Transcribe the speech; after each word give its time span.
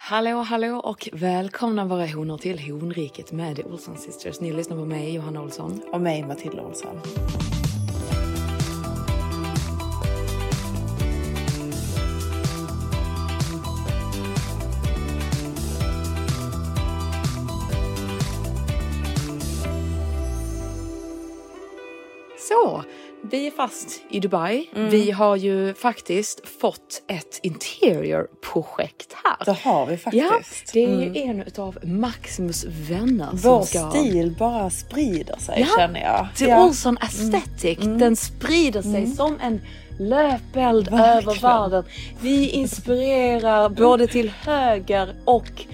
Hallå, 0.00 0.42
hallå 0.42 0.76
och 0.76 1.08
välkomna 1.12 1.84
våra 1.84 2.06
honor 2.06 2.38
till 2.38 2.58
Honriket 2.58 3.32
med 3.32 3.56
The 3.56 3.62
Olsson 3.64 3.96
Sisters. 3.96 4.40
Ni 4.40 4.52
lyssnar 4.52 4.76
på 4.76 4.84
mig, 4.84 5.14
Johanna 5.14 5.42
Olsson. 5.42 5.80
Och 5.92 6.00
mig, 6.00 6.22
Matilda 6.22 6.62
Olsson. 6.62 7.00
Så, 22.38 22.84
vi 23.22 23.46
är 23.46 23.50
fast 23.50 24.00
i 24.10 24.20
Dubai. 24.20 24.70
Mm. 24.76 24.90
Vi 24.90 25.10
har 25.10 25.36
ju 25.36 25.74
faktiskt 25.74 26.48
fått 26.60 27.02
ett 27.08 27.40
interior-projekt 27.42 29.16
här. 29.24 29.44
Det 29.44 29.58
har 29.58 29.86
vi 29.86 29.96
faktiskt. 29.96 30.24
Ja, 30.24 30.40
det 30.72 30.84
är 30.84 30.88
ju 31.00 31.16
en 31.22 31.44
av 31.56 31.78
Maximus 31.82 32.64
vänner 32.68 33.28
Vår 33.32 33.62
som 33.62 33.66
ska... 33.66 33.90
stil 33.90 34.36
bara 34.38 34.70
sprider 34.70 35.36
sig 35.38 35.60
Ja, 35.60 35.66
känner 35.78 36.00
jag. 36.00 36.28
The 36.36 36.44
Ja. 36.44 36.54
Mm. 36.54 36.66
Olsson 36.68 36.98
aesthetic, 37.00 37.78
den 37.78 38.16
sprider 38.16 38.82
sig 38.82 39.06
som 39.06 39.38
en 39.40 39.60
löpeld 39.98 40.90
Verkligen. 40.90 41.28
över 41.28 41.40
världen. 41.40 41.84
Vi 42.20 42.48
inspirerar 42.48 43.68
både 43.68 44.06
till 44.06 44.30
höger 44.30 45.14
och 45.24 45.66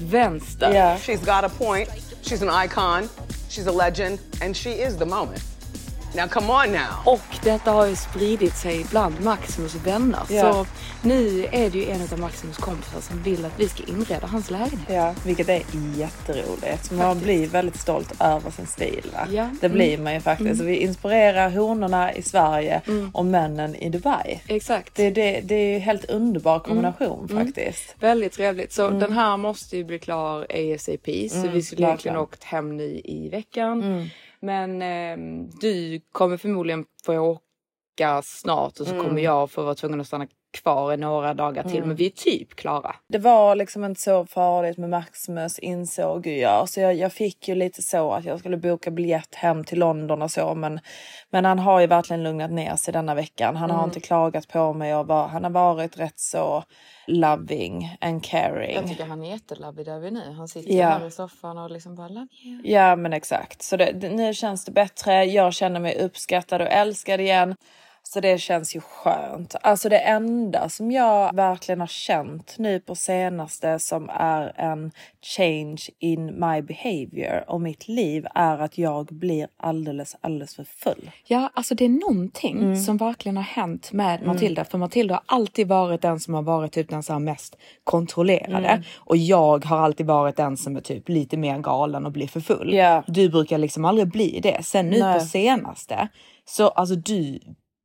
vänster. 0.00 0.74
Ja. 0.74 0.96
She's 0.96 1.18
got 1.18 1.44
a 1.44 1.50
point. 1.58 1.88
She's 2.22 2.48
an 2.48 2.64
icon. 2.64 3.08
She's 3.48 3.68
a 3.68 3.88
legend. 3.88 4.18
And 4.44 4.56
she 4.56 4.70
is 4.70 4.98
the 4.98 5.04
moment. 5.06 5.51
Now, 6.16 6.26
come 6.26 6.46
on 6.46 6.72
now. 6.72 7.14
Och 7.14 7.36
detta 7.42 7.70
har 7.70 7.86
ju 7.86 7.96
spridit 7.96 8.56
sig 8.56 8.86
bland 8.90 9.24
Maximus 9.24 9.74
vänner. 9.74 10.20
Ja. 10.30 10.52
Så 10.52 10.66
nu 11.02 11.46
är 11.52 11.70
det 11.70 11.78
ju 11.78 11.90
en 11.90 12.02
av 12.12 12.18
Maximus 12.18 12.56
kompisar 12.56 13.00
som 13.00 13.22
vill 13.22 13.44
att 13.44 13.60
vi 13.60 13.68
ska 13.68 13.82
inreda 13.82 14.26
hans 14.26 14.50
lägenhet. 14.50 14.88
Ja, 14.88 15.14
vilket 15.24 15.48
är 15.48 15.62
jätteroligt. 15.96 16.90
Man 16.90 17.20
blir 17.20 17.46
väldigt 17.46 17.80
stolt 17.80 18.12
över 18.20 18.50
sin 18.50 18.66
stil. 18.66 19.06
Ja. 19.30 19.50
Det 19.60 19.68
blir 19.68 19.98
man 19.98 20.14
ju 20.14 20.20
faktiskt. 20.20 20.60
Och 20.60 20.68
vi 20.68 20.76
inspirerar 20.76 21.50
honorna 21.50 22.14
i 22.14 22.22
Sverige 22.22 22.80
och 23.12 23.24
männen 23.24 23.74
i 23.74 23.88
Dubai. 23.88 24.42
Exakt. 24.48 24.94
Det, 24.94 25.10
det, 25.10 25.40
det 25.40 25.54
är 25.54 25.72
ju 25.72 25.78
helt 25.78 26.04
underbar 26.04 26.58
kombination 26.58 27.28
faktiskt. 27.28 27.94
Väldigt 28.00 28.32
trevligt. 28.32 28.72
Så 28.72 28.90
den 28.90 29.12
här 29.12 29.36
måste 29.36 29.76
ju 29.76 29.84
bli 29.84 29.98
klar 29.98 30.46
ASAP. 30.50 31.30
Så 31.30 31.48
vi 31.48 31.62
skulle 31.62 31.86
egentligen 31.86 32.16
åkt 32.16 32.44
hem 32.44 32.76
nu 32.76 33.00
i 33.04 33.28
veckan. 33.28 34.10
Men 34.42 34.82
ehm, 34.82 35.50
du 35.50 36.00
kommer 36.12 36.36
förmodligen 36.36 36.84
få 37.04 37.18
åka 37.18 38.22
snart 38.22 38.80
och 38.80 38.86
så 38.86 39.00
kommer 39.00 39.20
jag 39.20 39.50
få 39.50 39.62
vara 39.62 39.74
tvungen 39.74 40.00
att 40.00 40.06
stanna 40.06 40.26
kvar 40.52 40.92
i 40.92 40.96
några 40.96 41.34
dagar 41.34 41.62
till. 41.62 41.84
Men 41.84 41.96
vi 41.96 42.06
är 42.06 42.10
typ 42.10 42.54
klara. 42.54 42.96
Det 43.08 43.18
var 43.18 43.56
liksom 43.56 43.84
inte 43.84 44.00
så 44.00 44.26
farligt 44.26 44.78
med 44.78 44.90
Maximus 44.90 45.58
insåg 45.58 46.26
ju 46.26 46.38
jag. 46.38 46.68
Så 46.68 46.80
jag, 46.80 46.94
jag 46.94 47.12
fick 47.12 47.48
ju 47.48 47.54
lite 47.54 47.82
så 47.82 48.12
att 48.12 48.24
jag 48.24 48.38
skulle 48.38 48.56
boka 48.56 48.90
biljett 48.90 49.34
hem 49.34 49.64
till 49.64 49.78
London 49.78 50.22
och 50.22 50.30
så. 50.30 50.54
Men, 50.54 50.80
men 51.30 51.44
han 51.44 51.58
har 51.58 51.80
ju 51.80 51.86
verkligen 51.86 52.22
lugnat 52.22 52.50
ner 52.50 52.76
sig 52.76 52.92
denna 52.92 53.14
veckan. 53.14 53.56
Han 53.56 53.70
har 53.70 53.84
inte 53.84 54.00
klagat 54.00 54.48
på 54.48 54.72
mig 54.72 54.94
och 54.94 55.06
var, 55.06 55.28
han 55.28 55.44
har 55.44 55.50
varit 55.50 55.98
rätt 55.98 56.20
så 56.20 56.64
loving 57.06 57.96
and 58.00 58.24
caring. 58.24 58.74
Jag 58.74 58.88
tycker 58.88 59.04
han 59.04 59.22
är 59.22 59.30
jättelovig 59.30 59.86
där 59.86 59.98
vi 60.00 60.10
nu. 60.10 60.32
Han 60.36 60.48
sitter 60.48 60.74
Ja. 60.74 60.88
här 60.88 61.06
i 61.06 61.10
soffan 61.10 61.58
och 61.58 61.70
liksom 61.70 61.94
bara 61.94 62.08
love 62.08 62.26
you. 62.44 62.60
Ja 62.64 62.96
men 62.96 63.12
exakt. 63.12 63.62
Så 63.62 63.76
det, 63.76 64.12
nu 64.12 64.34
känns 64.34 64.64
det 64.64 64.72
bättre. 64.72 65.24
Jag 65.24 65.54
känner 65.54 65.80
mig 65.80 65.98
uppskattad 66.00 66.62
och 66.62 66.68
älskad 66.68 67.20
igen. 67.20 67.56
Så 68.12 68.20
det 68.20 68.38
känns 68.38 68.76
ju 68.76 68.80
skönt. 68.80 69.54
Alltså 69.62 69.88
det 69.88 69.98
enda 69.98 70.68
som 70.68 70.90
jag 70.90 71.34
verkligen 71.34 71.80
har 71.80 71.86
känt 71.86 72.54
nu 72.58 72.80
på 72.80 72.94
senaste 72.94 73.78
som 73.78 74.10
är 74.14 74.52
en 74.56 74.90
change 75.36 75.82
in 75.98 76.24
my 76.26 76.62
behavior 76.62 77.44
och 77.46 77.60
mitt 77.60 77.88
liv 77.88 78.26
är 78.34 78.58
att 78.58 78.78
jag 78.78 79.06
blir 79.06 79.48
alldeles, 79.56 80.16
alldeles 80.20 80.56
för 80.56 80.64
full. 80.64 81.10
Ja, 81.26 81.50
alltså 81.54 81.74
det 81.74 81.84
är 81.84 82.10
någonting 82.10 82.76
som 82.76 82.96
verkligen 82.96 83.36
har 83.36 83.44
hänt 83.44 83.92
med 83.92 84.26
Matilda. 84.26 84.64
För 84.64 84.78
Matilda 84.78 85.14
har 85.14 85.22
alltid 85.26 85.68
varit 85.68 86.02
den 86.02 86.20
som 86.20 86.34
har 86.34 86.42
varit 86.42 86.72
typ 86.72 86.88
den 86.88 87.02
här 87.08 87.18
mest 87.18 87.56
kontrollerade. 87.84 88.82
Och 88.96 89.16
jag 89.16 89.64
har 89.64 89.78
alltid 89.78 90.06
varit 90.06 90.36
den 90.36 90.56
som 90.56 90.76
är 90.76 90.80
typ 90.80 91.08
lite 91.08 91.36
mer 91.36 91.58
galen 91.58 92.06
och 92.06 92.12
blir 92.12 92.28
för 92.28 92.40
full. 92.40 92.74
Ja. 92.74 93.02
Du 93.06 93.28
brukar 93.28 93.58
liksom 93.58 93.84
aldrig 93.84 94.08
bli 94.08 94.40
det. 94.42 94.62
Sen 94.62 94.90
nu 94.90 94.98
Nej. 94.98 95.18
på 95.18 95.24
senaste, 95.24 96.08
så 96.44 96.68
alltså 96.68 96.94
du 96.94 97.40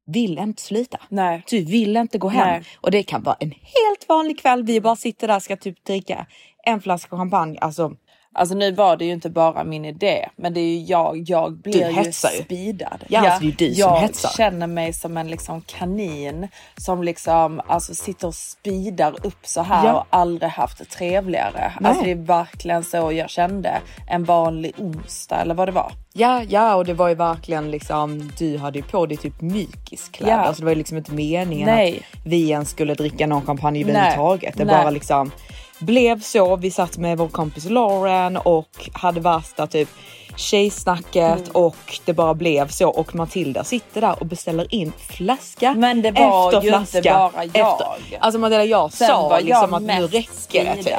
vill 0.08 0.38
inte 0.38 0.62
sluta. 0.62 1.00
Nej. 1.10 1.44
Du 1.50 1.66
vill 1.66 1.98
inte 1.98 2.18
gå 2.18 2.30
hem. 2.30 2.48
Nej. 2.48 2.64
Och 2.82 2.92
det 2.92 3.04
kan 3.04 3.24
vara 3.24 3.38
en 3.40 3.52
helt 3.52 4.10
vanlig 4.10 4.40
kväll. 4.40 4.64
Vi 4.64 4.82
bara 4.82 4.96
sitter 4.96 5.28
där 5.28 5.36
och 5.36 5.44
ska 5.44 5.58
typ 5.58 5.86
dricka 5.86 6.26
en 6.64 6.82
flaska 6.82 7.18
champagne. 7.18 7.58
Alltså 7.62 7.92
Alltså 8.38 8.56
nu 8.56 8.72
var 8.72 8.98
det 8.98 9.06
ju 9.06 9.12
inte 9.14 9.30
bara 9.30 9.64
min 9.64 9.86
idé, 9.86 10.30
men 10.36 10.54
det 10.54 10.60
är 10.60 10.78
ju 10.78 10.80
jag. 10.84 11.24
Jag 11.26 11.54
blir 11.54 12.06
ju 12.06 12.12
speedad. 12.12 13.04
Ja, 13.08 13.20
alltså, 13.20 13.40
det 13.40 13.46
är 13.46 13.50
ju 13.50 13.52
du 13.70 13.76
som 13.76 13.80
jag 13.80 14.00
hetsar. 14.00 14.30
känner 14.30 14.68
mig 14.68 14.94
som 14.94 15.18
en 15.18 15.28
liksom 15.28 15.62
kanin 15.62 16.48
som 16.78 17.04
liksom 17.04 17.62
alltså 17.68 17.96
sitter 17.96 18.28
och 18.28 18.36
speedar 18.36 19.16
upp 19.24 19.40
så 19.48 19.62
här 19.62 19.86
Ja. 19.88 19.94
och 19.94 20.06
aldrig 20.10 20.52
haft 20.52 20.78
det 20.78 20.86
trevligare. 20.86 21.74
Nej. 21.80 21.90
Alltså 21.90 22.04
det 22.06 22.12
är 22.12 22.16
verkligen 22.16 22.84
så 22.84 23.12
jag 23.12 23.30
kände 23.30 23.72
en 24.10 24.24
vanlig 24.24 24.74
onsdag 24.78 25.36
eller 25.36 25.56
vad 25.56 25.68
det 25.68 25.72
var. 25.72 25.92
Ja, 26.14 26.44
ja, 26.50 26.76
och 26.76 26.86
det 26.86 26.94
var 26.94 27.08
ju 27.10 27.16
verkligen 27.16 27.72
liksom, 27.72 28.32
du 28.38 28.58
hade 28.58 28.80
ju 28.80 28.84
på 28.86 29.06
dig 29.06 29.18
typ 29.18 29.42
mykiskläder. 29.42 30.32
Ja. 30.34 30.38
Alltså 30.40 30.62
det 30.62 30.66
var 30.66 30.72
ju 30.72 30.78
liksom 30.78 30.98
inte 30.98 31.12
meningen 31.12 31.70
Nej. 31.70 32.04
att 32.14 32.20
vi 32.26 32.50
ens 32.50 32.70
skulle 32.70 32.94
dricka 32.94 33.28
någon 33.28 33.46
champagne 33.46 33.82
överhuvudtaget. 33.84 34.58
Det 34.58 34.66
Nej. 34.66 34.76
bara 34.76 34.90
liksom 34.90 35.32
blev 35.80 36.22
så. 36.22 36.56
Vi 36.56 36.72
satt 36.72 36.98
med 36.98 37.18
vår 37.18 37.28
kompis 37.28 37.66
Lauren 37.70 38.38
och 38.38 38.90
hade 38.94 39.20
värsta 39.20 39.68
typ 39.68 39.90
tjejsnacket 40.36 41.38
Mm. 41.40 41.52
och 41.54 41.76
det 42.06 42.14
bara 42.14 42.34
blev 42.34 42.68
så 42.68 42.90
och 42.90 43.16
Matilda 43.16 43.64
sitter 43.64 44.02
där 44.02 44.20
och 44.20 44.26
beställer 44.26 44.74
in 44.74 44.94
flaska 45.10 45.74
Men 45.78 46.02
det 46.02 46.12
var 46.12 46.48
efter 46.48 46.62
ju 46.64 46.70
flaska. 46.70 46.98
inte 46.98 47.10
bara 47.12 47.32
jag. 47.34 47.46
Efter. 47.46 48.18
Alltså 48.20 48.40
Matilda 48.40 48.64
jag 48.66 48.94
Sen 48.94 49.08
sa 49.08 49.30
var 49.30 49.42
liksom 49.42 49.70
jag 49.72 49.74
att 49.74 49.82
nu 50.00 50.08
räcker 50.08 50.76
det 50.76 50.84
typ. 50.84 50.94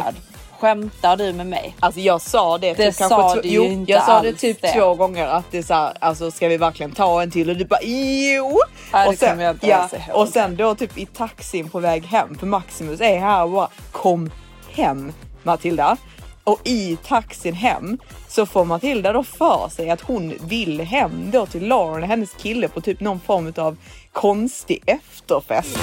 Skämtar 0.60 1.16
du 1.16 1.32
med 1.32 1.46
mig? 1.46 1.74
Alltså 1.80 2.00
jag 2.00 2.20
sa 2.20 2.58
det, 2.58 2.74
Det 2.74 2.92
typ 2.92 3.08
sa 3.08 3.34
du 3.34 3.48
ju 3.48 3.64
inte 3.64 3.92
jag 3.92 4.04
sa 4.06 4.20
det 4.22 4.32
typ 4.32 4.62
det. 4.62 4.72
två 4.72 4.94
gånger 4.94 5.26
att 5.26 5.44
det 5.50 5.58
är 5.58 5.62
så 5.62 5.74
här, 5.74 5.92
alltså 5.98 6.30
ska 6.30 6.48
vi 6.48 6.56
verkligen 6.56 6.92
ta 6.92 7.22
en 7.22 7.30
till 7.30 7.50
och 7.50 7.56
du 7.56 7.64
bara 7.64 7.80
jo. 7.82 8.58
Det 8.92 9.06
och, 9.08 9.14
sen, 9.14 9.56
ja, 9.60 9.88
och 10.12 10.28
sen 10.28 10.56
då 10.56 10.74
typ 10.74 10.98
i 10.98 11.06
taxin 11.06 11.68
på 11.70 11.78
väg 11.80 12.04
hem 12.06 12.38
för 12.38 12.46
Maximus 12.46 13.00
är 13.00 13.18
här 13.18 13.44
och 13.44 13.50
bara 13.50 13.68
kom 13.92 14.30
hem 14.78 15.12
Matilda. 15.42 15.96
Och 16.44 16.60
i 16.64 16.96
taxin 16.96 17.54
hem 17.54 17.98
så 18.28 18.46
får 18.46 18.64
Matilda 18.64 19.12
då 19.12 19.24
för 19.24 19.68
sig 19.68 19.90
att 19.90 20.00
hon 20.00 20.34
vill 20.40 20.80
hem 20.80 21.30
då 21.30 21.46
till 21.46 21.68
Lauren 21.68 22.02
och 22.02 22.08
hennes 22.08 22.34
kille 22.34 22.68
på 22.68 22.80
typ 22.80 23.00
någon 23.00 23.20
form 23.20 23.52
av 23.56 23.76
konstig 24.12 24.82
efterfest. 24.86 25.78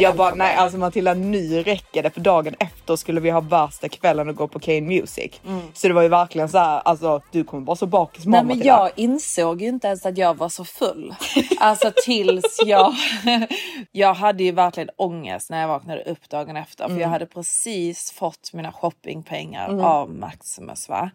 Jag 0.00 0.16
bara, 0.16 0.34
nej 0.34 0.54
alltså 0.56 0.78
Matilda 0.78 1.14
nu 1.14 1.62
räcker 1.62 2.02
det 2.02 2.10
för 2.10 2.20
dagen 2.20 2.54
efter 2.58 2.96
skulle 2.96 3.20
vi 3.20 3.30
ha 3.30 3.40
värsta 3.40 3.88
kvällen 3.88 4.28
och 4.28 4.34
gå 4.36 4.48
på 4.48 4.58
Kane 4.60 4.80
Music. 4.80 5.40
Så 5.74 5.88
det 5.88 5.94
var 5.94 6.02
ju 6.02 6.08
verkligen 6.08 6.48
så 6.48 6.58
här, 6.58 6.80
alltså 6.84 7.20
du 7.32 7.44
kommer 7.44 7.62
bara 7.64 7.76
så 7.76 7.86
bakis 7.86 8.24
Nej 8.26 8.32
men 8.40 8.46
Matilda. 8.46 8.66
jag 8.66 8.90
insåg 8.96 9.62
ju 9.62 9.68
inte 9.68 9.86
ens 9.88 10.06
att 10.06 10.18
jag 10.18 10.34
var 10.36 10.48
så 10.48 10.64
full. 10.64 11.14
Alltså 11.58 11.92
tills 12.04 12.58
jag... 12.66 12.94
jag 13.92 14.14
hade 14.14 14.44
ju 14.44 14.52
verkligen 14.52 14.90
ångest 14.96 15.50
när 15.50 15.60
jag 15.60 15.68
vaknade 15.68 16.02
upp 16.02 16.28
dagen 16.28 16.56
efter. 16.56 16.84
För 16.84 16.90
Mm. 16.90 17.02
jag 17.02 17.08
hade 17.08 17.26
precis 17.26 18.12
fått 18.12 18.50
mina 18.52 18.72
shoppingpengar 18.72 19.68
Mm. 19.68 19.84
av 19.84 20.10
Maximus. 20.10 20.88
Va? 20.88 21.10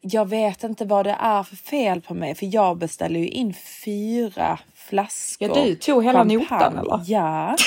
Jag 0.00 0.28
vet 0.28 0.64
inte 0.64 0.84
vad 0.84 1.06
det 1.06 1.16
är 1.20 1.42
för 1.42 1.56
fel 1.56 2.00
på 2.00 2.14
mig. 2.14 2.34
För 2.34 2.54
jag 2.54 2.78
beställde 2.78 3.18
ju 3.18 3.28
in 3.28 3.54
fyra 3.84 4.58
flaskor 4.74 5.48
Ja, 5.48 5.64
du 5.64 5.74
tog 5.74 6.04
hela 6.04 6.18
champagne. 6.18 6.38
notan, 6.38 6.78
eller? 6.78 7.00
Ja. 7.06 7.56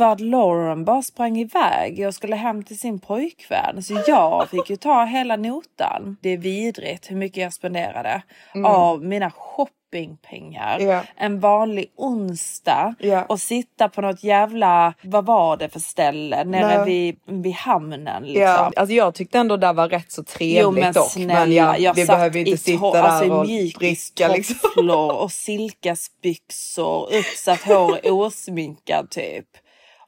För 0.00 0.12
att 0.12 0.20
Lauren 0.20 0.84
bara 0.84 1.02
sprang 1.02 1.38
iväg. 1.38 1.98
Jag 1.98 2.14
skulle 2.14 2.36
hem 2.36 2.62
till 2.62 2.78
sin 2.78 2.98
pojkvän. 2.98 3.82
Så 3.82 4.02
jag 4.06 4.48
fick 4.50 4.70
ju 4.70 4.76
ta 4.76 5.04
hela 5.04 5.36
notan. 5.36 6.16
Det 6.20 6.30
är 6.30 6.36
vidrigt 6.36 7.10
hur 7.10 7.16
mycket 7.16 7.42
jag 7.42 7.52
spenderade 7.52 8.22
av 8.64 9.04
mina 9.04 9.30
shoppingpengar. 9.30 10.76
Mm. 10.78 10.88
Ja. 10.90 11.02
En 11.16 11.40
vanlig 11.40 11.92
onsdag. 11.96 12.94
Ja. 12.98 13.24
Och 13.24 13.40
sitta 13.40 13.88
på 13.88 14.00
något 14.00 14.24
jävla, 14.24 14.94
vad 15.02 15.26
var 15.26 15.56
det 15.56 15.68
för 15.68 15.80
ställe? 15.80 16.44
Nere 16.44 16.78
Nej. 16.78 16.84
vid, 16.86 17.42
vid 17.42 17.54
hamnen 17.54 18.22
liksom. 18.22 18.42
Ja, 18.42 18.72
alltså 18.76 18.94
jag 18.94 19.14
tyckte 19.14 19.38
ändå 19.38 19.56
det 19.56 19.72
var 19.72 19.88
rätt 19.88 20.12
så 20.12 20.24
trevligt 20.24 20.62
Jo 20.62 20.70
men 20.70 20.92
dock. 20.92 21.10
snälla, 21.10 21.40
men 21.40 21.52
ja, 21.52 21.76
jag 21.78 21.94
vi 21.94 22.06
behöver 22.06 22.38
inte 22.38 22.56
sitta 22.56 22.84
to- 22.84 22.92
där 22.92 23.02
alltså, 23.02 23.32
och 23.32 23.46
dricka 23.46 24.28
liksom. 24.28 24.90
och 25.10 25.32
silkesbyxor, 25.32 27.08
uppsatt 27.14 27.62
hår, 27.62 27.98
osminkad 28.12 29.10
typ. 29.10 29.46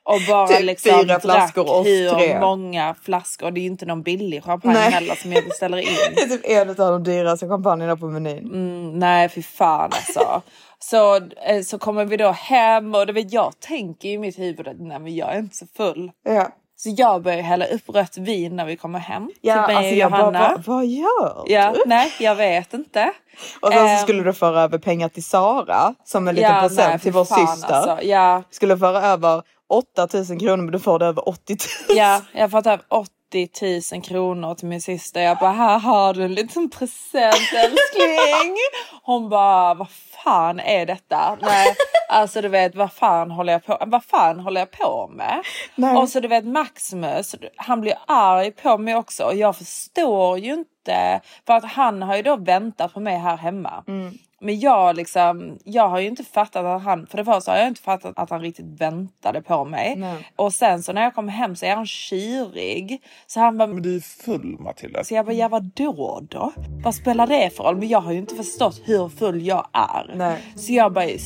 Och 0.04 0.20
bara 0.28 0.46
Typ 0.46 0.60
liksom 0.64 1.00
fyra 1.00 1.20
flaskor 1.20 1.70
oss 1.70 1.86
hur 1.86 2.10
tre. 2.10 2.40
många 2.40 2.94
flaskor. 3.02 3.50
Det 3.50 3.60
är 3.60 3.62
ju 3.62 3.68
inte 3.68 3.86
någon 3.86 4.02
billig 4.02 4.44
champagne 4.44 4.74
Nej. 4.74 4.90
heller 4.90 5.14
som 5.14 5.32
jag 5.32 5.44
beställer 5.44 5.78
in. 5.78 5.88
Det 6.14 6.20
är 6.22 6.28
typ 6.28 6.40
en 6.50 6.68
av 6.70 6.74
de 6.76 7.02
dyraste 7.04 7.48
champagnerna 7.48 7.96
på 7.96 8.06
menyn. 8.06 8.38
Mm, 8.38 8.98
nej 8.98 9.28
fy 9.28 9.42
fan 9.42 9.90
alltså. 9.92 10.42
Så, 10.78 11.16
eh, 11.16 11.62
så 11.64 11.78
kommer 11.78 12.04
vi 12.04 12.16
då 12.16 12.30
hem 12.30 12.94
och 12.94 13.06
det 13.06 13.12
vet, 13.12 13.32
jag 13.32 13.60
tänker 13.60 14.08
i 14.08 14.18
mitt 14.18 14.38
huvud 14.38 14.68
att 14.68 14.76
nej 14.80 14.98
men 14.98 15.14
jag 15.14 15.34
är 15.34 15.38
inte 15.38 15.56
så 15.56 15.66
full. 15.76 16.10
Ja, 16.24 16.48
Så 16.76 16.94
jag 16.96 17.22
börjar 17.22 17.42
hälla 17.42 17.64
upp 17.66 17.88
rött 17.88 18.16
vin 18.18 18.56
när 18.56 18.64
vi 18.64 18.76
kommer 18.76 18.98
hem 18.98 19.30
ja 19.40 19.66
till 19.66 19.74
mig 19.74 19.76
alltså 19.76 19.92
och 19.92 19.98
jag 19.98 20.10
bara, 20.10 20.20
Johanna. 20.20 20.48
vad, 20.66 20.76
vad 20.76 20.86
gör 20.86 21.44
du? 21.46 21.52
Ja, 21.52 21.74
nej 21.86 22.12
jag 22.20 22.34
vet 22.34 22.74
inte. 22.74 23.12
Och 23.60 23.72
sen 23.72 23.86
Ehm, 23.86 23.98
så 23.98 24.02
skulle 24.02 24.22
du 24.22 24.32
föra 24.32 24.60
över 24.60 24.78
pengar 24.78 25.08
till 25.08 25.24
Sara 25.24 25.94
som 26.04 26.28
en 26.28 26.34
liten 26.34 26.54
Ja, 26.54 26.60
present 26.60 27.02
till 27.02 27.12
vår 27.12 27.24
syster. 27.24 27.74
Alltså. 27.74 27.98
Ja, 28.06 28.42
Skulle 28.50 28.78
föra 28.78 29.00
över 29.02 29.42
8000 29.72 30.38
kronor 30.38 30.62
men 30.62 30.72
du 30.72 30.78
får 30.78 30.98
det 30.98 31.06
över 31.06 31.28
80 31.28 31.56
000. 31.88 31.98
ja, 31.98 32.20
jag 32.32 32.40
har 32.40 32.48
fått 32.48 32.66
över 32.66 32.84
80 32.88 33.92
000 33.92 34.02
kronor 34.02 34.54
till 34.54 34.68
min 34.68 34.80
syster. 34.80 35.20
Jag 35.20 35.38
bara, 35.38 35.52
här 35.52 35.78
har 35.78 36.14
du 36.14 36.24
en 36.24 36.34
liten 36.34 36.70
present 36.70 37.52
älskling. 37.56 38.56
Hon 39.02 39.28
bara, 39.28 39.74
vad 39.74 39.90
fan 40.24 40.60
är 40.60 40.86
detta? 40.86 41.38
Nej, 41.40 41.74
alltså 42.08 42.40
du 42.40 42.48
vet, 42.48 42.74
vad 42.74 42.92
fan 42.92 43.30
håller 43.30 43.52
jag 43.52 43.66
på, 43.66 43.78
vad 43.86 44.04
fan 44.04 44.40
håller 44.40 44.60
jag 44.60 44.70
på 44.70 45.10
med? 45.14 45.42
Nej. 45.74 45.96
Och 45.96 46.08
så 46.08 46.20
du 46.20 46.28
vet 46.28 46.44
Maximus, 46.44 47.34
han 47.56 47.80
blir 47.80 47.94
arg 48.06 48.50
på 48.50 48.78
mig 48.78 48.96
också 48.96 49.24
och 49.24 49.34
jag 49.34 49.56
förstår 49.56 50.38
ju 50.38 50.52
inte, 50.52 51.20
för 51.46 51.54
att 51.54 51.64
han 51.64 52.02
har 52.02 52.16
ju 52.16 52.22
då 52.22 52.36
väntat 52.36 52.94
på 52.94 53.00
mig 53.00 53.18
här 53.18 53.36
hemma. 53.36 53.84
Mm. 53.88 54.18
Men 54.42 54.60
jag 54.60 54.96
liksom, 54.96 55.58
jag 55.64 55.88
har 55.88 55.98
ju 56.00 56.06
inte 56.08 56.24
fattat 56.24 56.64
att 56.64 56.82
han, 56.82 57.06
för 57.06 57.16
det 57.18 57.24
första 57.24 57.50
har 57.50 57.58
jag 57.58 57.68
inte 57.68 57.80
fattat 57.82 58.12
att 58.18 58.30
han 58.30 58.40
riktigt 58.40 58.80
väntade 58.80 59.42
på 59.42 59.64
mig. 59.64 59.96
Nej. 59.96 60.28
Och 60.36 60.52
sen 60.52 60.82
så 60.82 60.92
när 60.92 61.02
jag 61.02 61.14
kom 61.14 61.28
hem 61.28 61.56
så 61.56 61.66
är 61.66 61.76
han 61.76 61.86
kyrig. 61.86 63.02
Så 63.26 63.40
han 63.40 63.58
bara, 63.58 63.68
Men 63.68 63.82
du 63.82 63.96
är 63.96 64.00
full 64.00 64.56
Matilda. 64.60 65.04
så 65.04 65.14
jag 65.14 65.26
bara, 65.26 65.32
ja 65.32 65.48
vadå 65.48 66.22
då? 66.30 66.52
Vad 66.84 66.94
spelar 66.94 67.26
det 67.26 67.50
för 67.56 67.64
roll? 67.64 67.76
Men 67.76 67.88
jag 67.88 68.00
har 68.00 68.12
ju 68.12 68.18
inte 68.18 68.34
förstått 68.34 68.80
hur 68.84 69.08
full 69.08 69.46
jag 69.46 69.66
är. 69.72 70.12
Nej. 70.14 70.38
Så 70.56 70.72
jag 70.72 70.92
började 70.92 71.18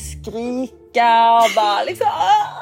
skrika 0.97 1.37
och 1.43 1.49
bara 1.55 1.83
liksom, 1.83 2.07
"Åh, 2.07 2.61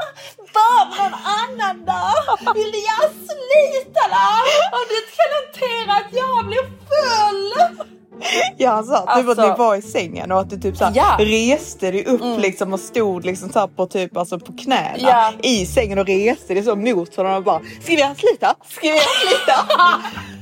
var 0.53 0.85
med 0.89 1.11
någon 1.11 1.19
annan 1.39 1.85
då? 1.85 2.53
Vill 2.53 2.71
du 2.71 2.77
göra 2.77 3.09
slut 3.09 3.95
eller? 4.05 4.39
Om 4.77 4.83
du 4.89 4.95
inte 5.01 5.13
kan 5.19 5.31
hantera 5.39 5.93
att 5.97 6.13
jag 6.13 6.45
blir 6.47 6.63
full? 6.89 7.53
Ja 8.57 8.71
han 8.71 8.83
sa 8.85 8.99
typ 8.99 9.07
att 9.09 9.17
Alltså- 9.29 9.47
ni 9.51 9.57
var 9.57 9.75
i 9.75 9.81
sängen 9.81 10.31
och 10.31 10.39
att 10.39 10.49
du 10.49 10.57
typ 10.59 10.77
såhär 10.77 10.91
Ja. 10.95 11.15
reste 11.19 11.91
dig 11.91 12.05
upp 12.05 12.39
liksom 12.41 12.73
och 12.73 12.79
stod 12.79 13.25
liksom 13.25 13.49
såhär 13.49 13.67
på 13.67 13.85
typ 13.85 14.17
alltså 14.17 14.39
på 14.39 14.53
knäna 14.63 14.97
Ja. 14.97 15.31
i 15.43 15.65
sängen 15.65 15.99
och 15.99 16.05
reste 16.05 16.53
dig 16.53 16.63
så 16.63 16.75
mot 16.75 17.15
honom 17.15 17.33
och 17.33 17.43
bara 17.43 17.59
Ska 17.59 17.67
vi 17.87 17.95
då? 17.95 18.07
Ska 18.15 18.81
vi 18.81 18.99
då? 19.47 19.53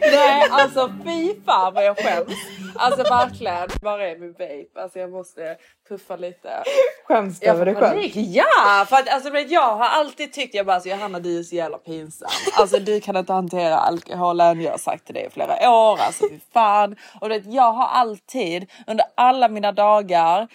Nej 0.00 0.48
alltså 0.50 0.92
fy 1.04 1.34
fan 1.46 1.74
vad 1.74 1.84
jag 1.84 1.96
skäms. 1.98 2.32
Alltså 2.76 3.02
verkligen. 3.02 3.68
Var 3.82 3.98
är 3.98 4.18
min 4.18 4.32
vape? 4.32 4.82
Alltså 4.82 4.98
jag 4.98 5.10
måste 5.10 5.56
puffa 5.88 6.16
lite. 6.16 6.62
Skäms 7.08 7.40
du 7.40 7.46
över 7.46 7.64
dig 7.64 7.74
själv? 7.74 8.00
Ja! 8.14 8.86
För 8.88 8.96
att, 8.96 9.08
alltså, 9.08 9.30
men 9.30 9.48
jag 9.48 9.76
har 9.76 9.86
alltid 9.86 10.32
tyckt, 10.32 10.54
jag 10.54 10.66
bara 10.66 10.74
alltså, 10.74 10.88
Johanna 10.88 11.20
du 11.20 11.38
är 11.38 11.42
så 11.42 11.54
jävla 11.54 11.78
pinsam. 11.78 12.28
Alltså 12.52 12.78
du 12.78 13.00
kan 13.00 13.16
inte 13.16 13.32
hantera 13.32 13.76
alkoholen. 13.76 14.60
Jag 14.60 14.70
har 14.70 14.78
sagt 14.78 15.04
till 15.04 15.14
dig 15.14 15.26
i 15.26 15.30
flera 15.30 15.70
år. 15.70 15.98
Alltså 16.00 16.28
fy 16.28 16.38
fan. 16.52 16.96
Och 17.20 17.28
det, 17.28 17.42
jag 17.46 17.72
har 17.72 17.86
alltid 17.86 18.70
under 18.86 19.04
alla 19.14 19.48
mina 19.48 19.72
dagar 19.72 20.48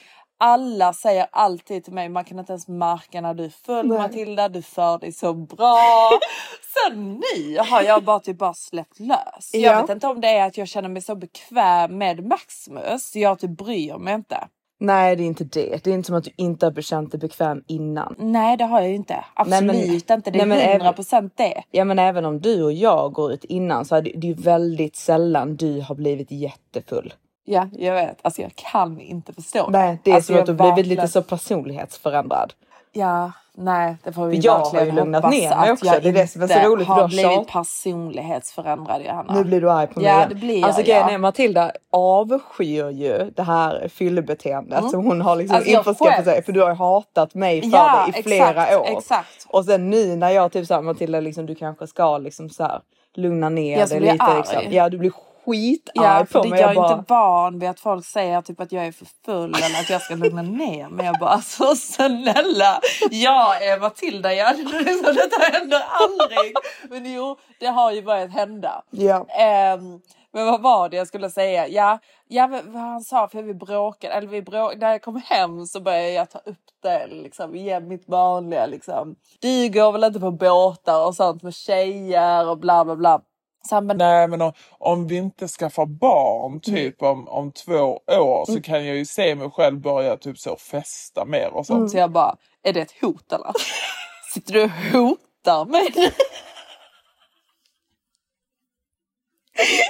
alla 0.46 0.94
säger 0.94 1.28
alltid 1.32 1.84
till 1.84 1.94
mig, 1.94 2.10
man 2.10 2.24
kan 2.26 2.40
inte 2.40 2.52
ens 2.54 2.68
märka 2.68 3.22
när 3.22 3.34
du 3.34 3.46
är 3.46 3.50
full 3.66 3.88
Matilda, 3.88 4.50
du 4.50 4.62
för 4.62 4.98
dig 4.98 5.12
så 5.12 5.34
bra. 5.34 5.78
Sen 6.90 7.12
nu 7.14 7.58
har 7.60 7.82
jag 7.82 8.04
bara 8.04 8.20
typ 8.20 8.38
bara 8.38 8.54
släppt 8.54 9.00
lös. 9.00 9.50
Jag 9.54 9.62
Ja. 9.76 9.82
vet 9.82 9.90
inte 9.90 10.08
om 10.08 10.22
det 10.22 10.28
är 10.28 10.46
att 10.48 10.58
jag 10.58 10.68
känner 10.68 10.90
mig 10.90 11.02
så 11.02 11.16
bekväm 11.16 11.98
med 11.98 12.26
Maximus, 12.28 13.16
jag 13.16 13.40
typ 13.40 13.58
bryr 13.58 13.98
mig 13.98 14.14
inte. 14.14 14.48
Nej 14.80 15.16
det 15.16 15.24
är 15.24 15.26
inte 15.26 15.44
det. 15.44 15.84
Det 15.84 15.90
är 15.90 15.94
inte 15.94 16.08
som 16.08 16.16
att 16.16 16.24
du 16.24 16.32
inte 16.38 16.66
har 16.66 16.82
känt 16.82 17.12
dig 17.12 17.20
bekväm 17.20 17.64
innan. 17.68 18.16
Nej 18.20 18.58
det 18.58 18.64
har 18.64 18.80
jag 18.82 18.90
ju 18.90 18.96
inte. 18.96 19.26
Absolut 19.34 19.50
Nej, 19.74 19.82
men- 19.88 19.94
inte. 19.94 20.16
Det 20.16 20.30
är 20.30 20.32
nej, 20.38 20.46
men 20.46 20.58
även- 20.58 20.72
100 20.82 20.94
procent 20.94 21.34
det. 21.38 21.64
Ja 21.72 21.86
men 21.86 22.00
även 22.00 22.26
om 22.26 22.40
du 22.42 22.64
och 22.64 22.74
jag 22.74 23.14
går 23.14 23.32
ut 23.34 23.44
innan 23.44 23.86
så 23.86 23.96
är 23.96 24.02
det, 24.02 24.12
det 24.16 24.28
är 24.28 24.36
ju 24.36 24.42
väldigt 24.42 24.96
sällan 24.96 25.56
du 25.56 25.82
har 25.82 25.96
blivit 25.96 26.32
jättefull. 26.32 27.14
Ja 27.46 27.68
jag 27.72 27.94
vet. 27.96 28.18
Alltså 28.22 28.42
jag 28.42 28.56
kan 28.56 29.00
inte 29.00 29.34
förstå. 29.34 29.68
Nej 29.70 30.00
det 30.04 30.12
är 30.12 30.16
alltså, 30.16 30.34
som 30.34 30.40
att 30.42 30.46
du 30.46 30.52
jag 30.52 30.58
har 30.58 30.64
blivit 30.74 30.78
verkligen- 30.78 31.02
lite 31.04 31.08
så 31.14 31.22
personlighetsförändrad. 31.22 32.54
Ja 32.92 33.32
nej 33.58 33.96
det 34.04 34.14
får 34.14 34.26
vi 34.26 34.38
jag 34.38 34.54
har 34.54 34.60
verkligen 34.60 34.86
ju 34.86 34.92
lugnat 34.92 35.30
ner 35.30 35.56
mig 35.60 35.72
också. 35.72 35.86
jag 35.86 36.04
Det 36.04 36.10
är 36.10 36.14
det 36.14 36.28
som 36.28 36.42
är 36.42 36.48
så 36.48 36.60
roligt, 36.60 36.88
för 36.88 36.94
har 36.94 37.02
har 37.02 37.08
blivit 37.08 37.48
personlighetsförändrad 37.48 39.02
Johanna. 39.06 39.34
Nu 39.34 39.44
blir 39.44 39.62
du 39.62 39.72
arg 39.72 39.88
på 39.88 40.00
mig 40.00 40.10
Ja 40.10 40.26
det 40.30 40.36
blir 40.36 40.60
jag. 40.60 40.68
Alltså 40.68 40.82
grejen 40.82 41.08
ja. 41.08 41.14
är 41.14 41.18
Matilda 41.18 41.72
avskyr 41.92 42.90
ju 42.90 43.32
det 43.36 43.44
här 43.44 43.88
fyllebeteendet 43.88 44.90
som 44.92 45.06
hon 45.06 45.22
har 45.22 45.36
liksom 45.36 45.56
Alltså, 45.56 45.72
jag 45.72 45.80
införskaffat 45.80 46.26
sig 46.26 46.44
för 46.44 46.52
du 46.52 46.62
har 46.62 46.70
ju 46.70 46.76
hatat 46.76 47.34
mig 47.34 47.62
för 47.62 47.70
Ja, 47.70 48.08
det 48.14 48.20
i 48.20 48.24
flera 48.24 48.66
exakt, 48.68 48.82
år. 48.92 48.98
exakt. 48.98 49.46
Och 49.48 49.66
sen 49.66 49.90
nu 49.90 50.16
när 50.16 50.30
jag 50.30 50.52
typ 50.52 50.68
såhär 50.68 50.82
Matilda 50.82 51.20
liksom 51.20 51.46
du 51.46 51.56
kanske 51.56 51.88
ska 51.88 52.18
liksom 52.18 52.50
så 52.50 52.64
här 52.64 52.82
lugna 53.14 53.50
ner 53.50 53.80
Jag 53.80 53.90
dig 53.90 54.00
lite 54.00 54.36
liksom. 54.38 54.62
Ja 54.70 54.90
du 54.90 54.98
blir 54.98 55.12
skitarg 55.46 56.06
Ja, 56.06 56.26
på 56.32 56.44
mig. 56.48 56.62
jag 56.62 56.72
är 56.72 56.76
bara, 56.76 56.94
inte 56.94 57.14
van 57.14 57.60
vid 57.60 57.70
att 57.70 57.80
folk 57.80 58.06
säger 58.06 58.42
typ 58.42 58.60
att 58.60 58.72
jag 58.72 58.86
är 58.86 58.92
för 58.92 59.08
full 59.26 59.50
eller 59.56 59.80
att 59.80 59.90
jag 59.90 60.02
ska 60.02 60.16
lugna 60.16 60.42
ner 60.42 60.90
mig. 60.90 61.06
Jag 61.06 61.20
bara 61.20 61.30
alltså 61.30 61.76
snälla, 61.76 62.80
jag 63.12 63.64
är 63.64 63.80
Matilda, 63.80 64.34
jag, 64.34 64.58
liksom, 64.58 65.16
detta 65.16 65.42
händer 65.58 65.82
aldrig. 65.92 66.54
Men 66.90 67.14
jo, 67.14 67.38
det 67.60 67.68
har 67.68 67.92
ju 67.92 68.02
börjat 68.02 68.32
hända. 68.32 68.84
Ja. 68.90 69.26
Ehm, 69.30 70.00
men 70.34 70.46
vad 70.46 70.62
var 70.62 70.90
det 70.90 70.98
jag 70.98 71.08
skulle 71.08 71.30
säga? 71.30 71.68
Ja, 71.68 72.00
ja 72.28 72.48
vad 72.66 72.82
han 72.82 73.02
sa 73.02 73.28
för 73.28 73.42
vi 73.44 73.54
bråkade, 73.54 74.14
eller 74.14 74.28
vi 74.28 74.42
bråkade, 74.42 74.80
när 74.86 74.92
jag 74.92 75.02
kom 75.02 75.22
hem 75.26 75.66
så 75.66 75.80
började 75.80 76.10
jag 76.12 76.30
ta 76.30 76.40
upp 76.40 76.58
det 76.84 77.08
liksom 77.08 77.56
igen 77.56 77.88
mitt 77.88 78.08
vanliga 78.10 78.66
liksom. 78.66 79.16
Du 79.40 79.70
går 79.70 79.92
väl 79.92 80.04
inte 80.04 80.20
på 80.20 80.32
båtar 80.32 81.06
och 81.08 81.16
sånt 81.16 81.44
med 81.44 81.54
tjejer 81.54 82.50
och 82.50 82.58
bla 82.58 82.86
bla 82.86 82.96
bla. 82.96 83.22
Bara, 83.70 83.94
Nej 83.98 84.28
men 84.28 84.42
om, 84.42 84.54
om 84.72 85.08
vi 85.08 85.16
inte 85.16 85.48
skaffar 85.48 85.86
barn 85.86 86.60
typ 86.60 87.02
om, 87.02 87.28
om 87.28 87.52
två 87.52 88.00
år 88.08 88.46
så 88.46 88.62
kan 88.62 88.86
jag 88.86 88.96
ju 88.96 89.06
se 89.06 89.36
mig 89.36 89.50
själv 89.50 89.82
börja 89.82 90.18
typ 90.18 90.38
så 90.38 90.56
festa 90.58 91.26
mer 91.26 91.54
och 91.54 91.66
sånt. 91.66 91.92
Så 91.92 91.98
jag 91.98 92.12
bara, 92.12 92.36
är 92.64 92.74
det 92.74 92.82
ett 92.82 93.02
hot 93.02 93.32
eller? 93.32 93.54
Sitter 94.34 94.54
du 94.54 94.64
och 94.64 94.70
hotar 94.70 95.66
mig? 95.66 95.94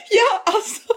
Ja 0.09 0.53
alltså. 0.53 0.93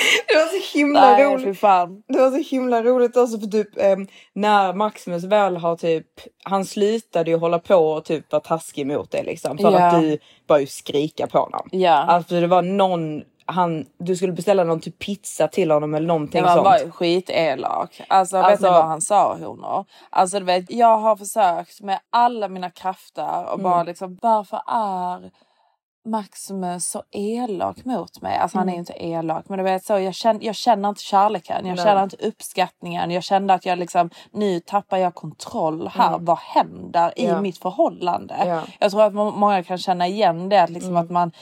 Det 0.28 0.34
var 0.34 0.46
så 0.60 0.78
himla 0.78 1.00
Nej, 1.00 1.24
roligt. 1.24 1.60
Det 2.08 2.18
var 2.20 2.30
så 2.30 2.50
himla 2.50 2.82
roligt 2.82 3.16
också 3.16 3.38
för 3.38 3.46
typ 3.46 3.78
eh, 3.78 3.96
när 4.32 4.72
Maximus 4.72 5.24
väl 5.24 5.56
har 5.56 5.76
typ, 5.76 6.06
han 6.44 6.64
slutade 6.64 7.30
ju 7.30 7.36
hålla 7.36 7.58
på 7.58 7.74
och 7.76 8.04
typ 8.04 8.32
vara 8.32 8.40
taskig 8.42 8.86
mot 8.86 9.10
dig 9.10 9.24
liksom 9.24 9.58
för 9.58 9.72
Ja. 9.72 9.78
att 9.86 10.00
du 10.00 10.18
bara 10.46 10.60
ju 10.60 10.66
skrika 10.66 11.26
på 11.26 11.38
honom. 11.38 11.68
Ja. 11.72 11.92
Alltså 11.92 12.40
det 12.40 12.46
var 12.46 12.62
någon, 12.62 13.22
han, 13.46 13.86
du 13.98 14.16
skulle 14.16 14.32
beställa 14.32 14.64
någon 14.64 14.80
typ 14.80 14.98
pizza 14.98 15.48
till 15.48 15.70
honom 15.70 15.94
eller 15.94 16.06
någonting 16.06 16.40
Ja, 16.40 16.46
han 16.46 16.56
sånt. 16.56 16.64
var 16.64 16.78
ju 16.78 16.90
skitelak. 16.90 18.00
Alltså, 18.08 18.36
vet 18.36 18.44
Alltså- 18.46 18.66
ni 18.66 18.72
vad 18.72 18.84
han 18.84 19.00
sa 19.00 19.34
honor? 19.36 19.84
Alltså 20.10 20.38
du 20.38 20.44
vet, 20.44 20.70
jag 20.72 20.96
har 20.96 21.16
försökt 21.16 21.80
med 21.80 21.98
alla 22.10 22.48
mina 22.48 22.70
krafter 22.70 23.44
och 23.44 23.58
Mm. 23.60 23.62
bara 23.62 23.82
liksom 23.82 24.18
varför 24.22 24.60
är 24.66 25.30
Maximus 26.04 26.86
så 26.86 27.02
elak 27.10 27.84
mot 27.84 28.22
mig? 28.22 28.36
Alltså 28.36 28.58
han 28.58 28.68
är 28.68 28.72
ju 28.72 28.78
inte 28.78 29.04
elak 29.04 29.48
men 29.48 29.58
du 29.58 29.64
vet 29.64 29.84
så 29.84 29.98
jag 29.98 30.14
känner, 30.14 30.44
jag 30.44 30.54
känner 30.54 30.88
inte 30.88 31.02
kärleken, 31.02 31.56
jag 31.56 31.64
Mm. 31.64 31.74
Nej. 31.76 31.84
känner 31.84 32.02
inte 32.02 32.16
uppskattningen. 32.16 33.10
Jag 33.10 33.22
kände 33.22 33.54
att 33.54 33.66
jag 33.66 33.78
liksom 33.78 34.10
nu 34.32 34.60
tappar 34.60 34.96
jag 34.98 35.14
kontroll 35.14 35.88
här. 35.88 36.18
Vad 36.18 36.38
händer 36.38 37.12
i 37.16 37.24
Mm. 37.24 37.36
Ja. 37.36 37.42
mitt 37.42 37.58
förhållande? 37.58 38.34
Ja. 38.38 38.44
Mm. 38.44 38.64
Jag 38.78 38.90
tror 38.90 39.02
att 39.02 39.14
må- 39.14 39.30
många 39.30 39.62
kan 39.62 39.78
känna 39.78 40.06
igen 40.06 40.48
det 40.48 40.62
att 40.62 40.70
liksom 40.70 40.96
att 40.96 41.10
man 41.10 41.32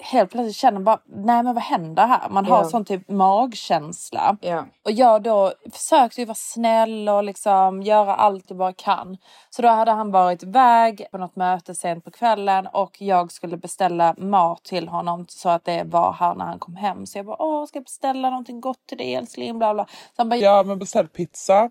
helt 0.00 0.30
plötsligt 0.30 0.56
känner 0.56 0.80
bara 0.80 1.00
nej 1.06 1.42
men 1.42 1.54
vad 1.54 1.62
händer 1.64 2.06
här? 2.06 2.28
Man 2.28 2.46
har 2.46 2.58
Ja. 2.58 2.64
sån 2.64 2.84
typ 2.84 3.08
magkänsla. 3.08 4.36
Ja. 4.40 4.64
Och 4.84 4.90
jag 4.92 5.22
då 5.22 5.52
försökte 5.72 6.20
ju 6.20 6.24
vara 6.24 6.34
snäll 6.34 7.08
och 7.08 7.24
liksom 7.24 7.82
göra 7.82 8.14
allt 8.14 8.44
jag 8.48 8.58
bara 8.58 8.72
kan. 8.72 9.16
Så 9.50 9.62
då 9.62 9.68
hade 9.68 9.90
han 9.90 10.10
varit 10.10 10.42
iväg 10.42 11.06
på 11.12 11.18
något 11.18 11.36
möte 11.36 11.74
sent 11.74 12.04
på 12.04 12.10
kvällen 12.10 12.66
och 12.66 13.02
jag 13.02 13.32
skulle 13.32 13.56
beställa 13.56 14.14
mat 14.18 14.64
till 14.64 14.88
honom 14.88 15.26
så 15.28 15.48
att 15.48 15.64
det 15.64 15.82
var 15.84 16.12
här 16.12 16.34
när 16.34 16.44
han 16.44 16.58
kom 16.58 16.76
hem. 16.76 17.06
Så 17.06 17.18
jag 17.18 17.26
bara, 17.26 17.42
åh 17.42 17.66
ska 17.66 17.76
jag 17.76 17.84
beställa 17.84 18.30
någonting 18.30 18.60
gott 18.60 18.86
till 18.86 18.98
dig 18.98 19.14
älskling? 19.14 19.58
Bla 19.58 19.74
bla. 19.74 19.84
Så 19.84 19.90
han 20.16 20.28
bara, 20.28 20.36
Ja 20.36 20.62
men 20.62 20.78
beställ 20.78 21.08
pizza. 21.08 21.70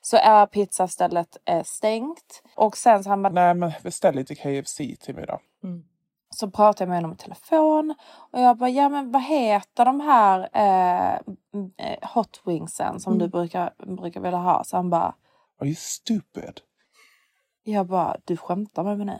så 0.00 0.16
är 0.16 0.46
pizzastället 0.46 1.36
eh, 1.44 1.62
stängt. 1.62 2.42
Och 2.56 2.76
sen 2.76 3.04
så 3.04 3.10
han 3.10 3.22
bara, 3.22 3.32
Nej 3.32 3.54
men 3.54 3.72
beställ 3.82 4.14
lite 4.14 4.34
KFC 4.34 4.76
till 4.76 5.14
mig 5.14 5.26
då. 5.26 5.38
Så 6.34 6.50
pratade 6.50 6.84
jag 6.84 6.88
med 6.88 6.96
honom 6.96 7.12
i 7.12 7.16
telefon 7.16 7.94
och 8.32 8.40
jag 8.40 8.56
bara, 8.56 8.70
ja 8.70 8.88
men 8.88 9.12
vad 9.12 9.22
heter 9.22 9.84
de 9.84 10.00
här 10.00 10.48
eh, 10.52 11.12
eh, 11.86 12.08
hot 12.14 12.40
wingsen 12.44 13.00
som 13.00 13.18
du 13.18 13.28
brukar, 13.28 13.74
brukar 13.96 14.20
vilja 14.20 14.38
ha? 14.38 14.64
Så 14.64 14.76
han 14.76 14.90
bara, 14.90 15.14
Are 15.60 15.66
you 15.68 15.74
stupid? 15.74 16.60
Jag 17.64 17.86
bara, 17.86 18.16
du 18.24 18.36
skämtar 18.36 18.84
med 18.84 18.96
mig 18.96 19.06
nu? 19.06 19.18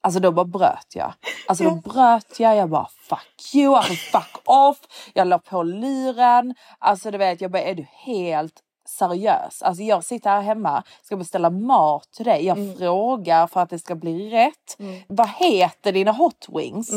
Alltså 0.00 0.20
då 0.20 0.32
bara 0.32 0.44
bröt 0.44 0.94
jag. 0.94 1.12
Alltså 1.48 1.64
då 1.64 1.74
bröt 1.74 2.40
jag. 2.40 2.56
Jag 2.56 2.70
bara 2.70 2.88
fuck 3.08 3.54
you, 3.54 3.74
alltså 3.74 3.94
fuck 3.94 4.42
off. 4.44 4.78
Jag 5.14 5.26
la 5.26 5.38
på 5.38 5.62
luren. 5.62 6.54
Alltså 6.78 7.10
du 7.10 7.18
vet, 7.18 7.40
jag 7.40 7.50
bara 7.50 7.62
är 7.62 7.74
du 7.74 7.86
helt 7.90 8.60
seriös? 8.84 9.62
Alltså 9.62 9.82
jag 9.82 10.04
sitter 10.04 10.30
här 10.30 10.42
hemma, 10.42 10.82
ska 11.02 11.16
beställa 11.16 11.50
mat 11.50 12.08
till 12.12 12.24
dig. 12.24 12.44
Jag 12.44 12.78
frågar 12.78 13.46
för 13.46 13.60
att 13.60 13.70
det 13.70 13.78
ska 13.78 13.94
bli 13.94 14.30
rätt. 14.30 14.76
Vad 15.08 15.28
heter 15.28 15.92
dina 15.92 16.12
hot 16.12 16.46
wings? 16.48 16.90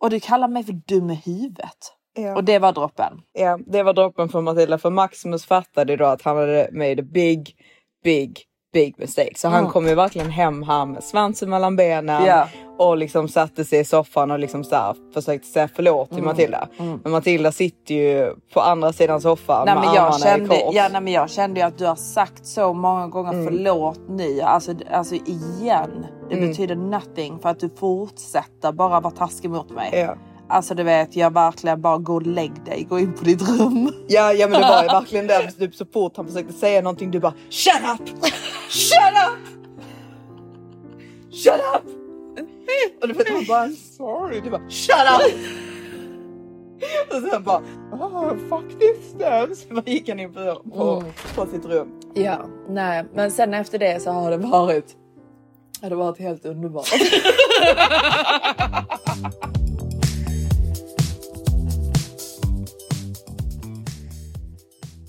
Och 0.00 0.10
du 0.10 0.20
kallar 0.20 0.48
mig 0.48 0.64
för 0.64 0.72
dum 0.72 1.10
i 1.10 1.14
huvudet. 1.14 1.92
Ja. 2.16 2.36
Och 2.36 2.44
det 2.44 2.58
var 2.58 2.72
droppen. 2.72 3.20
Ja, 3.32 3.58
det 3.66 3.82
var 3.82 3.92
droppen 3.92 4.28
för 4.28 4.40
Matilda. 4.40 4.78
För 4.78 4.90
Maximus 4.90 5.46
fattade 5.46 5.96
då 5.96 6.04
att 6.04 6.22
han 6.22 6.36
hade 6.36 6.68
made 6.72 7.02
a 7.02 7.06
big, 7.12 7.56
big, 8.04 8.38
big 8.74 8.94
mistake. 8.98 9.32
Så 9.36 9.48
han 9.48 9.66
kom 9.66 9.86
ju 9.88 9.94
verkligen 9.94 10.30
hem 10.30 10.62
här 10.62 10.86
med 10.86 11.04
svansen 11.04 11.50
mellan 11.50 11.76
benen 11.76 12.24
Ja. 12.24 12.48
och 12.78 12.96
liksom 12.96 13.28
satte 13.28 13.64
sig 13.64 13.78
i 13.80 13.84
soffan 13.84 14.30
och 14.30 14.38
liksom 14.38 14.64
så 14.64 14.74
här 14.76 14.94
försökte 15.14 15.48
säga 15.48 15.68
förlåt 15.74 16.10
till 16.10 16.22
Matilda. 16.22 16.68
Men 17.02 17.12
Matilda 17.12 17.52
sitter 17.52 17.94
ju 17.94 18.34
på 18.54 18.60
andra 18.60 18.92
sidan 18.92 19.20
soffan 19.20 19.62
Nej, 19.66 19.74
med 19.74 19.84
men 19.84 19.94
jag, 19.94 20.04
armarna 20.04 20.16
i 20.18 20.20
kände, 20.22 20.48
kors. 20.48 20.74
ja, 20.74 20.88
nej, 20.92 21.00
men 21.00 21.12
jag 21.12 21.30
kände 21.30 21.60
ju 21.60 21.66
att 21.66 21.78
du 21.78 21.86
har 21.86 21.96
sagt 21.96 22.46
så 22.46 22.72
många 22.72 23.08
gånger 23.08 23.44
förlåt 23.44 24.00
nu. 24.08 24.40
Alltså, 24.40 24.72
alltså 24.92 25.14
igen. 25.14 26.06
Det 26.30 26.36
betyder 26.36 26.76
nothing 26.76 27.38
för 27.38 27.48
att 27.48 27.60
du 27.60 27.70
fortsätter 27.78 28.72
bara 28.72 29.00
vara 29.00 29.14
taskig 29.14 29.50
mot 29.50 29.70
mig. 29.70 29.90
Ja. 29.92 30.14
Alltså 30.48 30.74
du 30.74 30.82
vet, 30.82 31.16
jag 31.16 31.32
verkligen 31.34 31.80
bara 31.80 31.98
gå 31.98 32.14
och 32.14 32.22
lägg 32.26 32.64
dig, 32.64 32.86
gå 32.90 32.98
in 32.98 33.12
på 33.14 33.24
ditt 33.24 33.42
rum. 33.48 33.92
Ja, 34.08 34.32
ja 34.32 34.48
men 34.48 34.60
det 34.60 34.66
var 34.68 34.82
ju 34.82 34.88
verkligen 34.88 35.26
det. 35.26 35.50
Typ 35.52 35.74
så 35.74 35.84
fort 35.92 36.16
han 36.16 36.26
försökte 36.26 36.52
säga 36.52 36.82
någonting 36.82 37.10
du 37.10 37.20
bara 37.20 37.34
shut 37.50 37.72
up! 37.94 38.08
Shut 38.68 38.98
up! 39.28 39.38
Shut 41.32 41.54
up! 41.76 41.82
Och 43.02 43.08
du 43.08 43.14
vet 43.14 43.32
man 43.32 43.44
bara 43.48 43.68
Sorry. 43.96 44.40
du 44.40 44.50
bara 44.50 44.70
shut 44.70 44.96
up! 44.96 45.32
Och 47.10 47.30
sen 47.30 47.42
bara 47.42 47.62
Ah, 47.92 48.30
fuck 48.48 48.80
distance. 48.80 49.66
så 49.74 49.82
gick 49.90 50.08
han 50.08 50.20
in 50.20 50.32
på, 50.32 50.62
på, 50.74 51.04
på 51.34 51.46
sitt 51.46 51.64
rum. 51.66 52.00
Ja, 52.14 52.38
nej, 52.68 53.04
men 53.14 53.30
sen 53.30 53.54
efter 53.54 53.78
det 53.78 54.02
så 54.02 54.10
har 54.10 54.30
det 54.30 54.36
varit, 54.36 54.96
har 55.82 55.90
det 55.90 55.96
varit 55.96 56.18
helt 56.18 56.44
underbart. 56.46 56.88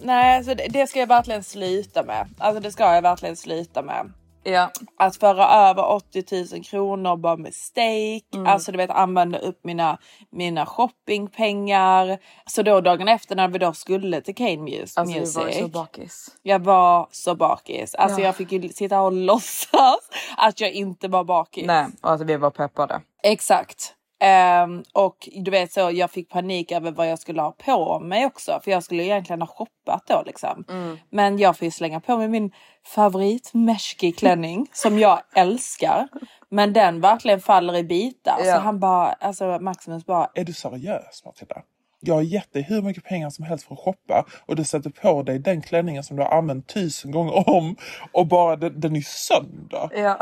Nej, 0.05 0.43
så 0.43 0.53
det, 0.53 0.67
det 0.67 0.87
ska 0.87 0.99
jag 0.99 1.07
verkligen 1.07 1.43
sluta 1.43 2.03
med. 2.03 2.27
Alltså 2.37 2.59
det 2.61 2.71
ska 2.71 2.93
jag 2.95 3.01
verkligen 3.01 3.35
sluta 3.35 3.81
med. 3.81 4.11
Ja. 4.43 4.71
Att 4.99 5.15
föra 5.17 5.47
över 5.69 5.85
80 5.91 6.53
000 6.55 6.63
kronor 6.63 7.17
bara 7.17 7.37
med 7.37 7.53
steak. 7.53 8.23
Alltså 8.47 8.71
du 8.71 8.77
vet 8.77 8.89
använda 8.89 9.37
upp 9.39 9.59
mina, 9.63 9.97
mina 10.31 10.65
shoppingpengar. 10.65 12.17
Så 12.45 12.61
då 12.61 12.81
dagen 12.81 13.07
efter 13.07 13.35
när 13.35 13.47
vi 13.47 13.59
då 13.59 13.73
skulle 13.73 14.21
till 14.21 14.35
Kane 14.35 14.57
Music. 14.57 14.97
Alltså 14.97 15.13
du 15.13 15.19
var 15.45 15.51
så 15.51 15.67
bakis. 15.67 16.27
jag 16.43 16.59
var 16.59 17.07
så 17.11 17.35
bakis. 17.35 17.95
Alltså 17.95 18.19
Ja. 18.21 18.25
jag 18.25 18.35
fick 18.35 18.51
ju 18.51 18.69
sitta 18.69 19.01
och 19.01 19.11
låtsas 19.29 19.99
att 20.37 20.59
jag 20.61 20.71
inte 20.71 21.07
var 21.07 21.23
bakis. 21.23 21.65
Nej, 21.67 21.85
och 22.01 22.09
alltså 22.09 22.25
vi 22.25 22.37
var 22.37 22.51
peppade. 22.51 23.01
Exakt. 23.23 23.93
Ehm, 24.25 24.83
och 24.93 25.29
du 25.35 25.51
vet 25.51 25.73
så 25.73 25.91
jag 25.93 26.11
fick 26.11 26.29
panik 26.29 26.71
över 26.71 26.91
vad 26.91 27.09
jag 27.09 27.19
skulle 27.19 27.41
ha 27.41 27.51
på 27.51 27.99
mig 27.99 28.25
också. 28.25 28.59
För 28.63 28.71
jag 28.71 28.83
skulle 28.83 29.03
egentligen 29.03 29.41
ha 29.41 29.47
shoppat 29.47 30.03
då 30.07 30.23
liksom. 30.25 30.65
Men 31.09 31.37
jag 31.37 31.57
får 31.57 31.65
ju 31.65 31.71
slänga 31.71 31.99
på 31.99 32.17
mig 32.17 32.27
min 32.27 32.51
favorit 32.85 33.53
meshki 33.53 34.11
klänning 34.11 34.67
som 34.73 34.99
jag 34.99 35.21
älskar. 35.35 36.07
Men 36.49 36.73
den 36.73 37.01
verkligen 37.01 37.41
faller 37.41 37.75
i 37.75 37.83
bitar. 37.83 38.37
Ja. 38.43 38.53
Så 38.55 38.59
han 38.59 38.79
bara, 38.79 39.13
alltså 39.13 39.59
Maximus 39.59 40.05
bara, 40.05 40.29
Är 40.35 40.43
du 40.43 40.53
seriös 40.53 41.25
Matilda? 41.25 41.61
Jag 41.99 42.15
har 42.15 42.21
gett 42.21 42.53
dig 42.53 42.61
hur 42.61 42.81
mycket 42.81 43.03
pengar 43.03 43.29
som 43.29 43.45
helst 43.45 43.67
för 43.67 43.73
att 43.73 43.79
shoppa 43.79 44.25
och 44.45 44.55
du 44.55 44.63
sätter 44.63 44.89
på 44.89 45.23
dig 45.23 45.39
den 45.39 45.61
klänningen 45.61 46.03
som 46.03 46.17
du 46.17 46.23
har 46.23 46.37
använt 46.37 46.67
tusen 46.67 47.11
gånger 47.11 47.49
om 47.49 47.75
och 48.11 48.27
bara 48.27 48.55
den, 48.55 48.79
den 48.79 48.95
är 48.95 49.01
sönder. 49.01 49.89
Ja. 49.95 50.19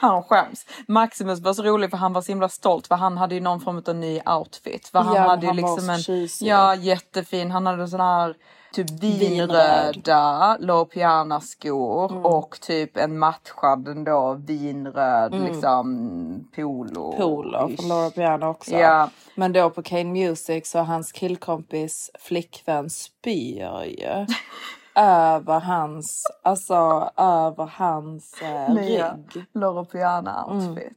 Han 0.00 0.22
skäms. 0.22 0.66
Maximus 0.88 1.40
var 1.40 1.52
så 1.54 1.62
rolig 1.62 1.90
för 1.90 1.96
han 1.96 2.12
var 2.12 2.22
så 2.22 2.32
himla 2.32 2.48
stolt 2.48 2.86
för 2.86 2.94
han 2.94 3.18
hade 3.18 3.34
ju 3.34 3.40
någon 3.40 3.60
form 3.60 3.82
av 3.86 3.94
ny 3.94 4.20
outfit. 4.26 4.88
För 4.88 4.98
han 4.98 5.14
Ja, 5.14 5.20
hade 5.22 5.42
ju 5.42 5.52
han 5.52 5.62
var 5.62 5.70
liksom 5.76 5.90
en 5.90 5.98
tjusig. 6.02 6.46
ja, 6.46 6.74
jättefin. 6.74 7.50
Han 7.50 7.66
hade 7.66 7.88
sån 7.88 8.00
här 8.00 8.34
typ 8.72 8.90
Vinröd. 8.90 9.30
vinröda 9.30 10.56
Loro 10.60 10.84
Piana 10.84 11.40
skor 11.40 12.26
och 12.26 12.58
typ 12.60 12.96
en 12.96 13.18
matchad 13.18 13.88
ändå 13.88 14.34
vinröd 14.34 15.34
liksom 15.34 16.48
polo. 16.56 17.12
Polo 17.16 17.70
från 17.76 17.88
Laura 17.88 18.10
Piana 18.10 18.48
också. 18.48 18.74
Ja. 18.74 19.10
Men 19.34 19.52
då 19.52 19.70
på 19.70 19.82
Kane 19.82 20.04
Music 20.04 20.70
så 20.70 20.78
hans 20.78 21.12
killkompis 21.12 22.10
flickvän 22.20 22.90
spyr 22.90 23.84
ju 23.84 24.26
över 24.94 25.60
hans, 25.60 26.22
alltså 26.42 26.74
över 27.16 27.66
hans 27.66 28.42
eh, 28.42 28.74
Nya 28.74 29.14
rygg. 29.14 29.44
Loro 29.54 29.84
Piana 29.84 30.46
outfit. 30.46 30.96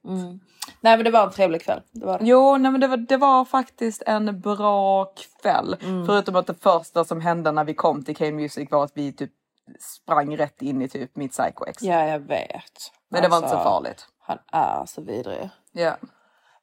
Nej 0.82 0.98
men 0.98 1.04
det 1.04 1.12
var 1.12 1.24
en 1.24 1.32
trevlig 1.32 1.62
kväll. 1.62 1.82
Det 1.92 2.06
var 2.06 2.20
det. 2.20 2.25
Jo, 2.25 2.58
nej, 2.58 2.72
men 2.72 2.82
det 2.82 2.88
var, 2.88 2.98
det 2.98 3.18
var 3.18 3.46
faktiskt 3.46 4.04
en 4.06 4.40
bra 4.42 5.06
kväll. 5.42 5.75
Förutom 6.06 6.36
att 6.36 6.48
det 6.48 6.54
första 6.64 7.06
som 7.06 7.22
hände 7.22 7.52
när 7.52 7.64
vi 7.64 7.74
kom 7.74 8.04
till 8.04 8.16
K 8.16 8.25
Music 8.32 8.72
var 8.72 8.84
att 8.84 8.92
vi 8.94 9.14
typ 9.14 9.32
sprang 9.80 10.38
rätt 10.38 10.62
in 10.62 10.82
i 10.82 10.90
typ 10.90 11.16
mitt 11.16 11.32
psycho 11.32 11.66
ex. 11.68 11.84
Ja 11.84 12.06
jag 12.06 12.20
vet. 12.20 12.92
Men 13.10 13.22
det 13.22 13.28
var 13.28 13.38
inte 13.38 13.48
Alltså, 13.50 13.64
så 13.64 13.64
farligt. 13.64 14.08
Han 14.22 14.38
är 14.52 14.86
så 14.86 15.02
vidrig. 15.02 15.50
Ja. 15.72 15.98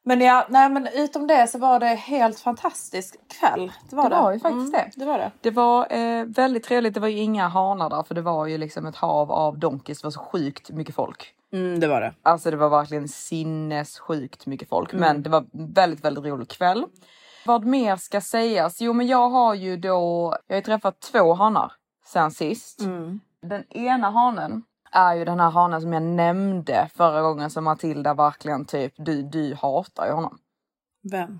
Men 0.05 0.21
ja, 0.21 0.45
nej 0.49 0.69
men 0.69 0.87
utom 0.93 1.27
det 1.27 1.47
så 1.47 1.57
var 1.57 1.79
det 1.79 1.85
helt 1.87 2.39
fantastisk 2.39 3.15
kväll. 3.39 3.71
Det 3.89 3.95
var 3.95 4.09
Det 4.09 4.15
det. 4.15 4.21
var 4.21 4.33
ju 4.33 4.39
faktiskt 4.39 4.71
det. 4.73 4.91
Det 4.95 5.05
var 5.05 5.17
det. 5.17 5.31
Det 5.41 5.51
var 5.51 5.93
eh, 5.93 6.25
väldigt 6.25 6.63
trevligt. 6.63 6.93
Det 6.93 6.99
var 6.99 7.07
ju 7.07 7.17
inga 7.19 7.47
hanar 7.47 7.89
där 7.89 8.03
för 8.03 8.15
det 8.15 8.21
var 8.21 8.45
ju 8.45 8.57
liksom 8.57 8.85
ett 8.85 8.95
hav 8.95 9.31
av 9.31 9.59
donkeys. 9.59 10.01
Det 10.01 10.05
var 10.05 10.11
så 10.11 10.19
sjukt 10.19 10.69
mycket 10.69 10.95
folk. 10.95 11.33
Mm, 11.53 11.79
det 11.79 11.87
var 11.87 12.01
det. 12.01 12.13
Alltså 12.23 12.51
det 12.51 12.57
var 12.57 12.69
verkligen 12.69 13.07
sinnessjukt 13.07 14.45
mycket 14.45 14.69
folk. 14.69 14.93
Men 14.93 15.23
det 15.23 15.29
var 15.29 15.45
väldigt, 15.75 16.05
väldigt 16.05 16.23
rolig 16.25 16.47
kväll. 16.49 16.85
Vad 17.45 17.65
mer 17.65 17.95
ska 17.95 18.21
sägas? 18.21 18.81
Jo, 18.81 18.93
men 18.93 19.07
jag 19.07 19.29
har 19.29 19.53
ju 19.53 19.77
då, 19.77 20.35
jag 20.47 20.55
har 20.55 20.59
ju 20.59 20.61
träffat 20.61 20.99
två 20.99 21.33
hanar 21.33 21.71
sen 22.05 22.31
sist. 22.31 22.79
Den 23.41 23.63
ena 23.69 24.09
hanen 24.09 24.63
är 24.93 25.15
ju 25.15 25.25
den 25.25 25.39
här 25.39 25.49
hanen 25.49 25.81
som 25.81 25.93
jag 25.93 26.03
nämnde 26.03 26.89
förra 26.93 27.21
gången 27.21 27.49
som 27.49 27.63
Matilda 27.63 28.13
verkligen 28.13 28.65
typ, 28.65 28.93
du, 28.97 29.23
du 29.23 29.55
hatar 29.55 30.05
ju 30.05 30.11
honom. 30.11 30.37
Vem? 31.11 31.39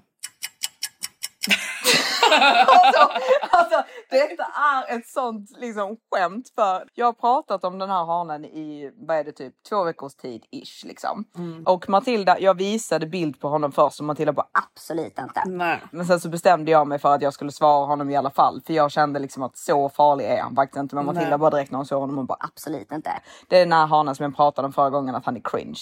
Alltså, 2.67 3.11
alltså, 3.51 3.83
detta 4.09 4.43
är 4.43 4.97
ett 4.97 5.07
sånt 5.07 5.49
liksom, 5.57 5.97
skämt 6.11 6.51
för 6.55 6.87
jag 6.93 7.05
har 7.05 7.13
pratat 7.13 7.63
om 7.63 7.79
den 7.79 7.89
här 7.89 8.05
hanen 8.05 8.45
i 8.45 8.91
vad 8.95 9.17
är 9.17 9.23
det, 9.23 9.31
typ 9.31 9.53
två 9.69 9.83
veckors 9.83 10.15
tid 10.15 10.43
ish 10.51 10.85
liksom. 10.85 11.25
Och 11.65 11.89
Matilda, 11.89 12.39
jag 12.39 12.57
visade 12.57 13.05
bild 13.05 13.39
på 13.39 13.49
honom 13.49 13.71
först 13.71 13.99
och 13.99 14.05
Matilda 14.05 14.33
bara 14.33 14.47
absolut 14.51 15.19
inte. 15.19 15.43
Nej. 15.45 15.79
Men 15.91 16.05
sen 16.05 16.19
så 16.19 16.29
bestämde 16.29 16.71
jag 16.71 16.87
mig 16.87 16.99
för 16.99 17.15
att 17.15 17.21
jag 17.21 17.33
skulle 17.33 17.51
svara 17.51 17.85
honom 17.85 18.09
i 18.09 18.15
alla 18.15 18.29
fall 18.29 18.61
för 18.65 18.73
jag 18.73 18.91
kände 18.91 19.19
liksom 19.19 19.43
att 19.43 19.57
så 19.57 19.89
farlig 19.89 20.25
är 20.25 20.41
han 20.41 20.55
faktiskt 20.55 20.79
inte. 20.79 20.95
Men 20.95 21.05
Matilda 21.05 21.29
Nej. 21.29 21.37
bara 21.37 21.49
direkt 21.49 21.71
när 21.71 21.77
hon 21.77 21.85
såg 21.85 21.99
honom 22.01 22.17
och 22.17 22.25
bara 22.25 22.37
absolut 22.39 22.91
inte. 22.91 23.11
Det 23.47 23.55
är 23.55 23.59
den 23.59 23.73
här 23.73 23.85
hanen 23.85 24.15
som 24.15 24.23
jag 24.23 24.35
pratade 24.35 24.65
om 24.65 24.73
förra 24.73 24.89
gången 24.89 25.15
att 25.15 25.25
han 25.25 25.37
är 25.37 25.41
cringe. 25.43 25.81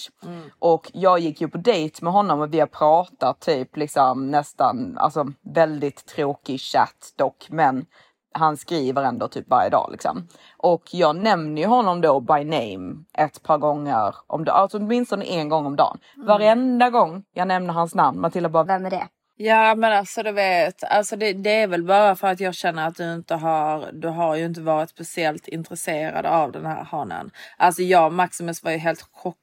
Och 0.58 0.90
jag 0.94 1.18
gick 1.18 1.40
ju 1.40 1.48
på 1.48 1.58
dejt 1.58 2.04
med 2.04 2.12
honom 2.12 2.40
och 2.40 2.54
vi 2.54 2.60
har 2.60 2.66
pratat 2.66 3.40
typ 3.40 3.76
liksom 3.76 4.30
nästan, 4.30 4.98
alltså 4.98 5.26
väldigt 5.40 6.06
tråkig 6.42 6.60
chatt 6.60 7.12
dock 7.16 7.46
men 7.50 7.86
han 8.34 8.56
skriver 8.56 9.02
ändå 9.02 9.28
typ 9.28 9.48
varje 9.48 9.70
dag 9.70 9.88
liksom. 9.92 10.28
Och 10.56 10.82
jag 10.92 11.16
nämner 11.16 11.62
ju 11.62 11.68
honom 11.68 12.00
då 12.00 12.20
by 12.20 12.44
name 12.44 13.04
ett 13.18 13.42
par 13.42 13.58
gånger 13.58 14.14
om 14.26 14.44
dagen, 14.44 14.56
alltså 14.56 14.78
åtminstone 14.78 15.24
en 15.24 15.48
gång 15.48 15.66
om 15.66 15.76
dagen. 15.76 15.98
Varenda 16.16 16.90
gång 16.90 17.24
jag 17.34 17.48
nämner 17.48 17.74
hans 17.74 17.94
namn, 17.94 18.20
Matilda 18.20 18.48
bara, 18.48 18.64
vem 18.64 18.86
är 18.86 18.90
det? 18.90 19.08
Ja 19.36 19.74
men 19.74 19.92
alltså 19.92 20.22
du 20.22 20.32
vet, 20.32 20.84
alltså 20.84 21.16
det, 21.16 21.32
det 21.32 21.50
är 21.50 21.66
väl 21.66 21.84
bara 21.84 22.16
för 22.16 22.28
att 22.28 22.40
jag 22.40 22.54
känner 22.54 22.88
att 22.88 22.96
du 22.96 23.14
inte 23.14 23.34
har, 23.34 23.90
du 23.92 24.08
har 24.08 24.36
ju 24.36 24.44
inte 24.44 24.60
varit 24.60 24.90
speciellt 24.90 25.48
intresserad 25.48 26.26
av 26.26 26.52
den 26.52 26.66
här 26.66 26.84
hanen. 26.84 27.30
Alltså 27.58 27.82
jag 27.82 28.06
och 28.06 28.12
Maximus 28.12 28.64
var 28.64 28.70
ju 28.70 28.78
helt 28.78 29.02
chockade 29.12 29.41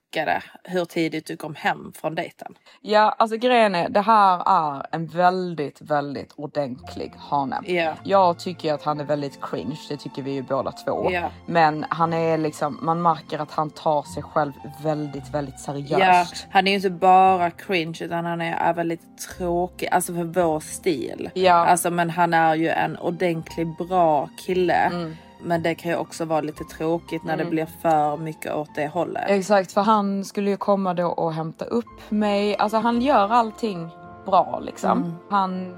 hur 0.63 0.85
tidigt 0.85 1.25
du 1.25 1.37
kom 1.37 1.55
hem 1.55 1.91
från 1.95 2.15
dejten. 2.15 2.55
Ja, 2.81 3.15
alltså 3.17 3.37
grejen 3.37 3.75
är, 3.75 3.89
det 3.89 4.01
här 4.01 4.43
är 4.45 4.85
en 4.91 5.07
väldigt, 5.07 5.81
väldigt 5.81 6.31
ordentlig 6.35 7.13
hane. 7.17 7.61
Ja. 7.65 7.93
Jag 8.03 8.39
tycker 8.39 8.73
att 8.73 8.83
han 8.83 8.99
är 8.99 9.03
väldigt 9.03 9.41
cringe, 9.41 9.79
det 9.89 9.97
tycker 9.97 10.21
vi 10.21 10.31
ju 10.31 10.41
båda 10.41 10.71
två. 10.71 11.11
Ja. 11.11 11.31
Men 11.45 11.85
han 11.89 12.13
är 12.13 12.37
liksom, 12.37 12.79
man 12.81 13.01
märker 13.01 13.39
att 13.39 13.51
han 13.51 13.69
tar 13.69 14.03
sig 14.03 14.23
själv 14.23 14.53
väldigt, 14.83 15.29
väldigt 15.33 15.59
seriöst. 15.59 16.47
han 16.51 16.67
är 16.67 16.71
ju 16.71 16.75
inte 16.75 16.89
bara 16.89 17.51
cringe 17.51 17.97
utan 18.01 18.25
han 18.25 18.41
är 18.41 18.69
även 18.69 18.87
lite 18.87 19.05
tråkig, 19.37 19.89
alltså 19.91 20.13
för 20.13 20.23
vår 20.23 20.59
stil. 20.59 21.29
Ja. 21.33 21.53
Alltså 21.53 21.91
men 21.91 22.09
han 22.09 22.33
är 22.33 22.55
ju 22.55 22.69
en 22.69 22.97
ordentlig 22.97 23.77
bra 23.77 24.29
kille. 24.37 24.73
Mm. 24.73 25.15
Men 25.41 25.63
det 25.63 25.75
kan 25.75 25.91
ju 25.91 25.97
också 25.97 26.25
vara 26.25 26.41
lite 26.41 26.63
tråkigt 26.63 27.23
när 27.23 27.37
det 27.37 27.45
blir 27.45 27.67
för 27.81 28.17
mycket 28.17 28.55
åt 28.55 28.75
det 28.75 28.87
hållet. 28.87 29.23
Exakt, 29.27 29.71
för 29.71 29.81
han 29.81 30.25
skulle 30.25 30.49
ju 30.49 30.57
komma 30.57 30.93
då 30.93 31.07
och 31.07 31.33
hämta 31.33 31.65
upp 31.65 32.09
mig. 32.09 32.57
Alltså 32.57 32.77
han 32.77 33.01
gör 33.01 33.29
allting 33.29 33.89
bra 34.25 34.59
liksom. 34.63 35.15
Han 35.29 35.75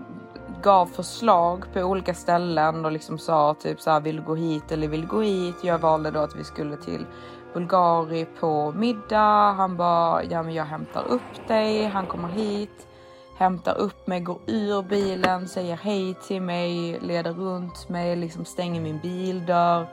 gav 0.61 0.85
förslag 0.85 1.65
på 1.73 1.79
olika 1.79 2.13
ställen 2.13 2.85
och 2.85 2.91
liksom 2.91 3.17
sa 3.17 3.53
typ 3.53 3.81
så 3.81 3.91
här, 3.91 3.99
vill 3.99 4.15
du 4.15 4.21
gå 4.21 4.35
hit 4.35 4.71
eller 4.71 4.87
vill 4.87 5.01
du 5.01 5.07
gå 5.07 5.21
hit? 5.21 5.55
Jag 5.63 5.79
valde 5.79 6.11
då 6.11 6.19
att 6.19 6.35
vi 6.35 6.43
skulle 6.43 6.77
till 6.77 7.05
Bulgari 7.53 8.25
på 8.39 8.71
middag. 8.71 9.51
Han 9.51 9.77
bara, 9.77 10.23
ja 10.23 10.43
men 10.43 10.53
jag 10.53 10.65
hämtar 10.65 11.03
upp 11.09 11.47
dig. 11.47 11.85
Han 11.85 12.05
kommer 12.05 12.29
hit, 12.29 12.87
hämtar 13.41 13.77
upp 13.77 14.07
mig, 14.07 14.19
går 14.19 14.39
ur 14.47 14.81
bilen, 14.81 15.47
säger 15.47 15.75
hej 15.75 16.13
till 16.27 16.41
mig, 16.41 16.99
leder 17.01 17.33
runt 17.33 17.89
mig, 17.89 18.15
liksom 18.15 18.45
stänger 18.45 18.81
min 18.81 18.99
bildörr 18.99 19.87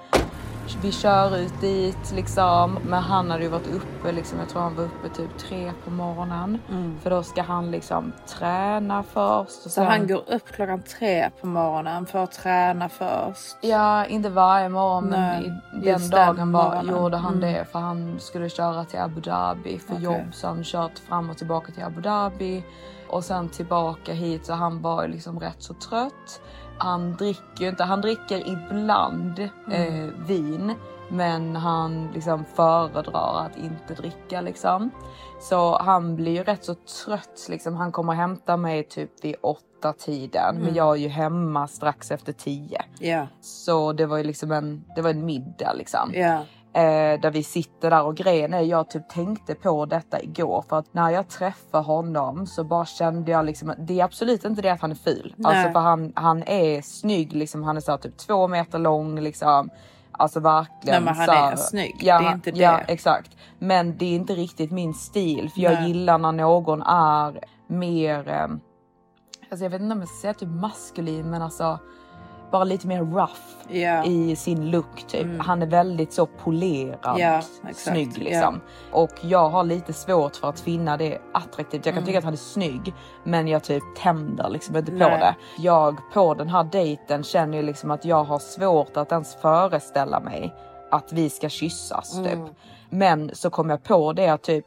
vi 0.82 0.92
kör 0.92 1.36
ut 1.36 1.60
dit 1.60 2.12
liksom. 2.14 2.78
Men 2.86 3.02
han 3.02 3.30
hade 3.30 3.42
ju 3.42 3.48
varit 3.48 3.66
uppe 3.74 4.12
liksom, 4.12 4.38
jag 4.38 4.48
tror 4.48 4.62
han 4.62 4.74
var 4.76 4.84
uppe 4.84 5.08
typ 5.08 5.38
tre 5.38 5.72
på 5.84 5.90
morgonen. 5.90 6.58
För 7.02 7.10
då 7.10 7.22
ska 7.22 7.42
han 7.42 7.70
liksom 7.70 8.12
träna 8.26 9.02
först. 9.02 9.62
Så 9.62 9.68
sen... 9.68 9.86
han 9.86 10.06
går 10.06 10.22
upp 10.30 10.48
klockan 10.52 10.82
tre 10.82 11.30
på 11.40 11.46
morgonen 11.46 12.06
för 12.06 12.24
att 12.24 12.32
träna 12.32 12.88
först. 12.88 13.56
Ja, 13.60 14.04
inte 14.06 14.28
varje 14.28 14.68
morgon 14.68 15.04
men 15.04 15.20
Nej, 15.20 15.52
i, 15.82 15.84
den 15.86 16.10
dagen 16.10 16.50
morgonen. 16.50 16.86
gjorde 16.96 17.16
han 17.16 17.34
Mm. 17.34 17.52
det. 17.52 17.64
För 17.72 17.78
han 17.78 18.16
skulle 18.20 18.48
köra 18.48 18.84
till 18.84 18.98
Abu 18.98 19.20
Dhabi 19.20 19.78
för 19.78 19.92
Okej. 19.94 20.04
jobb. 20.04 20.26
Så 20.34 20.46
han 20.46 20.64
kört 20.64 20.98
fram 20.98 21.30
och 21.30 21.38
tillbaka 21.38 21.72
till 21.72 21.82
Abu 21.84 22.00
Dhabi. 22.00 22.64
Och 23.08 23.24
sen 23.24 23.48
tillbaka 23.48 24.12
hit 24.12 24.46
så 24.46 24.52
han 24.52 24.82
var 24.82 25.08
liksom 25.08 25.40
rätt 25.40 25.62
så 25.62 25.74
trött. 25.74 26.40
Han 26.78 27.16
dricker 27.16 27.62
ju 27.64 27.68
inte, 27.68 27.84
han 27.84 28.00
dricker 28.00 28.48
ibland 28.48 29.48
Mm. 29.66 30.04
eh, 30.04 30.10
vin. 30.26 30.74
Men 31.10 31.56
han 31.56 32.08
liksom 32.14 32.44
föredrar 32.54 33.46
att 33.46 33.56
inte 33.56 33.94
dricka 33.94 34.40
liksom. 34.40 34.90
Så 35.40 35.78
han 35.78 36.16
blir 36.16 36.32
ju 36.32 36.42
rätt 36.42 36.64
så 36.64 36.74
trött 36.74 37.46
liksom. 37.48 37.76
Han 37.76 37.92
kommer 37.92 38.12
hämta 38.12 38.56
mig 38.56 38.82
typ 38.84 39.24
vid 39.24 39.34
åtta 39.40 39.92
tiden. 39.92 40.50
Mm. 40.56 40.62
Men 40.62 40.74
jag 40.74 40.96
är 40.96 41.00
ju 41.00 41.08
hemma 41.08 41.68
strax 41.68 42.10
efter 42.10 42.32
tio. 42.32 42.82
Ja, 42.98 43.26
Så 43.40 43.92
det 43.92 44.06
var 44.06 44.16
ju 44.16 44.24
liksom 44.24 44.52
en, 44.52 44.84
det 44.96 45.02
var 45.02 45.10
en 45.10 45.24
middag 45.26 45.72
liksom. 45.72 46.10
ja, 46.14 46.44
Eh, 46.72 47.20
där 47.20 47.30
vi 47.30 47.42
sitter 47.42 47.90
där 47.90 48.02
och 48.02 48.16
grejen 48.16 48.54
är 48.54 48.60
jag 48.60 48.90
typ 48.90 49.08
tänkte 49.08 49.54
på 49.54 49.86
detta 49.86 50.22
igår 50.22 50.64
för 50.68 50.78
att 50.78 50.94
när 50.94 51.10
jag 51.10 51.28
träffade 51.28 51.84
honom 51.84 52.46
så 52.46 52.64
bara 52.64 52.84
kände 52.86 53.30
jag 53.30 53.44
liksom 53.44 53.74
det 53.78 54.00
är 54.00 54.04
absolut 54.04 54.44
inte 54.44 54.62
det 54.62 54.70
att 54.70 54.80
han 54.80 54.90
är 54.90 54.94
ful. 54.94 55.34
Nej. 55.36 55.56
Alltså 55.56 55.72
för 55.72 55.80
han, 55.80 56.12
han 56.16 56.42
är 56.42 56.82
snygg 56.82 57.32
liksom. 57.32 57.62
Han 57.62 57.76
är 57.76 57.80
så 57.80 57.90
här 57.90 57.98
typ 57.98 58.16
två 58.16 58.48
meter 58.48 58.78
lång 58.78 59.20
liksom. 59.20 59.70
Alltså 60.12 60.40
verkligen. 60.40 61.04
Nej, 61.04 61.14
men 61.14 61.14
han 61.16 61.26
så 61.26 61.32
är 61.32 61.56
snygg. 61.56 61.96
Ja, 62.00 62.18
Det 62.20 62.26
är 62.26 62.32
inte 62.32 62.50
Ja 62.50 62.72
det. 62.86 62.92
exakt. 62.92 63.36
Men 63.58 63.96
det 63.98 64.04
är 64.04 64.14
inte 64.14 64.34
riktigt 64.34 64.70
min 64.70 64.94
stil 64.94 65.50
för 65.54 65.60
jag 65.60 65.72
Nej. 65.72 65.88
gillar 65.88 66.18
när 66.18 66.32
någon 66.32 66.82
är 66.82 67.40
mer 67.66 68.28
eh, 68.28 68.46
Alltså 69.50 69.64
jag 69.64 69.70
vet 69.70 69.80
inte 69.80 69.92
om 69.92 70.00
jag 70.00 70.08
ska 70.08 70.20
säga 70.20 70.34
typ 70.34 70.48
maskulin 70.48 71.30
men 71.30 71.42
alltså 71.42 71.78
bara 72.50 72.64
lite 72.64 72.86
mer 72.86 73.00
rough 73.00 73.76
ja. 73.76 74.04
i 74.04 74.36
sin 74.36 74.70
look 74.70 75.06
typ. 75.06 75.26
Han 75.38 75.62
är 75.62 75.66
väldigt 75.66 76.12
så 76.12 76.26
polerad, 76.26 77.18
Ja, 77.18 77.38
exakt, 77.38 77.78
snygg 77.78 78.18
liksom. 78.18 78.60
Och 78.92 79.12
jag 79.20 79.48
har 79.48 79.64
lite 79.64 79.92
svårt 79.92 80.36
för 80.36 80.48
att 80.48 80.60
finna 80.60 80.96
det 80.96 81.18
attraktivt. 81.32 81.86
Jag 81.86 81.94
kan 81.94 82.04
tycka 82.04 82.18
att 82.18 82.24
han 82.24 82.32
är 82.32 82.36
snygg 82.36 82.94
men 83.24 83.48
jag 83.48 83.64
typ 83.64 83.82
tänder 83.96 84.48
liksom 84.48 84.76
inte 84.76 84.90
på 84.90 84.98
Nej. 84.98 85.18
det. 85.18 85.34
Jag 85.58 85.96
på 86.14 86.34
den 86.34 86.48
här 86.48 86.64
dejten 86.64 87.22
känner 87.22 87.58
ju 87.58 87.62
liksom 87.62 87.90
att 87.90 88.04
jag 88.04 88.24
har 88.24 88.38
svårt 88.38 88.96
att 88.96 89.12
ens 89.12 89.34
föreställa 89.34 90.20
mig 90.20 90.54
att 90.90 91.12
vi 91.12 91.30
ska 91.30 91.48
kyssas 91.48 92.12
typ. 92.24 92.38
Men 92.90 93.30
så 93.34 93.50
kom 93.50 93.70
jag 93.70 93.82
på 93.82 94.12
det 94.12 94.28
att 94.28 94.42
typ 94.42 94.66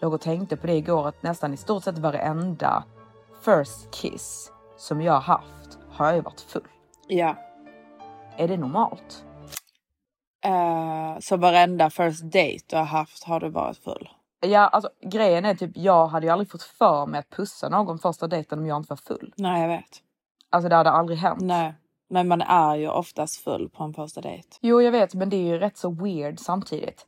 låg 0.00 0.14
och 0.14 0.20
tänkte 0.20 0.56
på 0.56 0.66
det 0.66 0.74
igår 0.74 1.08
att 1.08 1.22
nästan 1.22 1.54
i 1.54 1.56
stort 1.56 1.84
sett 1.84 1.98
varenda 1.98 2.84
first 3.44 3.90
kiss 3.90 4.52
som 4.76 5.02
jag 5.02 5.12
har 5.12 5.20
haft 5.20 5.78
har 5.90 6.06
jag 6.06 6.14
ju 6.14 6.20
varit 6.20 6.40
full. 6.40 6.62
Ja. 7.12 7.36
Är 8.36 8.48
det 8.48 8.56
normalt? 8.56 9.24
Eh, 10.44 11.18
så 11.20 11.36
varenda 11.36 11.90
first 11.90 12.22
date 12.22 12.58
du 12.66 12.76
har 12.76 12.84
haft 12.84 13.24
har 13.24 13.40
du 13.40 13.48
varit 13.48 13.78
full? 13.78 14.08
Ja, 14.40 14.60
alltså 14.60 14.90
grejen 15.00 15.44
är 15.44 15.54
typ 15.54 15.70
jag 15.74 16.06
hade 16.06 16.26
ju 16.26 16.32
aldrig 16.32 16.50
fått 16.50 16.62
för 16.62 17.06
mig 17.06 17.20
att 17.20 17.30
pussa 17.30 17.68
någon 17.68 17.98
första 17.98 18.26
dejten 18.26 18.58
om 18.58 18.66
jag 18.66 18.76
inte 18.76 18.90
var 18.90 18.96
full. 18.96 19.34
Nej, 19.36 19.60
jag 19.60 19.68
vet. 19.68 20.02
Alltså 20.50 20.68
det 20.68 20.76
hade 20.76 20.90
aldrig 20.90 21.18
hänt. 21.18 21.40
Nej, 21.40 21.74
men 22.08 22.28
man 22.28 22.40
är 22.42 22.76
ju 22.76 22.88
oftast 22.88 23.44
full 23.44 23.68
på 23.68 23.84
en 23.84 23.94
första 23.94 24.20
dejt. 24.20 24.48
Jo, 24.60 24.82
jag 24.82 24.92
vet, 24.92 25.14
men 25.14 25.30
det 25.30 25.36
är 25.36 25.46
ju 25.46 25.58
rätt 25.58 25.76
så 25.76 25.90
weird 25.90 26.38
samtidigt. 26.38 27.06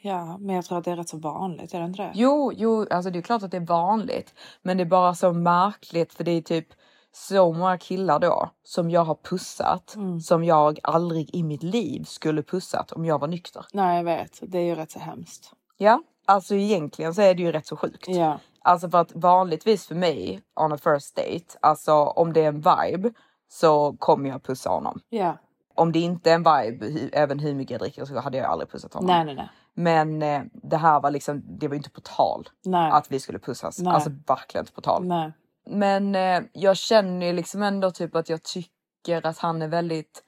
Ja, 0.00 0.38
men 0.38 0.56
jag 0.56 0.64
tror 0.64 0.78
att 0.78 0.84
det 0.84 0.90
är 0.90 0.96
rätt 0.96 1.08
så 1.08 1.18
vanligt, 1.18 1.74
är 1.74 1.80
det 1.80 1.86
inte 1.86 2.02
det? 2.02 2.10
Jo, 2.14 2.52
jo, 2.56 2.86
alltså 2.90 3.10
det 3.10 3.18
är 3.18 3.22
klart 3.22 3.42
att 3.42 3.50
det 3.50 3.56
är 3.56 3.66
vanligt, 3.66 4.34
men 4.62 4.76
det 4.76 4.82
är 4.82 4.86
bara 4.86 5.14
så 5.14 5.32
märkligt 5.32 6.14
för 6.14 6.24
det 6.24 6.30
är 6.30 6.42
typ 6.42 6.68
så 7.12 7.52
många 7.52 7.78
killar 7.78 8.18
då 8.18 8.50
som 8.64 8.90
jag 8.90 9.04
har 9.04 9.14
pussat 9.14 9.96
som 10.22 10.44
jag 10.44 10.78
aldrig 10.82 11.34
i 11.34 11.42
mitt 11.42 11.62
liv 11.62 12.04
skulle 12.04 12.42
pussat 12.42 12.92
om 12.92 13.04
jag 13.04 13.18
var 13.18 13.28
nykter. 13.28 13.66
Nej, 13.72 13.96
jag 13.96 14.04
vet. 14.04 14.38
Det 14.42 14.58
är 14.58 14.62
ju 14.62 14.74
rätt 14.74 14.90
så 14.90 14.98
hemskt. 14.98 15.52
Ja, 15.76 16.02
alltså 16.26 16.54
egentligen 16.54 17.14
så 17.14 17.22
är 17.22 17.34
det 17.34 17.42
ju 17.42 17.52
rätt 17.52 17.66
så 17.66 17.76
sjukt. 17.76 18.08
Ja, 18.08 18.38
Alltså 18.62 18.90
för 18.90 18.98
att 18.98 19.12
vanligtvis 19.14 19.86
för 19.86 19.94
mig 19.94 20.40
on 20.60 20.72
a 20.72 20.78
first 20.78 21.16
date, 21.16 21.58
alltså 21.62 21.92
om 21.94 22.32
det 22.32 22.44
är 22.44 22.48
en 22.48 22.60
vibe 22.60 23.12
så 23.48 23.96
kommer 23.98 24.28
jag 24.30 24.42
pussa 24.42 24.70
honom. 24.70 25.00
ja. 25.08 25.36
Om 25.74 25.92
det 25.92 25.98
inte 25.98 26.30
är 26.30 26.34
en 26.34 26.42
vibe, 26.42 27.08
även 27.12 27.38
hur 27.38 27.54
mycket 27.54 27.70
jag 27.70 27.80
dricker 27.80 28.04
så 28.04 28.20
hade 28.20 28.38
jag 28.38 28.46
aldrig 28.46 28.70
pussat 28.70 28.94
honom. 28.94 29.06
Nej, 29.06 29.24
nej, 29.24 29.34
nej. 29.34 29.48
Men 29.74 30.22
eh, 30.22 30.42
det 30.52 30.76
här 30.76 31.00
var 31.00 31.10
liksom, 31.10 31.42
det 31.58 31.68
var 31.68 31.76
inte 31.76 31.90
på 31.90 32.00
tal 32.00 32.48
Nej. 32.64 32.90
att 32.90 33.12
vi 33.12 33.20
skulle 33.20 33.38
pussas. 33.38 33.78
Nej. 33.78 33.92
Alltså 33.94 34.10
verkligen 34.26 34.62
inte 34.62 34.72
på 34.72 34.80
tal. 34.80 35.04
Nej. 35.06 35.32
Men 35.68 36.14
eh, 36.14 36.42
jag 36.52 36.76
känner 36.76 37.26
ju 37.26 37.32
liksom 37.32 37.62
ändå 37.62 37.90
typ 37.90 38.14
att 38.14 38.28
jag 38.28 38.42
tycker 38.42 39.26
att 39.26 39.38
han 39.38 39.62
är 39.62 39.68
väldigt 39.68 40.24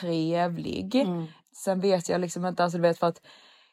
trevlig. 0.00 0.94
Mm. 0.94 1.26
Sen 1.52 1.80
vet 1.80 2.08
jag 2.08 2.20
liksom 2.20 2.46
inte, 2.46 2.64
alltså 2.64 2.78
du 2.78 2.82
vet 2.82 2.98
för 2.98 3.06
att 3.06 3.20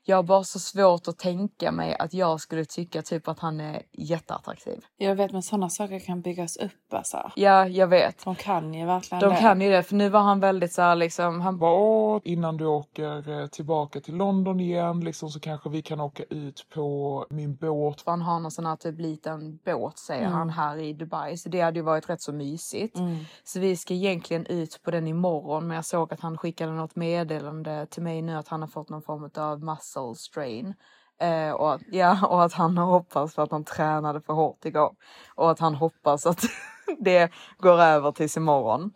Jag 0.07 0.15
har 0.15 0.23
bara 0.23 0.43
så 0.43 0.59
svårt 0.59 1.07
att 1.07 1.17
tänka 1.17 1.71
mig 1.71 1.95
att 1.99 2.13
jag 2.13 2.41
skulle 2.41 2.65
tycka 2.65 3.01
typ 3.01 3.27
att 3.27 3.39
han 3.39 3.59
är 3.59 3.81
jätteattraktiv. 3.91 4.85
Jag 4.97 5.15
vet 5.15 5.31
men 5.31 5.43
sådana 5.43 5.69
saker 5.69 5.99
kan 5.99 6.21
byggas 6.21 6.57
upp 6.57 6.93
alltså. 6.93 7.31
Ja, 7.35 7.67
jag 7.67 7.87
vet. 7.87 8.25
De 8.25 8.35
kan 8.35 8.73
ju 8.73 8.85
verkligen 8.85 9.21
De 9.21 9.29
det. 9.29 9.39
kan 9.39 9.61
ju 9.61 9.71
det, 9.71 9.83
för 9.83 9.95
nu 9.95 10.09
var 10.09 10.19
han 10.19 10.39
väldigt 10.39 10.73
så 10.73 10.81
här 10.81 10.95
liksom, 10.95 11.41
han 11.41 11.57
bara 11.57 12.21
innan 12.23 12.57
du 12.57 12.65
åker 12.65 13.41
eh, 13.41 13.47
tillbaka 13.47 13.99
till 13.99 14.15
London 14.15 14.59
igen 14.59 14.99
liksom, 14.99 15.29
så 15.29 15.39
kanske 15.39 15.69
vi 15.69 15.81
kan 15.81 16.01
åka 16.01 16.23
ut 16.29 16.65
på 16.73 17.25
min 17.29 17.55
båt. 17.55 18.03
han 18.05 18.21
har 18.21 18.39
någon 18.39 18.51
sån 18.51 18.65
här 18.65 18.75
typ 18.75 18.99
liten 18.99 19.59
båt 19.65 19.97
säger 19.97 20.27
han 20.27 20.49
här 20.49 20.77
i 20.77 20.93
Dubai. 20.93 21.37
Så 21.37 21.49
det 21.49 21.61
hade 21.61 21.79
ju 21.79 21.83
varit 21.83 22.09
rätt 22.09 22.21
så 22.21 22.33
mysigt. 22.33 22.97
Så 23.43 23.59
vi 23.59 23.77
ska 23.77 23.93
egentligen 23.93 24.45
ut 24.45 24.79
på 24.83 24.91
den 24.91 25.07
imorgon 25.07 25.67
men 25.67 25.75
jag 25.75 25.85
såg 25.85 26.13
att 26.13 26.19
han 26.19 26.37
skickade 26.37 26.71
något 26.71 26.95
meddelande 26.95 27.85
till 27.85 28.03
mig 28.03 28.21
nu 28.21 28.35
att 28.35 28.47
han 28.47 28.61
har 28.61 28.67
fått 28.67 28.89
någon 28.89 29.01
form 29.01 29.29
av 29.37 29.63
muscle 29.95 30.15
strain. 30.15 30.73
Eh, 31.21 31.51
och, 31.51 31.73
att, 31.73 31.81
ja, 31.91 32.27
och 32.29 32.43
att 32.43 32.53
han 32.53 32.77
hoppas 32.77 33.36
för 33.36 33.43
att 33.43 33.51
han 33.51 33.63
tränade 33.63 34.21
för 34.21 34.34
hårt 34.34 34.65
igår. 34.65 34.91
Och 35.36 35.51
att 35.51 35.60
han 35.60 35.75
hoppas 35.75 36.25
att 36.25 36.43
det 36.99 37.31
går 37.58 37.81
över 37.81 38.12
tills 38.12 38.38
imorgon. 38.38 38.91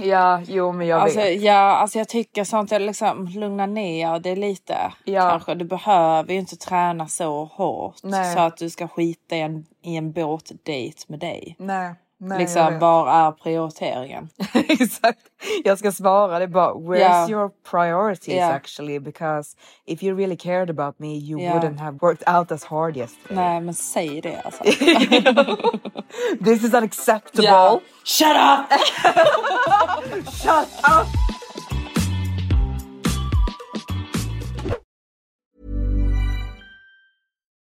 Ja, 0.00 0.40
jo 0.46 0.72
men 0.72 0.86
jag 0.86 1.00
Alltså, 1.00 1.18
vet. 1.18 1.42
ja, 1.42 1.76
alltså 1.76 1.98
jag 1.98 2.08
tycker 2.08 2.44
sånt 2.44 2.72
är 2.72 2.78
liksom 2.78 3.26
lugna 3.26 3.66
ner 3.66 4.18
det 4.18 4.36
lite. 4.36 4.92
Ja. 5.04 5.30
Kanske. 5.30 5.54
Du 5.54 5.64
behöver 5.64 6.32
ju 6.32 6.38
inte 6.38 6.56
träna 6.56 7.06
så 7.08 7.44
hårt 7.44 7.96
Nej. 8.02 8.34
så 8.34 8.40
att 8.40 8.56
du 8.56 8.70
ska 8.70 8.88
skita 8.88 9.36
i 9.36 9.40
en, 9.40 9.66
i 9.82 9.96
en 9.96 10.12
båtdate 10.12 10.92
med 11.08 11.18
dig. 11.18 11.56
Nej, 11.58 11.94
nej 12.20 12.38
liksom, 12.38 12.78
var 12.78 13.08
är 13.10 13.32
prioriteringen? 13.32 14.28
Exakt. 14.54 15.18
Jag 15.64 15.78
ska 15.78 15.92
svara 15.92 16.38
det 16.38 16.48
bara, 16.48 16.74
where's 16.74 16.98
Ja. 17.00 17.28
your 17.30 17.50
priorities 17.70 18.34
Ja. 18.34 18.44
actually? 18.52 18.98
Because 19.00 19.56
if 19.86 20.02
you 20.02 20.16
really 20.16 20.36
cared 20.36 20.70
about 20.70 20.98
me 20.98 21.14
you 21.14 21.40
Ja. 21.40 21.52
wouldn't 21.52 21.78
have 21.78 21.98
worked 22.02 22.34
out 22.38 22.52
as 22.52 22.64
hard 22.64 22.96
yesterday. 22.96 23.36
Nej 23.36 23.60
men 23.60 23.74
säg 23.74 24.20
det 24.20 24.40
alltså. 24.44 24.64
This 26.44 26.64
is 26.64 26.74
unacceptable. 26.74 27.80
Shut 28.04 28.36
up! 28.36 28.66
Shut 30.32 30.68
up! 30.84 31.06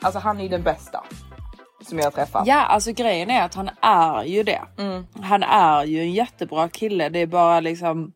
Alltså 0.00 0.18
han 0.18 0.38
är 0.38 0.42
ju 0.42 0.48
den 0.48 0.62
bästa 0.62 1.04
som 1.88 1.98
jag 1.98 2.06
har 2.06 2.10
träffat. 2.10 2.46
Ja, 2.46 2.62
alltså 2.62 2.92
grejen 2.92 3.30
är 3.30 3.42
att 3.42 3.54
han 3.54 3.70
är 3.80 4.24
ju 4.24 4.42
det. 4.42 4.62
Han 5.22 5.42
är 5.42 5.84
ju 5.84 6.00
en 6.00 6.12
jättebra 6.12 6.68
kille. 6.68 7.08
Det 7.08 7.18
är 7.18 7.26
bara 7.26 7.60
liksom 7.60 8.12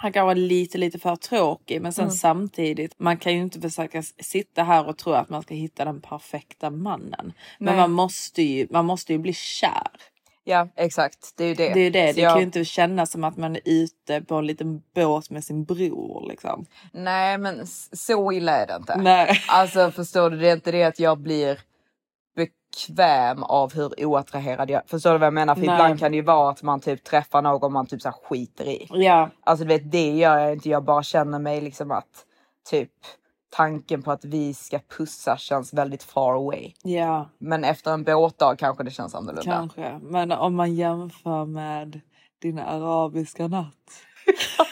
han 0.00 0.12
kan 0.12 0.24
vara 0.24 0.34
lite, 0.34 0.78
lite 0.78 0.98
för 0.98 1.16
tråkig 1.16 1.82
men 1.82 1.92
sen 1.92 2.10
samtidigt, 2.10 2.94
man 2.98 3.16
kan 3.16 3.32
ju 3.32 3.38
inte 3.38 3.60
försöka 3.60 4.02
sitta 4.02 4.62
här 4.62 4.88
och 4.88 4.98
tro 4.98 5.12
att 5.12 5.28
man 5.28 5.42
ska 5.42 5.54
hitta 5.54 5.84
den 5.84 6.00
perfekta 6.00 6.70
mannen. 6.70 7.32
Men 7.58 7.74
Nej. 7.74 7.76
man 7.76 7.92
måste, 7.92 8.42
ju, 8.42 8.66
man 8.70 8.86
måste 8.86 9.12
ju 9.12 9.18
bli 9.18 9.32
kär. 9.32 9.90
Ja, 10.48 10.68
exakt. 10.76 11.32
Det 11.36 11.44
är 11.44 11.48
ju 11.48 11.54
det. 11.54 11.74
Det 11.74 11.80
är 11.80 11.90
det, 11.90 12.12
det 12.12 12.20
jag- 12.20 12.30
kan 12.32 12.38
ju 12.40 12.44
inte 12.46 12.64
kännas 12.64 13.10
som 13.10 13.24
att 13.24 13.36
man 13.36 13.56
är 13.56 13.60
ute 13.64 14.20
på 14.20 14.34
en 14.34 14.46
liten 14.46 14.82
båt 14.94 15.30
med 15.30 15.44
sin 15.44 15.64
bror 15.64 16.28
liksom. 16.28 16.66
Nej, 16.92 17.38
men 17.38 17.66
så 17.92 18.32
illa 18.32 18.52
är 18.52 18.66
det 18.66 18.76
inte. 18.76 18.96
Nej. 18.96 19.40
Alltså 19.48 19.90
förstår 19.90 20.30
du, 20.30 20.36
det 20.38 20.48
är 20.48 20.52
inte 20.52 20.72
det 20.72 20.84
att 20.84 20.98
jag 20.98 21.18
blir 21.18 21.60
bekväm 22.36 23.42
av 23.42 23.74
hur 23.74 24.04
oattraherad 24.06 24.70
jag 24.70 24.82
Förstår 24.86 25.12
du 25.12 25.18
vad 25.18 25.26
jag 25.26 25.34
menar? 25.34 25.54
För 25.54 25.62
Nej. 25.66 25.74
ibland 25.74 25.98
kan 25.98 26.10
det 26.10 26.16
ju 26.16 26.22
vara 26.22 26.50
att 26.50 26.62
man 26.62 26.80
typ 26.80 27.04
träffar 27.04 27.42
någon 27.42 27.72
man 27.72 27.86
typ 27.86 28.02
så 28.02 28.12
skiter 28.12 28.68
i. 28.68 28.86
Ja, 28.90 29.30
Alltså 29.44 29.64
du 29.64 29.68
vet, 29.68 29.92
det 29.92 30.10
gör 30.16 30.38
jag 30.38 30.52
inte. 30.52 30.68
Jag 30.68 30.84
bara 30.84 31.02
känner 31.02 31.38
mig 31.38 31.60
liksom 31.60 31.90
att 31.90 32.24
typ 32.70 32.90
tanken 33.50 34.02
på 34.02 34.12
att 34.12 34.24
vi 34.24 34.54
ska 34.54 34.78
pussa 34.96 35.36
känns 35.36 35.72
väldigt 35.74 36.02
far 36.02 36.34
away. 36.34 36.72
ja, 36.82 37.28
Men 37.38 37.64
efter 37.64 37.92
en 37.92 38.04
båtdag 38.04 38.56
kanske 38.56 38.84
det 38.84 38.90
känns 38.90 39.14
annorlunda. 39.14 39.42
kanske. 39.52 39.98
Men 40.02 40.32
om 40.32 40.54
man 40.54 40.74
jämför 40.74 41.44
med 41.44 42.00
din 42.42 42.58
arabiska 42.58 43.48
natt. 43.48 43.74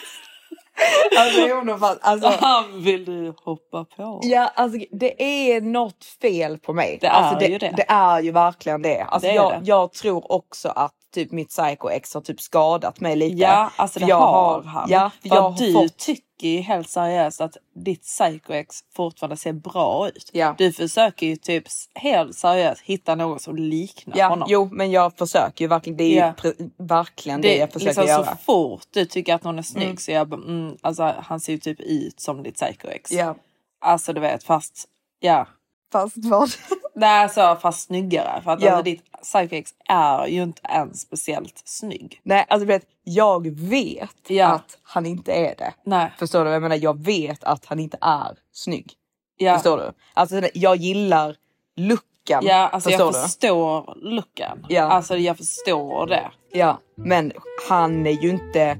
Alltså, 1.19 1.97
alltså, 2.01 2.27
Han 2.45 2.83
vill 2.83 3.05
du 3.05 3.33
hoppa 3.43 3.85
på. 3.85 4.19
Ja, 4.23 4.51
alltså 4.55 4.79
det 4.91 5.23
är 5.23 5.61
något 5.61 6.05
fel 6.21 6.57
på 6.59 6.73
mig. 6.73 6.97
Det 7.01 7.07
är 7.07 7.11
alltså, 7.11 7.47
ju 7.47 7.57
det. 7.57 7.73
Det 7.77 7.85
är 7.89 8.21
ju 8.21 8.31
verkligen 8.31 8.81
det. 8.81 9.01
Alltså, 9.01 9.27
Det 9.27 9.33
jag, 9.35 9.51
det. 9.51 9.59
jag 9.63 9.93
tror 9.93 10.31
också 10.31 10.69
att 10.69 10.93
typ 11.17 11.31
mitt 11.31 11.49
psycho-ex 11.49 12.13
har 12.13 12.21
typ 12.21 12.41
skadat 12.41 12.99
mig 12.99 13.15
lite. 13.15 13.35
Ja, 13.37 13.71
alltså 13.75 13.99
det 13.99 14.05
jag 14.05 14.15
har 14.19 14.63
han. 14.63 14.89
Ja, 14.89 15.11
för 15.21 15.29
jag 15.35 15.57
du 15.57 15.73
fått... 15.73 15.97
tycker 15.97 16.47
ju 16.47 16.59
helt 16.59 16.89
seriöst 16.89 17.41
att 17.41 17.57
ditt 17.75 18.03
psycho-ex 18.03 18.75
fortfarande 18.95 19.37
ser 19.37 19.53
bra 19.53 20.07
ut. 20.15 20.29
Ja. 20.33 20.55
Du 20.57 20.71
försöker 20.73 21.27
ju 21.27 21.35
typ 21.35 21.63
helt 21.95 22.35
seriöst 22.35 22.81
hitta 22.81 23.15
någon 23.15 23.39
som 23.39 23.55
liknar 23.55 24.17
Ja, 24.17 24.27
honom. 24.27 24.47
jo, 24.51 24.69
men 24.71 24.91
jag 24.91 25.17
försöker 25.17 25.65
ju 25.65 25.69
verkligen. 25.69 25.97
Det 25.97 26.19
är 26.19 26.33
Ja. 26.43 26.51
verkligen 26.77 27.41
det, 27.41 27.47
det 27.47 27.57
jag 27.57 27.71
försöker 27.71 27.85
liksom 28.01 28.05
göra. 28.07 28.25
så 28.25 28.35
fort 28.45 28.83
du 28.91 29.05
tycker 29.05 29.35
att 29.35 29.43
någon 29.43 29.59
är 29.59 29.63
snygg 29.63 30.01
så 30.01 30.11
jag 30.11 30.33
mm, 30.33 30.77
alltså 30.81 31.15
han 31.17 31.39
ser 31.39 31.53
ju 31.53 31.59
typ 31.59 31.79
ut 31.79 32.19
som 32.19 32.43
ditt 32.43 32.55
psycho-ex. 32.55 33.11
Ja. 33.11 33.35
Alltså 33.81 34.13
du 34.13 34.21
vet 34.21 34.43
fast, 34.43 34.85
ja. 35.19 35.47
Fast 35.91 36.15
vad? 36.17 36.49
Nej 36.95 37.23
alltså 37.23 37.57
fast 37.61 37.85
snyggare. 37.87 38.41
För 38.43 38.51
att 38.51 38.61
Ja. 38.61 38.69
alltså, 38.71 38.83
ditt 38.83 39.03
psycho-ex 39.21 39.71
är 39.89 40.27
ju 40.27 40.43
inte 40.43 40.61
ens 40.69 41.01
speciellt 41.01 41.61
snygg. 41.65 42.19
Nej, 42.23 42.45
alltså 42.49 42.65
vet, 42.65 42.83
jag 43.03 43.47
vet 43.55 44.15
Ja. 44.27 44.47
att 44.47 44.77
han 44.83 45.05
inte 45.05 45.31
är 45.33 45.55
det. 45.55 45.73
Nej. 45.85 46.11
Förstår 46.19 46.45
du 46.45 46.51
jag 46.51 46.61
menar? 46.61 46.75
Jag 46.75 47.03
vet 47.03 47.43
att 47.43 47.65
han 47.65 47.79
inte 47.79 47.97
är 48.01 48.37
snygg. 48.53 48.93
Ja. 49.37 49.53
Förstår 49.53 49.77
du? 49.77 49.91
Alltså 50.13 50.41
jag 50.53 50.75
gillar 50.75 51.35
looken. 51.75 52.39
Ja, 52.41 52.67
alltså 52.67 52.89
förstår 52.89 53.05
jag 53.07 53.13
du? 53.13 53.21
förstår 53.21 53.93
looken. 53.95 54.65
Ja. 54.69 54.83
Alltså 54.83 55.17
jag 55.17 55.37
förstår 55.37 56.07
det. 56.07 56.31
Ja, 56.51 56.79
men 56.95 57.31
han 57.69 58.07
är 58.07 58.11
ju 58.23 58.29
inte 58.29 58.77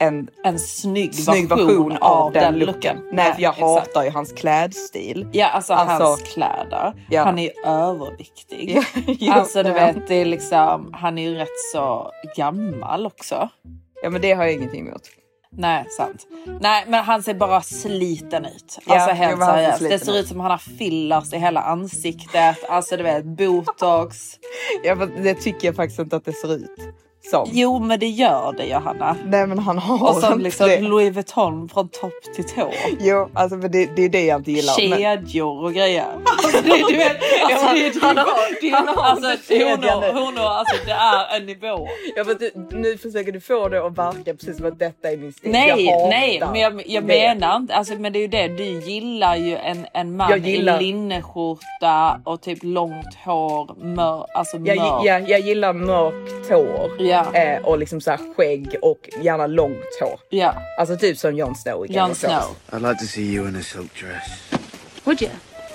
en 0.00 0.28
En 0.44 0.58
snygg, 0.58 1.14
snygg 1.14 1.48
version 1.48 1.96
av 2.00 2.32
den 2.32 2.58
looken. 2.58 3.02
Nej, 3.12 3.34
för 3.34 3.42
jag 3.42 3.50
exakt. 3.50 3.60
hatar 3.86 4.04
ju 4.04 4.10
hans 4.10 4.32
klädstil. 4.32 5.28
Ja, 5.32 5.46
alltså, 5.48 5.72
Alltså- 5.72 6.04
hans 6.04 6.22
kläder. 6.22 7.06
Ja. 7.10 7.24
Han 7.24 7.38
är 7.38 7.42
ju 7.42 7.50
överviktig. 7.66 8.78
Ja, 9.18 9.34
alltså 9.34 9.62
du 9.62 9.68
ja. 9.68 9.74
vet, 9.74 10.08
det 10.08 10.14
är 10.14 10.24
liksom, 10.24 10.90
han 10.94 11.18
är 11.18 11.22
ju 11.22 11.34
rätt 11.34 11.48
så 11.72 12.10
gammal 12.36 13.06
också. 13.06 13.48
Ja 14.02 14.10
men 14.10 14.20
det 14.20 14.32
har 14.32 14.44
jag 14.44 14.52
ingenting 14.52 14.88
emot. 14.88 15.02
Nej, 15.52 15.84
sant. 15.96 16.26
Nej, 16.60 16.84
men 16.88 17.04
han 17.04 17.22
ser 17.22 17.34
bara 17.34 17.62
sliten 17.62 18.44
ut. 18.44 18.78
Ja, 18.86 18.94
Alltså 18.94 19.10
jo, 19.10 19.16
helt 19.16 19.40
seriöst. 19.44 19.80
Det 19.80 19.98
ser 19.98 20.18
ut 20.18 20.28
som 20.28 20.40
han 20.40 20.50
har 20.50 20.58
fillers 20.58 21.32
i 21.32 21.36
hela 21.38 21.60
ansiktet. 21.60 22.56
Alltså 22.68 22.96
du 22.96 23.02
vet, 23.02 23.24
botox. 23.24 24.16
Ja 24.84 24.94
men 24.94 25.22
det 25.22 25.34
tycker 25.34 25.68
jag 25.68 25.76
faktiskt 25.76 25.98
inte 26.00 26.16
att 26.16 26.24
det 26.24 26.32
ser 26.32 26.54
ut 26.54 26.94
som. 27.30 27.48
Jo, 27.52 27.78
men 27.78 28.00
det 28.00 28.08
gör 28.08 28.54
det 28.56 28.64
Johanna. 28.66 29.16
Nej 29.26 29.46
men 29.46 29.58
han 29.58 29.78
har 29.78 30.10
Och 30.10 30.24
inte 30.24 30.36
liksom 30.36 30.68
det. 30.68 30.80
Louis 30.80 31.12
Vuitton 31.14 31.68
från 31.68 31.88
topp 31.88 32.12
till 32.34 32.44
tå. 32.44 32.70
Jo 33.00 33.28
alltså 33.34 33.56
men 33.56 33.72
det, 33.72 33.96
det 33.96 34.02
är 34.04 34.08
det 34.08 34.24
jag 34.24 34.40
inte 34.40 34.52
gillar. 34.52 34.88
Men, 34.90 34.98
Kedjor 34.98 35.64
och 35.64 35.72
grejer. 35.74 36.06
Alltså, 36.44 36.62
det, 36.62 36.84
du 36.88 36.96
vet, 36.96 37.16
alltså, 37.44 37.74
det, 37.74 37.90
det, 37.90 38.00
han 38.06 38.16
har- 38.16 38.60
det, 38.62 38.68
han 38.76 38.88
har 38.88 39.02
alltså, 39.04 39.48
kedjan 39.48 39.78
honor, 39.78 40.00
nu. 40.14 40.20
honor, 40.20 40.48
alltså 40.50 40.74
det 40.86 40.92
är 40.92 41.36
en 41.36 41.46
nivå. 41.46 41.88
ja, 42.16 42.24
men 42.24 42.36
du, 42.38 42.76
nu 42.76 42.96
försöker 42.98 43.32
du 43.32 43.40
få 43.40 43.68
det 43.68 43.86
att 43.86 43.98
verka 43.98 44.34
precis 44.34 44.56
som 44.56 44.66
att 44.66 44.78
detta 44.78 45.10
är 45.10 45.16
min 45.16 45.32
stil. 45.32 45.50
Nej, 45.50 45.84
jag 45.86 46.08
nej, 46.08 46.42
men 46.52 46.60
jag, 46.60 46.82
jag 46.86 47.04
menar 47.04 47.56
inte, 47.56 47.74
alltså, 47.74 47.94
men 47.94 48.12
det 48.12 48.18
är 48.18 48.20
ju 48.20 48.26
det, 48.28 48.48
du 48.48 48.64
gillar 48.64 49.36
ju 49.36 49.56
en, 49.56 49.86
en 49.94 50.16
man 50.16 50.30
Jag 50.30 50.38
gillar- 50.38 50.82
i 50.82 50.84
linneskjorta 50.84 52.20
och 52.24 52.40
typ 52.40 52.58
långt 52.62 53.14
hår, 53.24 53.74
mör, 53.84 54.26
alltså 54.34 54.56
Jag, 54.56 54.76
mörk. 54.76 55.02
gi- 55.02 55.06
jag, 55.08 55.30
jag 55.30 55.40
gillar 55.40 55.72
mörkt 55.72 56.50
hår 56.50 56.90
Ja. 57.10 57.34
eh, 57.34 57.62
och 57.64 57.78
liksom 57.78 58.00
så 58.00 58.10
här 58.10 58.18
skägg 58.36 58.76
och 58.82 59.08
gärna 59.22 59.46
långt 59.46 60.00
hår. 60.00 60.20
Ja, 60.28 60.54
Alltså 60.78 60.96
typ 60.96 61.18
som 61.18 61.36
Jon 61.36 61.54
Snow 61.54 61.84
i 61.84 61.88
Game 61.88 62.00
Jon 62.00 62.10
of 62.10 62.20
Thrones. 62.20 62.42
Snow. 62.44 62.80
I'd 62.82 62.88
like 62.88 63.00
to 63.00 63.06
see 63.06 63.22
you 63.34 63.48
in 63.48 63.56
a 63.56 63.62
silk 63.62 63.94
dress 64.00 64.50
Would 65.04 65.22
you? 65.22 65.30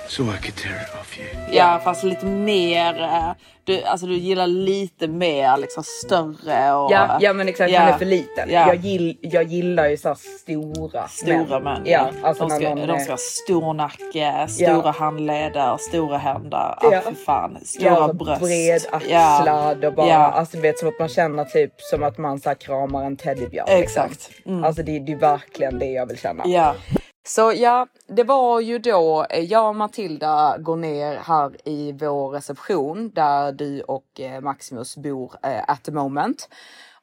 So 0.08 0.24
I 0.24 0.26
could 0.42 0.56
tear 0.56 0.76
it 0.82 1.02
off 1.02 1.20
you. 1.20 1.28
Ja, 1.58 1.82
fast 1.84 2.04
lite 2.04 2.26
mer, 2.26 3.02
eh, 3.04 3.32
du, 3.64 3.84
alltså 3.84 4.06
du 4.08 4.18
gillar 4.18 4.48
lite 4.48 5.08
mer 5.08 5.58
liksom 5.58 5.84
större 5.84 6.74
och... 6.74 6.92
Ja, 6.92 7.18
ja 7.22 7.34
men 7.34 7.48
exakt, 7.48 7.72
Ja. 7.72 7.80
han 7.80 7.94
är 7.94 7.98
för 7.98 8.06
liten. 8.06 8.50
Ja. 8.50 8.68
Jag, 8.68 8.76
gill, 8.76 9.18
jag 9.22 9.44
gillar 9.44 9.88
ju 9.90 9.98
så 9.98 10.08
här 10.08 10.16
stora 10.42 11.08
Stora 11.08 11.60
män. 11.60 11.82
Ja, 11.86 12.10
alltså 12.24 12.48
de, 12.48 12.56
ska, 12.56 12.76
någon 12.76 12.88
de 12.88 13.00
ska 13.00 13.12
ha 13.12 13.18
stor 13.18 13.74
nacke, 13.74 14.48
stora 14.50 14.92
handleder, 14.92 15.78
stora 15.78 16.18
händer. 16.18 16.76
Ja, 16.82 16.90
Ja. 16.92 17.02
för 17.02 17.14
fan. 17.26 17.58
Stora 17.66 17.90
Ja, 17.90 18.14
bröst. 18.14 18.42
bred 18.42 18.82
Ja. 19.10 19.38
axlad 19.38 19.86
och 19.86 19.94
bara, 19.94 20.08
Ja. 20.08 20.16
alltså 20.32 20.58
du 20.58 20.62
vet 20.62 20.80
som 20.80 20.88
att 20.90 21.00
man 21.00 21.10
känner 21.10 21.46
typ 21.46 21.74
som 21.78 22.04
att 22.04 22.18
man 22.18 22.40
så 22.40 22.50
här 22.50 22.56
kramar 22.56 23.04
en 23.04 23.18
teddybjörn. 23.18 23.66
Exakt. 23.70 24.10
Liksom. 24.30 24.52
Mm. 24.54 24.64
Alltså 24.64 24.84
det, 24.84 25.00
det 25.00 25.12
är 25.12 25.16
verkligen 25.18 25.80
det 25.80 25.86
jag 25.92 26.06
vill 26.06 26.18
känna. 26.18 26.44
Ja. 26.48 26.76
Så 27.28 27.54
ja, 27.56 27.88
det 28.08 28.24
var 28.24 28.60
ju 28.60 28.80
då 28.80 29.26
eh, 29.30 29.44
jag 29.44 29.70
och 29.70 29.76
Matilda 29.76 30.58
går 30.58 30.76
ner 30.76 31.18
här 31.18 31.68
i 31.68 31.92
vår 31.92 32.30
reception 32.30 33.10
där 33.10 33.52
du 33.52 33.82
och 33.82 34.20
eh, 34.20 34.42
Maximus 34.42 34.98
bor 34.98 35.34
eh, 35.44 35.64
at 35.70 35.84
the 35.84 35.92
moment 35.92 36.50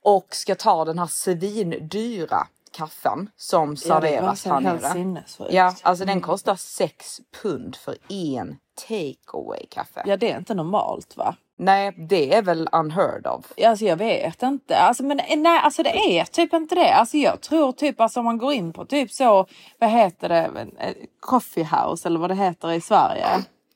och 0.02 0.26
ska 0.30 0.54
ta 0.54 0.84
den 0.84 0.98
här 0.98 1.06
svindyra 1.06 2.46
kaffen 2.72 3.30
som 3.36 3.76
serveras 3.76 4.44
här 4.44 4.60
helt 4.60 4.82
nere. 4.82 4.92
Ja, 5.50 5.74
alltså 5.82 6.04
den 6.04 6.20
kostar 6.20 6.54
6 6.56 7.20
pund 7.42 7.76
för 7.76 7.96
en 8.08 8.56
takeaway 8.88 9.66
kaffe. 9.70 10.02
Ja, 10.06 10.16
det 10.16 10.30
är 10.30 10.38
inte 10.38 10.54
normalt 10.54 11.16
va? 11.16 11.36
Nej, 11.64 11.92
det 12.08 12.34
är 12.34 12.42
väl 12.42 12.68
unheard 12.72 13.26
of. 13.26 13.52
Alltså 13.66 13.84
jag 13.84 13.96
vet 13.96 14.42
inte. 14.42 14.78
Alltså, 14.78 15.02
men 15.04 15.20
nej, 15.36 15.60
alltså 15.64 15.82
det 15.82 15.90
är 16.18 16.24
typ 16.24 16.52
inte 16.52 16.74
det. 16.74 16.94
Alltså 16.94 17.16
jag 17.16 17.40
tror 17.40 17.72
typ 17.72 18.00
alltså 18.00 18.20
om 18.20 18.24
man 18.24 18.38
går 18.38 18.52
in 18.52 18.72
på 18.72 18.84
typ 18.84 19.10
så, 19.10 19.46
vad 19.78 19.90
heter 19.90 20.28
det, 20.28 20.50
Eh, 20.78 20.92
coffee 21.20 21.64
house 21.64 22.08
eller 22.08 22.18
vad 22.20 22.30
det 22.30 22.34
heter 22.34 22.72
i 22.72 22.80
Sverige. 22.80 23.26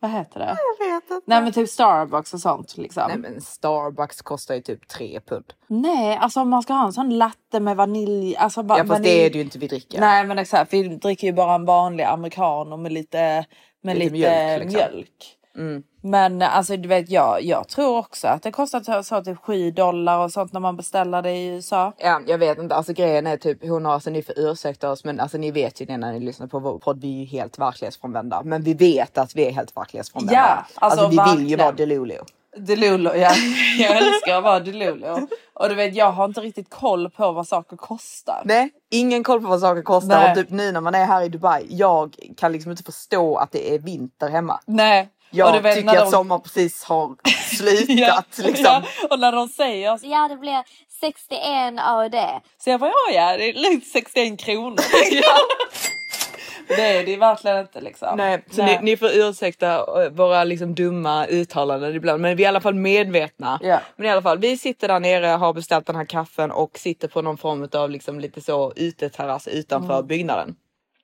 Vad 0.01 0.11
heter 0.11 0.41
det? 0.41 0.57
Jag 0.79 0.87
vet 0.95 1.11
inte. 1.11 1.23
Nej 1.27 1.43
men 1.43 1.53
typ 1.53 1.69
Starbucks 1.69 2.35
och 2.35 2.41
sånt 2.41 2.77
liksom. 2.77 3.05
Nej 3.09 3.19
men 3.19 3.41
Starbucks 3.41 4.23
kostar 4.23 4.55
ju 4.55 4.61
typ 4.61 4.89
3 4.89 5.21
pund. 5.27 5.45
Nej, 5.67 6.17
alltså 6.17 6.41
om 6.41 6.51
man 6.51 6.63
ska 6.63 6.73
ha 6.73 6.87
en 6.87 6.93
sån 6.93 7.19
latte 7.19 7.61
med 7.61 7.77
vanilj. 7.77 8.37
Alltså 8.37 8.63
ba- 8.63 8.75
Ja 8.79 8.85
fast 8.85 8.91
vanilj. 8.91 9.15
det 9.15 9.27
är 9.27 9.31
det 9.31 9.39
ju 9.39 9.45
inte 9.45 9.59
vi 9.59 9.67
dricker. 9.67 10.01
Nej 10.01 10.25
men 10.27 10.39
exakt, 10.39 10.73
vi 10.73 10.83
dricker 10.89 11.27
ju 11.27 11.33
bara 11.33 11.55
en 11.55 11.65
vanlig 11.65 12.05
americano 12.05 12.77
med 12.77 12.93
lite, 12.93 13.45
med 13.83 13.99
Lite 13.99 14.15
lite, 14.15 14.29
mjölk, 14.31 14.73
mjölk. 14.73 15.36
Mm. 15.57 15.83
Men 16.03 16.43
alltså 16.43 16.77
du 16.77 16.89
vet 16.89 17.11
jag, 17.11 17.43
jag 17.43 17.69
tror 17.69 17.99
också 17.99 18.29
att 18.29 18.43
det 18.43 18.53
kostar 18.53 19.03
så, 19.03 19.25
typ 19.25 19.39
7 19.39 19.71
dollar 19.71 20.19
och 20.19 20.33
sånt 20.33 20.53
när 20.53 20.61
man 20.61 20.77
beställer 20.77 21.23
det 21.23 21.31
i 21.31 21.47
USA. 21.47 21.93
Ja, 21.99 22.21
jag 22.27 22.39
vet 22.39 22.59
inte. 22.59 22.75
Alltså 22.75 22.93
grejen 22.93 23.27
är 23.27 23.37
typ, 23.37 23.63
hon 23.63 23.85
har, 23.85 23.93
alltså 23.93 24.11
ni 24.11 24.23
får 24.23 24.39
ursäkta 24.39 24.91
oss, 24.91 25.05
men 25.05 25.21
alltså 25.21 25.39
ni 25.39 25.51
vet 25.51 25.81
ju 25.81 25.85
det 25.85 25.97
när 25.97 26.13
ni 26.13 26.21
lyssnar 26.21 26.47
på 26.47 26.59
vår 26.59 26.79
podd. 26.79 27.01
Vi 27.01 27.17
är 27.17 27.21
ju 27.21 27.25
helt 27.25 27.59
verklighetsfrånvända, 27.59 28.43
men 28.45 28.63
vi 28.63 28.75
vet 28.75 29.19
att 29.19 29.37
vi 29.37 29.47
är 29.47 29.53
helt 29.53 29.77
verklighetsfrånvända. 29.77 30.35
Ja, 30.35 30.67
alltså 30.75 31.09
vi 31.09 31.17
vill 31.17 31.51
ju 31.51 31.57
verkligen. 31.57 31.59
vara 31.59 31.73
Delulu. 31.73 32.19
Delulu, 32.57 33.11
ja. 33.11 33.31
Jag 33.79 33.97
älskar 33.97 34.37
att 34.37 34.45
vara 34.45 34.61
Delulu. 34.61 35.27
Och 35.55 35.69
du 35.69 35.75
vet 35.75 35.95
jag 35.95 36.13
har 36.13 36.25
inte 36.25 36.41
riktigt 36.41 36.71
koll 36.71 37.11
på 37.11 37.33
vad 37.33 37.49
saker 37.49 37.77
kostar. 37.77 38.43
Nej, 38.45 38.71
ingen 38.91 39.25
koll 39.25 39.41
på 39.41 39.49
vad 39.49 39.61
saker 39.61 39.83
kostar 39.83 40.21
Nej. 40.21 40.31
och 40.31 40.37
typ 40.37 40.51
nu 40.51 40.73
när 40.73 40.81
man 40.81 40.95
är 40.95 41.05
här 41.05 41.23
i 41.23 41.29
Dubai. 41.29 41.67
Jag 41.69 42.17
kan 42.37 42.53
liksom 42.53 42.71
inte 42.71 42.83
förstå 42.83 43.37
att 43.37 43.53
det 43.53 43.75
är 43.75 43.79
vinter 43.79 44.29
hemma. 44.29 44.61
Nej. 44.67 45.09
Jag 45.37 45.49
och 45.49 45.55
du 45.55 45.61
vet, 45.61 45.77
tycker 45.77 45.89
att 45.91 46.05
de- 46.05 46.11
sommaren 46.11 46.41
precis 46.43 46.85
har 46.85 47.17
slutat 47.57 47.99
ja, 47.99 48.23
liksom. 48.47 48.65
ja, 48.65 48.83
och 49.11 49.19
när 49.21 49.33
de 49.33 49.49
säger 49.49 49.99
Ja, 50.03 50.29
det 50.29 50.37
blir 50.37 50.63
61 51.01 51.41
av 51.87 52.11
det. 52.11 52.41
Så 52.59 52.71
jag 52.71 52.81
bara, 52.81 52.91
ja, 52.91 53.15
ja 53.15 53.37
det 53.37 53.49
är 53.49 53.55
lugnt 53.55 53.87
61 53.87 54.41
kronor. 54.41 54.77
det 56.69 56.81
är 56.99 57.07
det 57.07 57.17
verkligen 57.17 57.59
inte 57.61 57.81
liksom. 57.81 58.17
Nej, 58.17 58.45
så 58.51 58.63
Nej. 58.63 58.79
Ni, 58.83 58.91
ni 58.91 58.97
får 58.97 59.09
ursäkta 59.15 59.75
eh, 60.05 60.11
våra 60.11 60.45
liksom 60.45 60.75
dumma 60.75 61.27
uttalanden 61.27 61.95
ibland, 61.97 62.23
men 62.23 62.37
vi 62.37 62.43
är 62.43 62.47
i 62.47 62.49
alla 62.49 62.61
fall 62.61 62.75
medvetna. 62.75 63.59
Ja. 63.63 63.81
Men 63.97 64.07
i 64.07 64.11
alla 64.11 64.23
fall, 64.23 64.39
vi 64.39 64.59
sitter 64.59 64.89
där 64.89 65.01
nere, 65.01 65.27
har 65.27 65.53
beställt 65.53 65.87
den 65.87 65.97
här 65.97 66.05
kaffen 66.05 66.51
och 66.51 66.79
sitter 66.79 67.09
på 67.09 67.23
någon 67.23 67.39
form 67.39 67.69
av 67.73 67.91
liksom 67.91 68.21
lite 68.21 68.41
så 68.41 68.73
uteterrass 68.77 69.49
utanför 69.49 69.95
Mm. 69.95 70.07
byggnaden. 70.07 70.57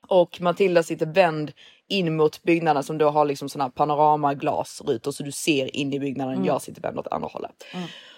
Och 0.09 0.40
Matilda 0.40 0.83
sitter 0.83 1.07
vänd 1.07 1.53
in 1.88 2.16
mot 2.16 2.42
byggnaden 2.42 2.83
som 2.83 2.99
då 2.99 3.11
har 3.11 3.25
liksom 3.25 3.49
såna 3.49 3.64
här 3.64 3.71
panoramaglasrutor 3.71 5.11
så 5.12 5.23
du 5.23 5.33
ser 5.33 5.77
in 5.77 5.92
i 5.92 6.01
byggnaden. 6.01 6.35
Mm. 6.35 6.47
Jag 6.47 6.62
sitter 6.62 6.83
vänd 6.83 6.99
åt 6.99 7.07
andra 7.12 7.29
hållet. 7.33 7.64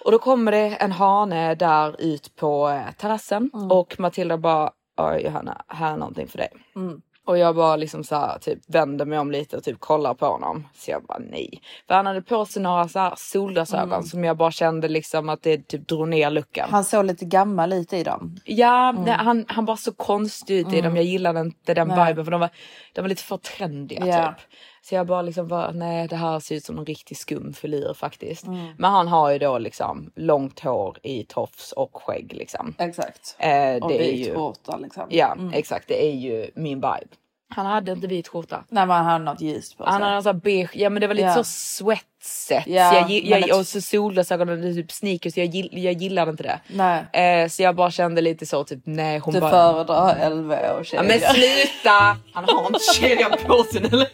Och 0.05 0.13
då 0.13 0.19
kommer 0.19 0.53
det 0.53 0.59
en 0.77 0.93
hane 0.93 1.55
där 1.55 2.01
ut 2.01 2.37
på 2.37 2.69
eh, 2.69 2.93
terrassen 2.99 3.51
Mm. 3.55 3.71
och 3.71 4.01
Matilda 4.01 4.39
bara, 4.39 4.71
"Oj, 4.97 5.23
Johanna, 5.25 5.65
här 5.69 5.93
är 5.93 5.97
någonting 5.97 6.29
för 6.29 6.39
dig. 6.39 6.49
Mm. 7.27 7.33
Och 7.33 7.39
jag 7.39 7.57
bara 7.57 7.77
liksom 7.77 8.05
så 8.05 8.17
här, 8.17 8.39
typ 8.39 8.59
vänder 8.67 9.05
mig 9.05 9.19
om 9.19 9.31
lite 9.31 9.57
och 9.57 9.65
typ 9.65 9.81
kollar 9.81 10.15
på 10.15 10.27
honom. 10.27 10.69
Så 10.75 10.91
jag 10.91 11.03
bara 11.03 11.19
nej. 11.19 11.63
För 11.89 11.95
han 11.95 12.07
hade 12.07 12.23
på 12.23 12.45
sig 12.45 12.63
några 12.63 12.89
så 12.89 12.99
här 12.99 13.15
solglasögon 13.17 14.05
som 14.05 14.25
jag 14.25 14.37
bara 14.37 14.51
kände 14.51 14.89
liksom 14.89 15.29
att 15.29 15.43
det 15.43 15.69
typ 15.69 15.89
drog 15.89 16.09
ner 16.09 16.31
luckan. 16.31 16.69
Han 16.71 16.85
såg 16.85 17.05
lite 17.05 17.25
gammal 17.25 17.73
ut 17.73 17.93
i 17.93 18.03
dem. 18.05 18.37
Ja, 18.45 18.93
nej, 18.93 19.15
han, 19.15 19.45
han 19.49 19.65
var 19.65 19.77
så 19.77 19.93
konstig 19.93 20.55
ut 20.55 20.73
i 20.73 20.81
dem. 20.81 20.97
Jag 20.97 21.05
gillade 21.05 21.41
inte 21.41 21.75
den 21.75 21.89
Nej. 21.89 22.09
viben 22.09 22.25
för 22.25 22.33
de 22.33 22.41
var, 22.41 22.51
de 22.93 23.01
var 23.01 23.09
lite 23.09 23.23
för 23.23 23.37
trendiga 23.37 24.07
Ja. 24.07 24.29
typ. 24.29 24.47
Så 24.89 24.95
jag 24.95 25.07
bara 25.07 25.23
liksom 25.23 25.49
var, 25.49 25.73
nej 25.73 26.09
det 26.09 26.17
här 26.17 26.41
ser 26.41 26.55
ut 26.55 26.65
som 26.65 26.79
en 26.79 26.87
riktig 26.87 27.17
skum 27.17 27.53
filur 27.53 27.95
faktiskt. 27.95 28.45
Men 28.79 28.91
han 28.91 29.09
har 29.09 29.31
ju 29.31 29.39
då 29.39 29.59
liksom 29.59 30.11
långt 30.17 30.61
hår 30.61 30.97
i 31.03 31.25
tofs 31.25 31.73
och 31.73 31.91
skägg 32.03 32.33
liksom. 32.35 32.75
Exakt. 32.79 33.37
Eh, 33.39 33.75
Och 33.85 33.91
vit 33.91 34.29
ju, 34.29 34.35
skjorta 34.35 34.77
liksom. 34.77 35.05
ja 35.09 35.37
exakt 35.53 35.89
det 35.89 36.05
är 36.07 36.15
ju 36.15 36.51
min 36.55 36.77
vibe. 36.77 37.07
Han 37.49 37.67
hade 37.67 37.93
inte 37.93 38.07
vit 38.07 38.29
skjorta. 38.29 38.65
Nej 38.69 38.87
men 38.87 38.97
han 38.97 39.07
hade 39.07 39.25
något 39.25 39.41
ljust 39.41 39.79
på 39.79 39.85
sig. 39.85 39.93
Han 39.93 40.03
hade 40.03 40.29
här 40.29 40.33
beige, 40.33 40.71
ja 40.75 40.91
men 40.91 41.01
det 41.01 41.07
var 41.07 41.15
lite 41.15 41.27
Ja. 41.29 41.35
så 41.35 41.45
sweatset. 41.45 42.67
Ja, 42.67 43.09
jag, 43.09 43.11
jag, 43.11 43.59
och 43.59 43.67
så 43.67 43.81
solglasögon 43.81 44.49
och 44.49 44.63
typ 44.75 44.93
sneakers, 44.93 45.37
jag, 45.37 45.47
gill, 45.47 45.69
jag 45.73 45.93
gillade 45.93 46.31
inte 46.31 46.43
det. 46.43 46.61
Nej. 46.73 47.43
Eh, 47.43 47.49
så 47.49 47.63
jag 47.63 47.77
bara 47.77 47.91
kände 47.91 48.21
lite 48.21 48.47
så 48.47 48.65
typ 48.65 48.81
nej 48.85 49.19
hon 49.19 49.35
Du 49.35 49.41
bara... 49.41 49.51
föredrar 49.51 50.31
LV 50.31 50.51
och 50.53 50.59
Ja, 50.79 50.85
kedja. 50.85 51.03
men 51.03 51.21
sluta! 51.21 51.91
Han 52.33 52.45
har 52.45 52.67
inte 52.67 52.79
kedjan 52.95 53.33
på 53.47 53.63
sig 53.63 53.83
eller? 53.93 54.09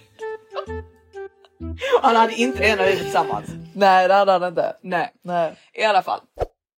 Han 2.03 2.16
hade 2.16 2.35
inte 2.35 2.59
det 2.59 2.85
vi 2.85 2.90
var 2.90 3.03
tillsammans. 3.03 3.51
Nej 3.75 4.09
det 4.09 4.14
hade 4.14 4.33
han 4.33 4.44
inte. 4.44 4.77
Nej. 4.83 5.12
Nej. 5.23 5.55
I 5.75 5.85
alla 5.85 6.03
fall. 6.03 6.20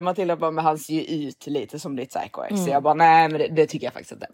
Matilda 0.00 0.36
bara, 0.36 0.50
men 0.50 0.64
han 0.64 0.78
ser 0.78 0.94
ju 0.94 1.28
ut 1.28 1.46
lite 1.46 1.78
som 1.78 1.96
ditt 1.96 2.10
psycho 2.10 2.42
ex. 2.42 2.64
Så 2.64 2.70
jag 2.70 2.82
bara, 2.82 2.94
nej 2.94 3.28
men 3.28 3.38
det, 3.38 3.48
det 3.48 3.66
tycker 3.66 3.86
jag 3.86 3.92
faktiskt 3.92 4.12
inte. 4.12 4.26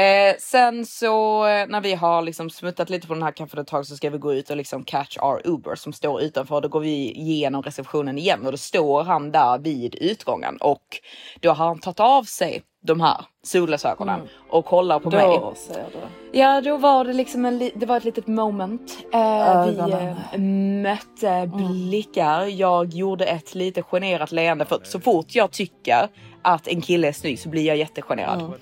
Eh, 0.00 0.36
sen 0.38 0.86
så 0.86 1.46
eh, 1.46 1.66
när 1.68 1.80
vi 1.80 1.94
har 1.94 2.22
liksom 2.22 2.50
smuttat 2.50 2.90
lite 2.90 3.06
på 3.06 3.14
den 3.14 3.22
här 3.22 3.32
kaffen 3.32 3.60
ett 3.60 3.66
tag 3.66 3.86
så 3.86 3.96
ska 3.96 4.10
vi 4.10 4.18
gå 4.18 4.34
ut 4.34 4.50
och 4.50 4.56
liksom 4.56 4.84
catch 4.84 5.18
our 5.18 5.40
Uber 5.44 5.74
som 5.74 5.92
står 5.92 6.22
utanför. 6.22 6.60
Då 6.60 6.68
går 6.68 6.80
vi 6.80 7.10
igenom 7.10 7.62
receptionen 7.62 8.18
igen 8.18 8.46
och 8.46 8.52
då 8.52 8.58
står 8.58 9.04
han 9.04 9.32
där 9.32 9.58
vid 9.58 9.94
utgången 9.94 10.56
och 10.56 11.00
då 11.40 11.50
har 11.50 11.66
han 11.66 11.78
tagit 11.78 12.00
av 12.00 12.22
sig 12.22 12.62
de 12.86 13.00
här 13.00 13.16
solglasögonen 13.42 14.20
och 14.50 14.64
kollar 14.64 14.98
på 14.98 15.10
mig. 15.10 15.26
Då 15.26 15.54
du. 15.68 16.38
Ja, 16.38 16.60
då 16.60 16.76
var 16.76 17.04
det 17.04 17.12
liksom 17.12 17.44
en, 17.44 17.58
li- 17.58 17.72
det 17.74 17.86
var 17.86 17.96
ett 17.96 18.04
litet 18.04 18.26
moment. 18.26 18.98
Eh, 19.12 19.66
vi 19.66 19.78
eh, 19.92 20.38
mötte 20.82 21.50
blickar. 21.54 22.44
Jag 22.44 22.86
gjorde 22.94 23.24
ett 23.26 23.54
lite 23.54 23.82
generat 23.82 24.32
leende 24.32 24.64
för 24.64 24.80
så 24.84 25.00
fort 25.00 25.34
jag 25.34 25.50
tycker 25.50 26.08
att 26.42 26.68
en 26.68 26.80
kille 26.80 27.08
är 27.08 27.12
snygg 27.12 27.38
så 27.38 27.48
blir 27.48 27.66
jag 27.66 27.76
jättegenerad. 27.76 28.52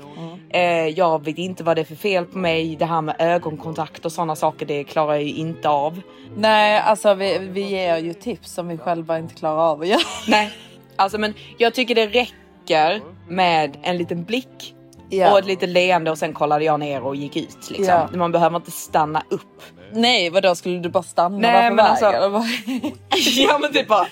Eh, 0.51 0.89
jag 0.89 1.25
vet 1.25 1.39
inte 1.39 1.65
vad 1.65 1.77
det 1.77 1.81
är 1.81 1.85
för 1.85 1.95
fel 1.95 2.25
på 2.25 2.39
mig. 2.39 2.77
Det 2.77 2.85
här 2.85 3.01
med 3.01 3.17
ögonkontakt 3.19 4.05
och 4.05 4.13
sådana 4.13 4.37
saker, 4.37 4.67
det 4.67 4.85
klarar 4.85 5.13
jag 5.15 5.23
ju 5.23 5.35
inte 5.35 5.69
av. 5.69 6.01
Nej 6.37 6.79
alltså 6.81 7.15
vi, 7.15 7.39
vi 7.39 7.61
ger 7.61 7.97
ju 7.99 8.15
tips 8.15 8.53
som 8.55 8.69
vi 8.69 8.79
själva 8.79 9.19
inte 9.19 9.35
klarar 9.35 9.71
av 9.71 9.81
att 9.81 9.89
göra. 9.89 10.01
Nej, 10.29 10.53
alltså 10.97 11.19
men 11.19 11.35
jag 11.59 11.75
tycker 11.75 11.95
det 11.95 12.07
räcker 12.07 12.37
nickar 12.64 13.00
med 13.29 13.77
en 13.83 13.96
liten 13.96 14.24
blick 14.24 14.74
Ja. 15.11 15.33
och 15.33 15.38
ett 15.38 15.44
litet 15.44 15.68
leende 15.68 16.11
och 16.11 16.18
sen 16.18 16.33
kollade 16.33 16.64
jag 16.64 16.81
ner 16.81 17.03
och 17.03 17.16
gick 17.16 17.37
ut. 17.37 17.70
Liksom. 17.70 17.85
Ja. 17.85 18.09
Man 18.14 18.33
behöver 18.33 18.57
inte 18.57 18.70
stanna 18.70 19.22
upp. 19.31 19.62
Nej 19.92 20.31
vadå 20.31 20.55
skulle 20.55 20.79
du 20.79 20.88
bara 20.88 21.03
stanna 21.03 21.38
Nej, 21.38 21.53
där 21.53 21.68
på 21.70 21.74
men 21.74 21.85
vägen? 21.85 22.33
alltså- 22.33 23.40
ja 23.40 23.59
men 23.59 23.72
typ 23.72 23.88
bara 23.88 24.07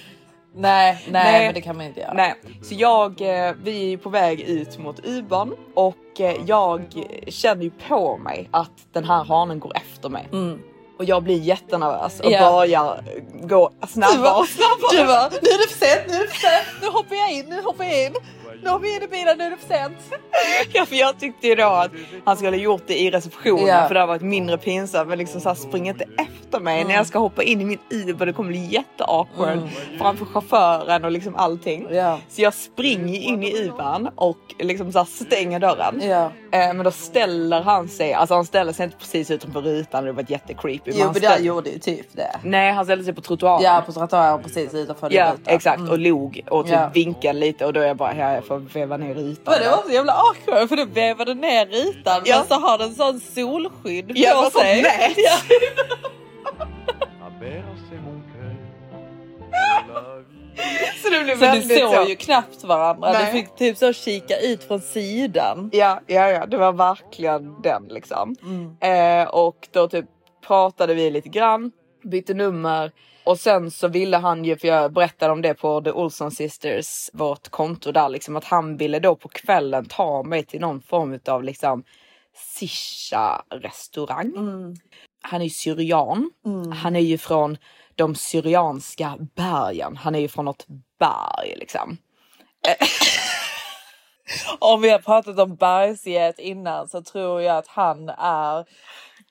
nej, 0.54 1.02
nej, 1.10 1.32
Nej. 1.32 1.44
men 1.46 1.54
det 1.54 1.60
kan 1.60 1.76
man 1.76 1.86
inte 1.86 2.00
göra. 2.00 2.12
Nej, 2.12 2.34
så 2.62 2.74
jag, 2.74 3.20
eh, 3.20 3.52
vi 3.62 3.92
är 3.92 3.96
på 3.96 4.08
väg 4.10 4.40
ut 4.40 4.78
mot 4.78 5.06
Uban 5.06 5.52
och 5.74 6.20
eh, 6.20 6.34
jag 6.46 6.82
känner 7.28 7.62
ju 7.62 7.70
på 7.88 8.16
mig 8.16 8.48
att 8.50 8.70
den 8.92 9.04
här 9.04 9.24
hanen 9.24 9.60
går 9.60 9.72
efter 9.76 10.08
mig. 10.08 10.28
Och 10.98 11.04
jag 11.04 11.22
blir 11.22 11.38
jättenervös 11.40 12.20
och 12.20 12.30
Ja. 12.32 12.50
börjar 12.50 13.04
gå 13.42 13.70
Du 13.80 13.86
snabbare 13.86 14.34
och 14.40 14.46
snabbare. 14.48 15.00
du 15.00 15.06
bara, 15.06 15.28
nu 15.28 15.48
är 15.48 15.66
det 15.68 15.74
för 15.74 15.86
sent, 15.86 16.02
nu 16.08 16.14
är 16.14 16.20
det 16.22 16.28
för 16.28 16.40
sent, 16.40 16.66
nu 16.82 16.88
hoppar 16.88 17.16
jag 17.16 17.32
in, 17.32 17.46
nu 17.48 17.62
hoppar 17.62 17.84
jag 17.84 18.04
in. 18.06 18.12
Nu 18.62 18.70
hoppar 18.70 18.86
jag 18.86 18.96
in 18.96 19.02
i 19.02 19.06
bilen, 19.08 19.38
nu 19.38 19.44
är 19.44 19.50
det 19.50 19.56
för 19.56 19.68
sent. 19.74 19.96
Ja, 20.72 20.86
för 20.86 20.96
jag 20.96 21.18
tyckte 21.20 21.46
ju 21.48 21.54
då 21.54 21.66
att 21.66 21.90
han 22.24 22.36
skulle 22.36 22.50
ha 22.56 22.62
gjort 22.62 22.82
det 22.86 23.00
i 23.00 23.10
receptionen 23.10 23.66
Ja. 23.66 23.86
för 23.88 23.94
det 23.94 24.00
har 24.00 24.06
varit 24.06 24.22
mindre 24.22 24.58
pinsamt. 24.58 25.08
Men 25.08 25.18
liksom 25.18 25.40
så 25.40 25.48
här, 25.48 25.56
spring 25.56 25.88
inte 25.88 26.04
efter 26.16 26.60
mig 26.60 26.84
när 26.84 26.94
jag 26.94 27.06
ska 27.06 27.18
hoppa 27.18 27.42
in 27.42 27.60
i 27.60 27.64
min 27.64 27.78
Uber. 27.90 28.26
Det 28.26 28.32
kommer 28.32 28.48
bli 28.50 28.66
jätteawkward 28.66 29.58
framför 29.98 30.24
chauffören 30.24 31.04
och 31.04 31.10
liksom 31.10 31.36
allting. 31.36 31.86
Ja. 31.90 32.18
Så 32.28 32.42
jag 32.42 32.54
springer 32.54 33.20
in 33.20 33.42
i 33.42 33.56
Ubern 33.64 34.08
och 34.14 34.38
liksom 34.58 34.92
så 34.92 34.98
här 34.98 35.04
stänger 35.06 35.58
dörren. 35.60 36.00
Ja. 36.04 36.24
Eh, 36.52 36.74
men 36.74 36.78
då 36.84 36.90
ställer 36.90 37.60
han 37.62 37.88
sig, 37.88 38.12
alltså 38.12 38.34
han 38.34 38.44
ställer 38.44 38.72
sig 38.72 38.84
inte 38.84 38.96
precis 38.96 39.30
utanför 39.30 39.60
rutan. 39.62 40.04
Det 40.04 40.12
var 40.12 40.24
jättecreepy. 40.28 40.90
men 40.90 40.94
Jo 40.98 41.04
han 41.04 41.12
men 41.12 41.22
det 41.22 41.28
ställ- 41.28 41.44
gjorde 41.44 41.70
ju 41.70 41.78
typ 41.78 42.06
det. 42.12 42.36
Nej, 42.44 42.72
han 42.72 42.84
ställde 42.84 43.04
sig 43.04 43.14
på 43.14 43.20
trottoaren. 43.20 43.62
Ja 43.62 43.82
på 43.86 43.92
trottoaren 43.92 44.42
precis 44.42 44.74
utanför 44.74 45.08
din 45.08 45.18
Ja, 45.18 45.32
ruta. 45.32 45.50
exakt 45.50 45.88
och 45.90 45.98
log 45.98 46.40
och 46.50 46.64
typ 46.64 46.74
Ja. 46.74 46.90
vinkade 46.94 47.38
lite 47.38 47.66
och 47.66 47.72
då 47.72 47.80
är 47.80 47.86
jag 47.86 47.96
bara, 47.96 48.16
ja, 48.16 48.32
jag 48.34 48.44
får 48.60 48.78
veva 48.80 48.96
ner 48.96 49.14
rutan. 49.14 49.54
Men 49.54 49.62
det 49.62 49.68
var 49.70 49.82
så 49.86 49.92
jävla 49.92 50.12
awkward 50.12 50.68
för 50.68 50.76
du 50.76 50.84
vevade 50.84 51.34
ner 51.34 51.66
rutan 51.66 52.22
Ja. 52.24 52.38
men 52.38 52.46
så 52.48 52.54
har 52.66 52.78
den 52.78 52.94
sån 52.94 53.20
solskydd 53.20 54.12
Ja, 54.14 54.34
på 54.34 54.42
vad 54.42 54.52
sig. 54.52 54.82
nät. 54.82 55.16
Ja. 55.16 55.38
Så 61.02 61.10
det 61.10 61.24
blev 61.24 61.34
Så 61.34 61.40
väldigt 61.40 61.78
såg 61.80 61.94
så. 61.94 62.08
ju 62.08 62.16
knappt 62.16 62.64
varandra. 62.64 63.12
Nej. 63.12 63.24
Du 63.26 63.32
fick 63.32 63.56
typ 63.56 63.76
så 63.78 63.92
kika 63.92 64.36
ut 64.38 64.64
från 64.64 64.80
sidan. 64.80 65.70
Ja, 65.72 66.00
ja, 66.06 66.30
ja, 66.30 66.46
det 66.46 66.56
var 66.56 66.72
verkligen 66.72 67.62
den 67.62 67.84
liksom. 67.88 68.36
Mm. 68.42 68.76
Eh, 69.22 69.28
och 69.28 69.68
då 69.72 69.88
typ 69.88 70.04
pratade 70.46 70.94
vi 70.94 71.10
lite 71.10 71.28
grann, 71.28 71.72
bytte 72.04 72.34
nummer 72.34 72.90
och 73.24 73.38
sen 73.38 73.70
så 73.70 73.88
ville 73.88 74.16
han 74.16 74.44
ju, 74.44 74.56
för 74.56 74.68
jag 74.68 74.92
berättade 74.92 75.32
om 75.32 75.42
det 75.42 75.54
på 75.54 75.80
The 75.80 75.90
Olson 75.90 76.30
Sisters, 76.30 77.10
vårt 77.12 77.48
konto 77.48 77.92
där 77.92 78.08
liksom, 78.08 78.36
att 78.36 78.44
han 78.44 78.76
ville 78.76 78.98
då 78.98 79.16
på 79.16 79.28
kvällen 79.28 79.84
ta 79.84 80.22
mig 80.22 80.44
till 80.44 80.60
någon 80.60 80.82
form 80.82 81.18
av 81.26 81.44
liksom 81.44 81.84
Sisha 82.34 83.42
restaurang. 83.50 84.32
Han 85.22 85.40
är 85.40 85.44
ju 85.44 85.50
syrian. 85.50 86.30
Han 86.74 86.96
är 86.96 87.00
ju 87.00 87.18
från 87.18 87.56
de 87.94 88.14
syrianska 88.14 89.16
bergen. 89.34 89.96
Han 89.96 90.14
är 90.14 90.18
ju 90.18 90.28
från 90.28 90.44
något 90.44 90.66
berg 90.98 91.54
liksom. 91.56 91.98
Om 94.58 94.80
vi 94.80 94.90
har 94.90 94.98
pratat 94.98 95.38
om 95.38 95.56
bergsget 95.56 96.38
innan 96.38 96.88
så 96.88 97.02
tror 97.02 97.42
jag 97.42 97.56
att 97.56 97.68
han 97.68 98.08
är 98.08 98.64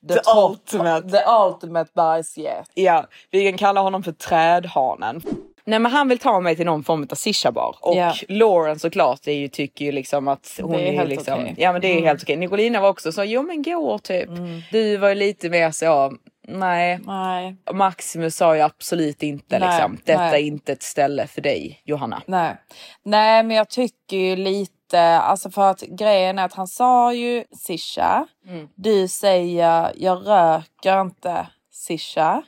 the, 0.08 0.14
The 0.14 0.22
ultimate. 0.38 1.10
the 1.10 1.24
ultimate 1.46 1.92
bergsget. 1.96 2.70
Ja, 2.74 3.06
vi 3.32 3.50
kan 3.50 3.58
kalla 3.58 3.82
honom 3.82 4.04
för 4.04 4.12
trädhanen. 4.12 5.22
Nej 5.66 5.80
men 5.80 5.92
han 5.92 6.08
vill 6.10 6.20
ta 6.20 6.40
mig 6.40 6.56
till 6.56 6.66
någon 6.66 6.84
form 6.84 7.08
av 7.12 7.16
sishabar 7.16 7.76
och 7.82 7.96
Ja. 7.96 8.14
Lauren 8.28 8.80
såklart 8.80 9.28
är 9.28 9.32
ju, 9.32 9.48
tycker 9.48 9.86
ju 9.86 9.92
liksom 9.92 10.28
att 10.28 10.60
hon 10.62 10.72
Det 10.72 10.78
är 10.82 10.94
är, 10.94 10.98
helt 10.98 11.10
liksom. 11.10 11.40
Mm. 11.40 11.56
ja 11.58 11.72
men 11.72 11.82
det 11.82 11.88
är 11.88 12.02
helt 12.02 12.24
okej. 12.24 12.36
Nicolina 12.36 12.82
var 12.82 12.90
också 12.90 13.12
så, 13.12 13.24
jo 13.24 13.42
men 13.44 13.62
gå 13.64 13.98
typ. 14.00 14.30
Du 14.72 14.98
var 14.98 15.10
ju 15.10 15.16
lite 15.16 15.50
mer 15.50 15.72
så, 15.72 16.14
nej. 16.48 17.00
Nej. 17.06 17.56
Maximus 17.74 18.36
sa 18.36 18.56
ju 18.56 18.62
absolut 18.62 19.24
inte 19.24 19.60
Nej, 19.60 19.70
liksom, 19.70 19.98
detta 20.06 20.22
nej. 20.22 20.42
är 20.42 20.48
inte 20.48 20.72
ett 20.72 20.84
ställe 20.84 21.28
för 21.28 21.42
dig 21.42 21.82
Johanna. 21.86 22.22
Nej. 22.26 22.56
Nej 23.04 23.44
men 23.44 23.58
jag 23.58 23.70
tycker 23.70 24.18
ju 24.18 24.36
lite, 24.36 24.72
alltså 25.00 25.50
för 25.52 25.72
att 25.72 25.82
grejen 25.82 26.40
är 26.40 26.46
att 26.46 26.54
han 26.54 26.68
sa 26.68 27.14
ju 27.14 27.44
sisha. 27.52 28.28
Du 28.76 29.08
säger 29.08 29.92
jag 29.96 30.28
röker 30.28 31.02
inte 31.02 31.48
sisha. 31.72 32.44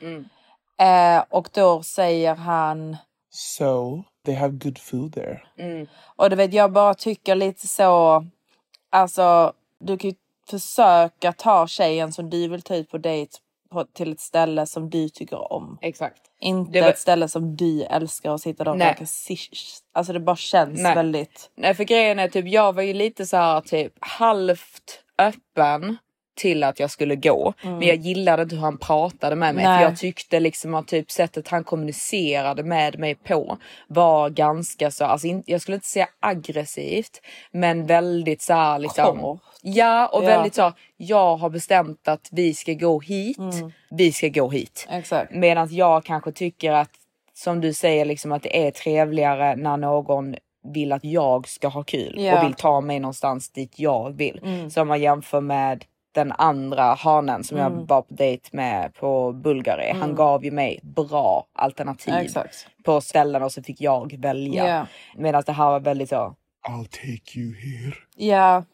Eh, 0.78 1.24
och 1.30 1.48
då 1.52 1.82
säger 1.82 2.34
han 2.34 2.96
So 3.30 4.02
they 4.24 4.34
have 4.34 4.52
good 4.52 4.78
food 4.78 5.12
there. 5.14 5.40
Och 6.16 6.30
du 6.30 6.36
vet 6.36 6.52
jag 6.52 6.72
bara 6.72 6.94
tycker 6.94 7.34
lite 7.34 7.68
så. 7.68 8.26
Alltså 8.90 9.52
du 9.78 9.98
kan 9.98 10.10
ju 10.10 10.16
försöka 10.50 11.32
ta 11.32 11.66
tjejen 11.66 12.12
som 12.12 12.30
du 12.30 12.48
vill 12.48 12.62
ta 12.62 12.76
ut 12.76 12.90
på 12.90 12.98
dejt 12.98 13.38
på, 13.70 13.84
till 13.84 14.12
ett 14.12 14.20
ställe 14.20 14.66
som 14.66 14.90
du 14.90 15.08
tycker 15.08 15.52
om. 15.52 15.78
Exakt. 15.80 16.20
Inte 16.44 16.80
var- 16.80 16.88
ett 16.88 16.98
ställe 16.98 17.28
som 17.28 17.56
du 17.56 17.82
älskar 17.82 18.30
och 18.30 18.40
sitta 18.40 18.64
där 18.64 18.96
och 19.00 19.08
sish. 19.08 19.48
Alltså 19.92 20.12
det 20.12 20.20
bara 20.20 20.36
känns 20.36 20.80
Nej. 20.80 20.94
väldigt. 20.94 21.50
Nej 21.56 21.74
för 21.74 21.84
grejen 21.84 22.18
är 22.18 22.28
typ 22.28 22.48
jag 22.48 22.72
var 22.72 22.82
ju 22.82 22.92
lite 22.92 23.26
så 23.26 23.36
här 23.36 23.60
typ 23.60 23.92
halvt 24.00 25.04
öppen 25.18 25.96
till 26.34 26.64
att 26.64 26.80
jag 26.80 26.90
skulle 26.90 27.16
gå. 27.16 27.54
Men 27.62 27.82
jag 27.82 27.96
gillade 27.96 28.42
inte 28.42 28.54
hur 28.54 28.62
han 28.62 28.78
pratade 28.78 29.36
med 29.36 29.54
mig. 29.54 29.64
Nej. 29.64 29.78
För 29.78 29.84
jag 29.84 29.98
tyckte 29.98 30.40
liksom 30.40 30.74
att 30.74 30.86
typ 30.88 31.10
sättet 31.10 31.48
han 31.48 31.64
kommunicerade 31.64 32.62
med 32.62 32.98
mig 32.98 33.14
på 33.14 33.58
var 33.88 34.30
ganska 34.30 34.90
så, 34.90 35.04
alltså 35.04 35.26
in, 35.26 35.42
jag 35.46 35.60
skulle 35.60 35.74
inte 35.74 35.86
säga 35.86 36.08
aggressivt. 36.20 37.20
Men 37.50 37.86
väldigt 37.86 38.42
så 38.42 38.52
här 38.52 38.78
liksom. 38.78 39.18
Kort. 39.20 39.40
Ja 39.62 40.06
och 40.06 40.24
Ja. 40.24 40.26
väldigt 40.26 40.54
så, 40.54 40.72
jag 40.96 41.36
har 41.36 41.50
bestämt 41.50 42.08
att 42.08 42.28
vi 42.32 42.54
ska 42.54 42.72
gå 42.72 43.00
hit. 43.00 43.36
Vi 43.90 44.12
ska 44.12 44.28
gå 44.28 44.50
hit. 44.50 44.88
Exakt. 44.90 45.34
Medan 45.34 45.68
jag 45.74 46.04
kanske 46.04 46.32
tycker 46.32 46.72
att 46.72 46.90
som 47.34 47.60
du 47.60 47.72
säger 47.72 48.04
liksom 48.04 48.32
att 48.32 48.42
det 48.42 48.66
är 48.66 48.70
trevligare 48.70 49.56
när 49.56 49.76
någon 49.76 50.34
vill 50.74 50.92
att 50.92 51.04
jag 51.04 51.48
ska 51.48 51.68
ha 51.68 51.82
kul 51.82 52.14
Ja. 52.18 52.38
och 52.38 52.46
vill 52.46 52.54
ta 52.54 52.80
mig 52.80 53.00
någonstans 53.00 53.50
dit 53.50 53.72
jag 53.78 54.10
vill. 54.16 54.40
Så 54.70 54.82
om 54.82 54.88
man 54.88 55.00
jämför 55.00 55.40
med 55.40 55.84
den 56.14 56.32
andra 56.32 56.94
hanen 56.94 57.44
som 57.44 57.58
jag 57.58 57.70
var 57.70 58.02
på 58.02 58.14
dejt 58.14 58.48
med 58.52 58.94
på 58.94 59.32
Bulgari. 59.32 59.92
Han 60.00 60.14
gav 60.14 60.44
ju 60.44 60.50
mig 60.50 60.80
bra 60.82 61.46
alternativ 61.52 62.14
Exakt. 62.14 62.66
på 62.84 63.00
ställen 63.00 63.42
och 63.42 63.52
så 63.52 63.62
fick 63.62 63.80
jag 63.80 64.16
välja. 64.18 64.68
Ja. 64.68 64.86
Medan 65.16 65.42
det 65.46 65.52
här 65.52 65.70
var 65.70 65.80
väldigt 65.80 66.08
så. 66.08 66.34
I'll 66.68 66.84
take 66.84 67.38
you 67.38 67.54
here. 67.54 67.94
Ja. 68.16 68.64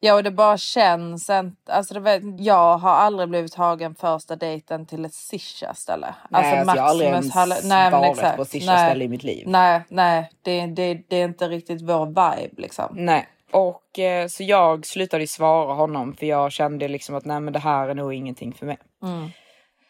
Ja 0.00 0.14
och 0.14 0.22
det 0.22 0.30
bara 0.30 0.58
känns 0.58 1.30
inte, 1.30 1.72
alltså 1.72 2.00
vet, 2.00 2.22
jag 2.38 2.78
har 2.78 2.90
aldrig 2.90 3.28
blivit 3.28 3.52
tagen 3.52 3.94
första 3.94 4.36
dejten 4.36 4.86
till 4.86 5.04
ett 5.04 5.14
sisha 5.14 5.74
ställe. 5.74 6.14
Nej, 6.30 6.58
alltså 6.58 6.76
jag 6.76 6.82
har 6.82 6.90
aldrig 6.90 7.08
ens 7.08 7.34
varit 7.34 8.36
på 8.36 8.42
ett 8.42 8.48
sisha-ställe 8.48 9.04
i 9.04 9.08
mitt 9.08 9.22
liv. 9.22 9.44
Nej, 9.48 9.80
nej, 9.88 10.30
det, 10.42 10.66
det, 10.66 10.94
det 11.08 11.16
är 11.16 11.24
inte 11.24 11.48
riktigt 11.48 11.82
vår 11.82 12.06
vibe 12.06 12.62
liksom. 12.62 12.88
Nej. 12.92 13.28
Och 13.50 13.98
eh, 13.98 14.26
så 14.26 14.42
jag 14.42 14.86
slutade 14.86 15.26
svara 15.26 15.74
honom 15.74 16.14
för 16.14 16.26
jag 16.26 16.52
kände 16.52 16.88
liksom 16.88 17.14
att 17.14 17.24
nej 17.24 17.40
men 17.40 17.52
det 17.52 17.58
här 17.58 17.88
är 17.88 17.94
nog 17.94 18.14
ingenting 18.14 18.52
för 18.52 18.66
mig. 18.66 18.78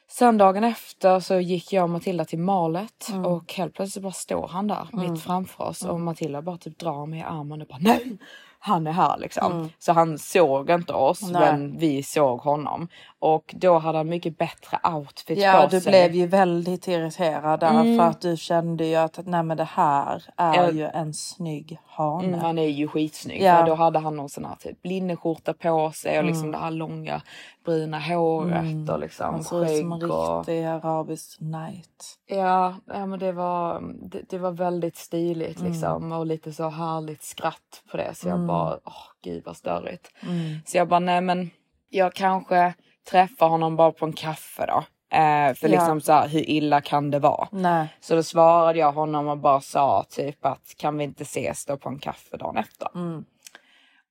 Söndagen 0.09 0.65
efter 0.65 1.21
så 1.21 1.41
gick 1.41 1.73
jag 1.73 1.85
och 1.85 1.91
Matilda 1.91 2.25
till 2.25 2.39
malet 2.39 3.09
och 3.25 3.55
helt 3.55 3.75
plötsligt 3.75 4.03
bara 4.03 4.13
står 4.13 4.49
han 4.49 4.67
där 4.67 4.89
mitt 4.93 5.23
framför 5.23 5.65
oss 5.65 5.83
och 5.83 6.01
Matilda 6.01 6.43
bara 6.43 6.59
typ 6.59 6.79
drar 6.79 7.07
mig 7.07 7.19
i 7.19 7.23
armen 7.23 7.63
och 7.63 7.69
bara 7.69 7.79
nej 7.81 8.19
han 8.67 8.87
är 8.87 8.93
här 8.93 9.19
liksom. 9.19 9.71
Så 9.79 9.93
han 9.93 10.19
såg 10.19 10.71
inte 10.71 10.93
oss 10.93 11.23
Nej. 11.23 11.33
men 11.33 11.79
vi 11.79 12.03
såg 12.03 12.41
honom. 12.41 12.89
Och 13.35 13.55
då 13.59 13.79
hade 13.79 13.99
han 13.99 14.09
mycket 14.09 14.39
bättre 14.39 14.79
outfit 14.95 15.39
Ja, 15.39 15.61
på 15.63 15.77
du 15.77 15.81
sig. 15.81 15.91
blev 15.91 16.15
ju 16.15 16.27
väldigt 16.27 16.89
irriterad 16.89 17.61
där 17.61 17.99
för 17.99 18.05
att 18.05 18.21
du 18.21 18.37
kände 18.37 18.87
ju 18.87 18.95
att 18.97 19.19
nej 19.27 19.43
men 19.43 19.57
det 19.57 19.65
här 19.65 20.23
är 20.37 20.55
Ja. 20.55 20.71
ju 20.71 20.85
en 20.85 21.15
snygg 21.15 21.79
hane. 21.87 22.29
Mm, 22.29 22.41
han 22.41 22.59
är 22.59 22.69
ju 22.69 22.89
skitsnygg. 22.89 23.43
Ja. 23.43 23.57
För 23.57 23.67
då 23.67 23.75
hade 23.75 23.99
han 23.99 24.17
någon 24.17 24.29
sån 24.29 24.45
här 24.45 24.55
typ 24.57 24.79
linneskjorta 24.85 25.53
på 25.55 25.91
sig 25.95 26.19
och 26.19 26.25
liksom 26.25 26.53
det 26.53 26.59
här 26.59 26.71
långa 26.71 27.23
bruna 27.65 27.99
håret 28.01 28.91
och 28.91 28.99
liksom 28.99 29.35
Han 29.35 29.45
såg 29.45 29.63
ut 29.63 29.79
som 29.79 29.93
en 29.93 30.11
och... 30.11 30.39
riktig 30.39 30.65
arabisk 30.65 31.39
knight. 31.39 32.19
Ja, 32.27 32.75
ja 32.87 33.07
men 33.07 33.19
det 33.19 33.33
var, 33.33 33.81
det, 34.11 34.23
det 34.29 34.39
var 34.39 34.51
väldigt 34.53 34.97
stiligt 34.97 35.59
Mm. 35.61 35.73
liksom 35.73 36.13
och 36.13 36.27
lite 36.27 36.53
så 36.53 36.69
härligt 36.69 37.23
skratt 37.23 37.83
på 37.91 37.97
det. 37.97 38.15
Så 38.15 38.29
jag 38.29 38.41
bara, 38.47 38.79
åh 38.85 38.93
gud 39.23 39.43
vad 39.47 39.57
störigt. 39.57 40.09
Mm. 40.23 40.59
Så 40.67 40.77
jag 40.77 40.89
bara, 40.89 41.01
nej 41.01 41.21
men 41.21 41.51
jag 41.91 42.15
kanske 42.15 42.75
träffar 43.11 43.49
honom 43.49 43.77
bara 43.77 43.93
på 43.93 44.05
en 44.07 44.13
kaffe 44.13 44.67
då. 44.67 44.79
Eh, 45.17 45.55
för 45.55 45.69
Ja. 45.69 45.69
liksom 45.69 46.01
så 46.01 46.13
här, 46.13 46.29
hur 46.29 46.51
illa 46.51 46.81
kan 46.81 47.11
det 47.11 47.19
vara? 47.19 47.49
Nej. 47.53 47.89
Så 48.01 48.17
då 48.17 48.23
svarade 48.23 48.79
jag 48.79 48.93
honom 48.93 49.29
och 49.29 49.39
bara 49.39 49.61
sa 49.61 50.05
typ 50.11 50.45
att 50.47 50.75
kan 50.79 50.99
vi 50.99 51.05
inte 51.05 51.23
ses 51.23 51.65
då 51.67 51.77
på 51.77 51.89
en 51.89 51.99
kaffe 51.99 52.37
dagen 52.37 52.57
efter? 52.57 52.89
Mm. 52.95 53.25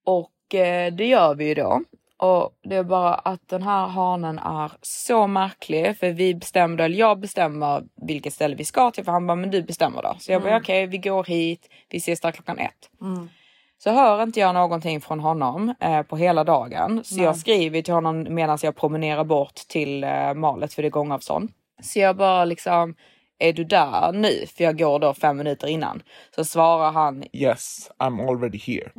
Och 0.05 0.55
eh, 0.55 0.93
det 0.93 1.05
gör 1.05 1.35
vi 1.35 1.47
ju 1.47 1.53
då. 1.53 1.81
Och 2.17 2.49
det 2.63 2.75
är 2.75 2.83
bara 2.83 3.13
att 3.13 3.47
den 3.47 3.63
här 3.63 3.87
hanen 3.87 4.39
är 4.39 4.71
så 4.81 5.27
märklig. 5.27 5.97
För 5.99 6.09
vi 6.11 6.35
bestämde, 6.35 6.83
eller 6.83 6.97
jag 6.97 7.19
bestämmer 7.19 7.83
vilket 8.01 8.33
ställe 8.33 8.55
vi 8.55 8.65
ska 8.65 8.91
till. 8.91 9.05
För 9.05 9.11
han 9.11 9.27
bara, 9.27 9.35
men 9.35 9.51
du 9.51 9.61
bestämmer 9.61 10.01
då. 10.01 10.15
Så 10.19 10.31
jag 10.31 10.41
bara, 10.41 10.49
Mm. 10.51 10.61
okej 10.61 10.87
vi 10.87 10.97
går 10.97 11.23
hit. 11.23 11.69
Vi 11.89 11.97
ses 11.97 12.21
där 12.21 12.31
klockan 12.31 12.59
ett. 12.59 12.89
Mm. 13.01 13.29
Så 13.77 13.91
hör 13.91 14.23
inte 14.23 14.39
jag 14.39 14.53
någonting 14.53 15.01
från 15.01 15.19
honom 15.19 15.73
eh, 15.79 16.01
på 16.01 16.17
hela 16.17 16.43
dagen. 16.43 17.01
Så 17.03 17.15
Nej. 17.15 17.25
jag 17.25 17.37
skriver 17.37 17.81
till 17.81 17.93
honom 17.93 18.27
medan 18.29 18.57
jag 18.61 18.75
promenerar 18.75 19.23
bort 19.23 19.55
till 19.55 20.03
eh, 20.03 20.33
malet 20.33 20.73
för 20.73 20.81
det 20.81 20.87
är 20.87 20.89
gångavstånd. 20.89 21.51
Så 21.81 21.99
jag 21.99 22.17
bara 22.17 22.45
liksom, 22.45 22.95
är 23.39 23.53
du 23.53 23.63
där 23.63 24.11
nu? 24.11 24.45
För 24.57 24.63
jag 24.63 24.77
går 24.77 24.99
då 24.99 25.13
fem 25.13 25.37
minuter 25.37 25.67
innan. 25.67 26.01
Så 26.35 26.45
svarar 26.45 26.91
han 26.91 27.23
Yes, 27.33 27.91
I'm 27.99 28.29
already 28.29 28.57
here. 28.57 28.91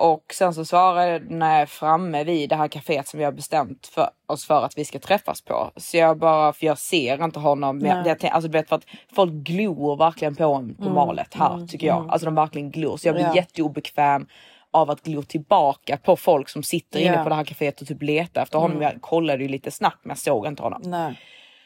Och 0.00 0.24
sen 0.34 0.54
så 0.54 0.64
svarar 0.64 1.06
jag 1.06 1.30
när 1.30 1.52
jag 1.52 1.62
är 1.62 1.66
framme 1.66 2.24
vid 2.24 2.48
det 2.48 2.56
här 2.56 2.68
kaféet 2.68 3.08
som 3.08 3.18
vi 3.18 3.24
har 3.24 3.32
bestämt 3.32 3.86
för 3.86 4.10
oss 4.26 4.46
för 4.46 4.62
att 4.64 4.78
vi 4.78 4.84
ska 4.84 4.98
träffas 4.98 5.40
på. 5.42 5.70
Så 5.76 5.96
jag 5.96 6.18
bara, 6.18 6.52
för 6.52 6.66
jag 6.66 6.78
ser 6.78 7.24
inte 7.24 7.38
honom. 7.38 7.78
Men 7.78 8.06
jag, 8.06 8.06
jag, 8.22 8.24
alltså 8.32 8.48
du 8.48 8.58
vet 8.58 8.68
för 8.68 8.76
att 8.76 8.86
folk 9.14 9.32
glor 9.32 9.96
verkligen 9.96 10.36
på 10.36 10.54
en 10.54 10.74
på 10.74 10.82
Mm, 10.82 10.94
malet 10.94 11.34
här 11.34 11.54
mm, 11.54 11.68
tycker 11.68 11.86
jag. 11.86 11.96
mm. 11.98 12.10
Alltså 12.10 12.24
de 12.24 12.34
verkligen 12.34 12.70
glor. 12.70 12.96
Så 12.96 13.08
jag 13.08 13.14
blir 13.14 13.24
Ja. 13.24 13.34
jätteobekväm 13.36 14.26
av 14.70 14.90
att 14.90 15.02
glo 15.02 15.22
tillbaka 15.22 15.96
på 15.96 16.16
folk 16.16 16.48
som 16.48 16.62
sitter 16.62 17.00
inne 17.00 17.14
Ja. 17.16 17.22
på 17.22 17.28
det 17.28 17.34
här 17.34 17.44
kaféet 17.44 17.80
och 17.80 17.86
typ 17.88 18.02
letar 18.02 18.42
efter 18.42 18.58
honom. 18.58 18.76
Mm. 18.76 18.82
Jag 18.92 19.02
kollade 19.02 19.42
ju 19.42 19.48
lite 19.48 19.70
snabbt 19.70 19.98
men 20.04 20.10
jag 20.10 20.18
såg 20.18 20.46
inte 20.46 20.62
honom. 20.62 20.82
Nej. 20.84 21.20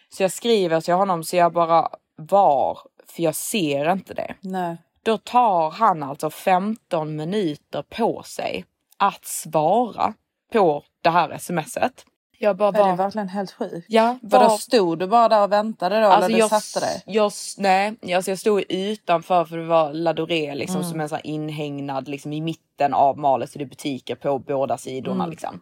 Så 0.08 0.22
jag 0.22 0.30
skriver 0.32 0.80
till 0.80 0.94
honom 0.94 1.24
så 1.24 1.36
jag 1.36 1.52
bara 1.52 1.88
var, 2.16 2.78
för 3.06 3.22
jag 3.22 3.34
ser 3.34 3.92
inte 3.92 4.14
det. 4.14 4.34
Nej. 4.40 4.76
Då 5.04 5.18
tar 5.18 5.70
han 5.70 6.02
alltså 6.02 6.30
15 6.30 7.16
minuter 7.16 7.82
på 7.82 8.22
sig 8.22 8.64
att 8.96 9.24
svara 9.24 10.14
på 10.52 10.84
det 11.02 11.10
här 11.10 11.38
smset. 11.38 12.04
Jag 12.38 12.56
bara 12.56 12.68
Är 12.68 12.72
det 12.72 12.78
var... 12.78 12.96
verkligen 12.96 13.28
helt 13.28 13.52
sjukt? 13.52 13.86
Ja, 13.88 14.18
Vadå, 14.22 14.48
var- 14.48 14.56
stod 14.58 14.98
du 14.98 15.06
bara 15.06 15.28
där 15.28 15.42
och 15.42 15.52
väntade 15.52 16.00
då? 16.00 16.06
Alltså 16.06 16.28
eller 16.28 16.38
jag, 16.38 16.50
du 16.50 16.60
satte 16.60 16.86
dig? 16.86 17.02
jag, 17.06 17.32
nej, 17.58 18.14
alltså 18.14 18.30
jag 18.30 18.38
stod 18.38 18.64
utanför 18.68 19.44
för 19.44 19.56
det 19.56 19.64
var 19.64 19.92
Ladoré 19.92 20.54
liksom 20.54 20.76
Mm. 20.76 20.90
som 20.90 21.00
en 21.00 21.08
sån 21.08 21.16
här 21.16 21.26
inhägnad 21.26 22.08
liksom 22.08 22.32
i 22.32 22.40
mitten 22.40 22.94
av 22.94 23.18
malet 23.18 23.50
så 23.50 23.58
det 23.58 23.64
är 23.64 23.68
butiker 23.68 24.14
på 24.14 24.38
båda 24.38 24.78
sidorna 24.78 25.24
Mm. 25.24 25.30
liksom. 25.30 25.60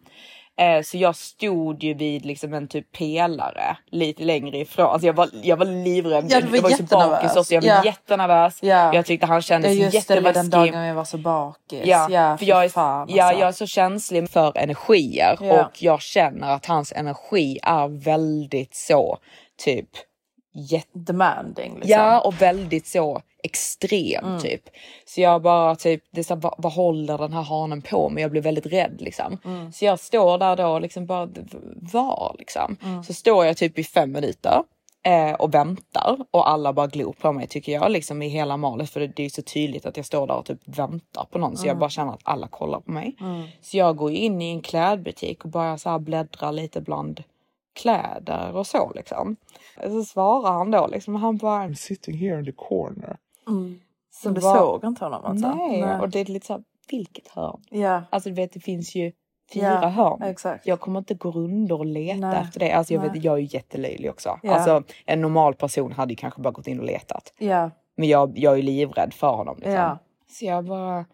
Eh, 0.59 0.81
så 0.83 0.97
jag 0.97 1.15
stod 1.15 1.83
ju 1.83 1.93
vid 1.93 2.25
liksom 2.25 2.53
en 2.53 2.67
typ 2.67 2.91
pelare 2.91 3.77
lite 3.91 4.23
längre 4.23 4.57
ifrån. 4.57 4.85
Alltså 4.85 5.07
jag 5.07 5.13
var, 5.13 5.29
jag 5.43 5.57
var 5.57 5.65
livrädd. 5.65 6.25
Ja, 6.29 6.39
var 6.47 6.55
jag 6.55 6.61
var 6.61 6.69
ju 6.69 6.75
så 6.75 6.83
bakis 6.83 7.35
också. 7.35 7.53
Jag 7.53 7.61
var 7.61 7.67
Ja. 7.69 7.85
jättenervös. 7.85 8.63
Ja. 8.63 8.93
Jag 8.95 9.05
tyckte 9.05 9.25
han 9.25 9.35
Ja 9.35 9.41
kändes 9.41 9.71
just 9.73 10.07
det, 10.07 10.15
det 10.15 10.21
var 10.21 10.33
den 10.33 10.45
jätteläskig. 10.45 10.73
dagen 10.73 10.85
jag 10.87 10.95
var 10.95 11.03
så 11.05 11.17
bakis. 11.17 11.81
Ja, 11.85 12.07
ja 12.11 12.37
för 12.37 12.45
jag 12.45 12.63
är, 12.65 12.69
fan, 12.69 13.07
ja, 13.09 13.23
alltså. 13.23 13.39
jag 13.39 13.47
är 13.47 13.51
så 13.51 13.65
känslig 13.67 14.29
för 14.29 14.57
energier 14.57 15.37
Ja. 15.41 15.65
och 15.65 15.83
jag 15.83 16.01
känner 16.01 16.51
att 16.51 16.65
hans 16.65 16.91
energi 16.91 17.59
är 17.63 17.87
väldigt 18.03 18.75
så 18.75 19.17
typ 19.63 19.89
jätte... 20.55 20.89
Demanding 20.99 21.73
liksom. 21.73 21.91
Ja 21.91 22.19
och 22.19 22.41
väldigt 22.41 22.87
så 22.87 23.21
extrem 23.43 24.25
Mm. 24.25 24.39
typ. 24.39 24.61
Så 25.05 25.21
jag 25.21 25.41
bara 25.41 25.75
typ, 25.75 26.03
det 26.11 26.19
är 26.19 26.23
så, 26.23 26.33
här, 26.33 26.41
vad, 26.41 26.55
vad 26.57 26.73
håller 26.73 27.17
den 27.17 27.33
här 27.33 27.41
hanen 27.41 27.81
på 27.81 28.09
med? 28.09 28.23
Jag 28.23 28.31
blir 28.31 28.41
väldigt 28.41 28.65
rädd 28.65 28.95
liksom. 28.99 29.37
Mm. 29.45 29.71
Så 29.71 29.85
jag 29.85 29.99
står 29.99 30.37
där 30.37 30.55
då 30.55 30.67
och 30.67 30.81
liksom 30.81 31.05
bara, 31.05 31.29
var 31.93 32.35
liksom? 32.39 32.77
Mm. 32.83 33.03
Så 33.03 33.13
står 33.13 33.45
jag 33.45 33.57
typ 33.57 33.79
i 33.79 33.83
fem 33.83 34.11
minuter 34.11 34.63
eh, 35.05 35.33
och 35.33 35.53
väntar 35.53 36.17
och 36.31 36.49
alla 36.49 36.73
bara 36.73 36.87
glor 36.87 37.13
på 37.13 37.31
mig 37.31 37.47
tycker 37.47 37.71
jag 37.71 37.91
liksom 37.91 38.21
i 38.21 38.27
hela 38.27 38.57
malet 38.57 38.89
för 38.89 38.99
det, 38.99 39.07
det 39.07 39.25
är 39.25 39.29
så 39.29 39.41
tydligt 39.41 39.85
att 39.85 39.97
jag 39.97 40.05
står 40.05 40.27
där 40.27 40.35
och 40.35 40.45
typ 40.45 40.59
väntar 40.65 41.25
på 41.31 41.37
någon 41.37 41.57
så 41.57 41.65
jag 41.65 41.71
Mm. 41.71 41.79
bara 41.79 41.89
känner 41.89 42.13
att 42.13 42.21
alla 42.23 42.47
kollar 42.47 42.79
på 42.79 42.91
mig. 42.91 43.15
Mm. 43.19 43.43
Så 43.61 43.77
jag 43.77 43.95
går 43.95 44.11
in 44.11 44.41
i 44.41 44.49
en 44.51 44.61
klädbutik 44.61 45.43
och 45.43 45.49
börjar 45.49 45.77
så 45.77 45.89
här 45.89 45.99
bläddra 45.99 46.51
lite 46.51 46.81
bland 46.81 47.23
kläder 47.75 48.55
och 48.55 48.67
så 48.67 48.91
liksom. 48.95 49.35
Så 49.83 50.03
svarar 50.03 50.51
han 50.51 50.71
då 50.71 50.87
liksom, 50.87 51.15
han 51.15 51.37
bara 51.37 51.63
I'm 51.67 51.73
sitting 51.73 52.17
here 52.17 52.39
in 52.39 52.45
the 52.45 52.51
corner. 52.51 53.17
Mm. 53.47 53.79
Så 54.11 54.29
du 54.29 54.41
bara- 54.41 54.57
såg 54.57 54.83
inte 54.85 55.05
honom 55.05 55.25
alltså? 55.25 55.55
Nej, 55.55 55.99
och 55.99 56.09
det 56.09 56.19
är 56.19 56.25
lite 56.25 56.45
så 56.45 56.53
här, 56.53 56.63
vilket 56.89 57.27
hörn? 57.27 57.61
Ja. 57.69 58.01
Alltså 58.09 58.29
du 58.29 58.35
vet 58.35 58.51
det 58.53 58.59
finns 58.59 58.95
ju 58.95 59.11
fyra 59.53 59.79
Ja, 59.81 59.87
hörn. 59.87 60.21
exakt. 60.21 60.67
Jag 60.67 60.79
kommer 60.79 60.99
inte 60.99 61.13
gå 61.13 61.31
runt 61.31 61.71
och 61.71 61.85
leta 61.85 62.17
Nej. 62.27 62.41
efter 62.41 62.59
det. 62.59 62.71
Alltså 62.71 62.93
jag, 62.93 63.01
Nej. 63.01 63.11
vet, 63.11 63.23
jag 63.23 63.33
är 63.33 63.37
ju 63.41 63.47
jättelöjlig 63.51 64.09
också. 64.09 64.39
Ja. 64.43 64.53
Alltså 64.55 64.83
en 65.05 65.21
normal 65.21 65.53
person 65.55 65.91
hade 65.91 66.13
ju 66.13 66.17
kanske 66.17 66.41
bara 66.41 66.51
gått 66.51 66.67
in 66.67 66.79
och 66.79 66.85
letat. 66.85 67.33
Ja. 67.37 67.71
Men 67.95 68.07
jag, 68.07 68.37
jag 68.37 68.57
är 68.59 68.61
livrädd 68.63 69.13
för 69.13 69.31
honom. 69.31 69.55
Liksom. 69.55 69.73
Ja. 69.73 69.97
Så 70.29 70.45
jag 70.45 70.65
bara, 70.65 71.05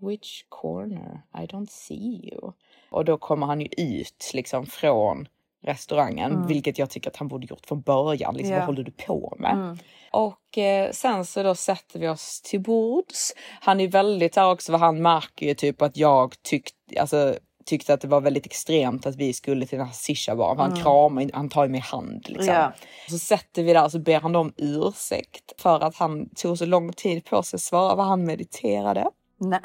which 0.00 0.44
corner? 0.48 1.22
I 1.42 1.46
don't 1.46 1.66
see 1.70 2.30
you. 2.32 2.52
Och 2.90 3.04
då 3.04 3.18
kommer 3.18 3.46
han 3.46 3.60
ju 3.60 3.68
ut 3.76 4.30
liksom 4.34 4.66
från 4.66 5.28
restaurangen, 5.66 6.32
Mm. 6.32 6.46
vilket 6.46 6.78
jag 6.78 6.90
tycker 6.90 7.10
att 7.10 7.16
han 7.16 7.28
borde 7.28 7.46
gjort 7.46 7.66
från 7.66 7.80
början. 7.80 8.34
Liksom, 8.34 8.52
Ja. 8.52 8.58
Vad 8.58 8.66
håller 8.66 8.82
du 8.82 8.90
på 8.90 9.36
med? 9.38 9.52
Mm. 9.52 9.78
Och 10.10 10.58
eh, 10.58 10.90
sen 10.92 11.24
så 11.24 11.42
då 11.42 11.54
sätter 11.54 11.98
vi 12.00 12.08
oss 12.08 12.40
till 12.42 12.60
bords. 12.62 13.32
Han 13.60 13.80
är 13.80 13.88
väldigt 13.88 14.36
här 14.36 14.50
också, 14.52 14.72
för 14.72 14.78
han 14.78 15.02
märker 15.02 15.46
ju 15.46 15.54
typ 15.54 15.82
att 15.82 15.96
jag 15.96 16.34
tyckte, 16.42 17.00
alltså, 17.00 17.34
tyckte 17.64 17.94
att 17.94 18.00
det 18.00 18.08
var 18.08 18.20
väldigt 18.20 18.46
extremt 18.46 19.06
att 19.06 19.16
vi 19.16 19.32
skulle 19.32 19.66
till 19.66 19.78
den 19.78 19.86
här 19.86 19.94
sisha 19.94 20.36
baren. 20.36 20.58
Han 20.58 20.70
Mm. 20.70 20.82
kramar, 20.82 21.30
han 21.32 21.48
tar 21.48 21.64
ju 21.64 21.70
mig 21.70 21.80
hand 21.80 22.28
liksom. 22.28 22.54
Ja. 22.54 22.72
Så 23.10 23.18
sätter 23.18 23.62
vi 23.62 23.72
där 23.72 23.84
och 23.84 23.92
så 23.92 23.98
ber 23.98 24.20
han 24.20 24.36
om 24.36 24.52
ursäkt 24.56 25.60
för 25.62 25.80
att 25.80 25.96
han 25.96 26.28
tog 26.28 26.58
så 26.58 26.66
lång 26.66 26.92
tid 26.92 27.24
på 27.24 27.42
sig 27.42 27.56
att 27.56 27.60
svara 27.62 27.94
vad 27.94 28.06
han 28.06 28.24
mediterade. 28.24 29.10
Nej. 29.40 29.60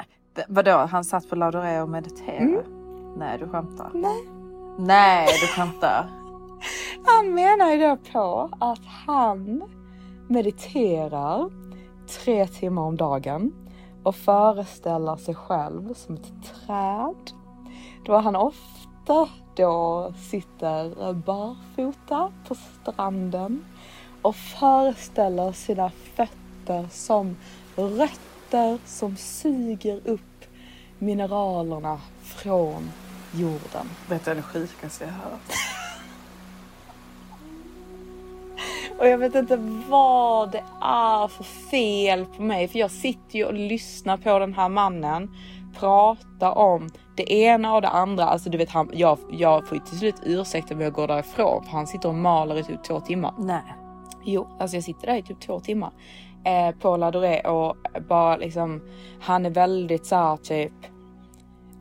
Vadå, 0.48 0.72
han 0.76 1.04
satt 1.04 1.28
på 1.28 1.36
Ladoré 1.36 1.80
och 1.80 1.88
mediterade? 1.88 2.38
Mm. 2.42 2.64
Nej, 3.18 3.38
du 3.38 3.48
skämtar. 3.48 3.90
Nej. 3.94 4.41
Nej, 4.78 5.28
du 5.40 5.46
skämtar. 5.46 6.10
Han 7.04 7.34
menar 7.34 7.72
ju 7.72 7.78
då 7.78 7.96
på 8.12 8.48
att 8.60 8.84
han 9.06 9.62
mediterar 10.28 11.50
tre 12.08 12.46
timmar 12.46 12.82
om 12.82 12.96
dagen 12.96 13.52
och 14.02 14.16
föreställer 14.16 15.16
sig 15.16 15.34
själv 15.34 15.94
som 15.94 16.14
ett 16.14 16.32
träd. 16.66 17.32
Då 18.04 18.16
han 18.16 18.36
ofta 18.36 19.28
då 19.56 20.12
sitter 20.30 21.12
barfota 21.12 22.32
på 22.48 22.54
stranden 22.54 23.64
och 24.22 24.36
föreställer 24.36 25.52
sina 25.52 25.90
fötter 25.90 26.86
som 26.90 27.36
rötter 27.76 28.78
som 28.84 29.16
suger 29.16 30.00
upp 30.08 30.44
mineralerna 30.98 32.00
från 32.22 32.90
jorden. 33.32 33.90
Vet 34.08 34.24
du 34.24 34.34
det 34.34 34.42
sjukaste 34.42 35.04
jag 35.04 35.12
hört? 35.12 35.40
Och 38.98 39.08
jag 39.08 39.18
vet 39.18 39.34
inte 39.34 39.56
vad 39.88 40.52
det 40.52 40.64
är 40.80 41.28
för 41.28 41.44
fel 41.44 42.26
på 42.26 42.42
mig. 42.42 42.68
För 42.68 42.78
jag 42.78 42.90
sitter 42.90 43.38
ju 43.38 43.44
och 43.44 43.54
lyssnar 43.54 44.16
på 44.16 44.38
den 44.38 44.54
här 44.54 44.68
mannen 44.68 45.30
prata 45.78 46.52
om 46.52 46.90
det 47.16 47.32
ena 47.32 47.74
och 47.74 47.82
det 47.82 47.88
andra. 47.88 48.24
Alltså 48.24 48.50
du 48.50 48.58
vet, 48.58 48.70
han, 48.70 48.90
jag, 48.92 49.18
jag 49.30 49.68
får 49.68 49.78
ju 49.78 49.84
till 49.84 49.98
slut 49.98 50.14
ursäkta 50.24 50.74
mig 50.74 50.86
att 50.86 50.92
gå 50.92 51.06
därifrån. 51.06 51.64
För 51.64 51.70
han 51.70 51.86
sitter 51.86 52.08
och 52.08 52.14
maler 52.14 52.58
i 52.58 52.64
typ 52.64 52.84
två 52.84 53.00
timmar. 53.00 53.34
Nej. 53.38 53.74
Jo, 54.24 54.48
alltså 54.60 54.76
jag 54.76 54.84
sitter 54.84 55.06
där 55.06 55.16
i 55.16 55.22
typ 55.22 55.40
två 55.40 55.60
timmar. 55.60 55.92
Eh, 56.44 56.74
på 56.74 56.96
Ladoré 56.96 57.40
och 57.40 57.76
bara 58.08 58.36
liksom, 58.36 58.82
han 59.20 59.46
är 59.46 59.50
väldigt 59.50 60.06
så 60.06 60.16
här 60.16 60.36
typ 60.36 60.72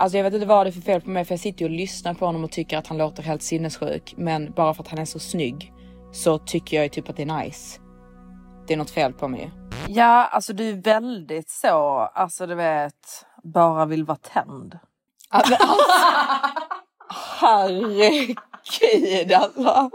Alltså 0.02 0.18
jag 0.18 0.24
vet 0.24 0.34
inte 0.34 0.46
vad 0.46 0.66
det 0.66 0.70
är 0.70 0.72
för 0.72 0.82
fel 0.82 1.02
på 1.02 1.10
mig 1.10 1.26
för 1.26 1.34
jag 1.34 1.40
sitter 1.40 1.60
ju 1.60 1.66
och 1.66 1.72
lyssnar 1.72 2.14
på 2.14 2.26
honom 2.26 2.44
och 2.44 2.52
tycker 2.52 2.78
att 2.78 2.88
han 2.88 2.98
låter 2.98 3.24
helt 3.24 3.44
sinnessjuk. 3.44 4.14
Men 4.18 4.52
bara 4.52 4.74
för 4.74 4.84
att 4.84 4.90
han 4.90 5.00
är 5.00 5.06
så 5.06 5.20
snygg 5.20 5.74
så 6.12 6.38
tycker 6.38 6.78
jag 6.78 6.84
ju 6.84 6.90
typ 6.90 7.10
att 7.10 7.18
det 7.18 7.24
är 7.24 7.44
nice. 7.44 7.80
Det 8.68 8.74
är 8.74 8.78
något 8.78 8.90
fel 8.90 9.14
på 9.14 9.28
mig. 9.28 9.52
Ja, 9.88 10.26
alltså 10.26 10.54
du 10.54 10.70
är 10.70 10.74
väldigt 10.74 11.50
så, 11.50 12.10
alltså 12.14 12.48
du 12.48 12.56
vet, 12.56 13.26
bara 13.44 13.86
vill 13.86 14.04
vara 14.04 14.18
tänd. 14.18 14.80
Men 15.32 15.42
alltså, 15.42 15.56
herregud 17.40 18.38
alltså. 19.34 19.90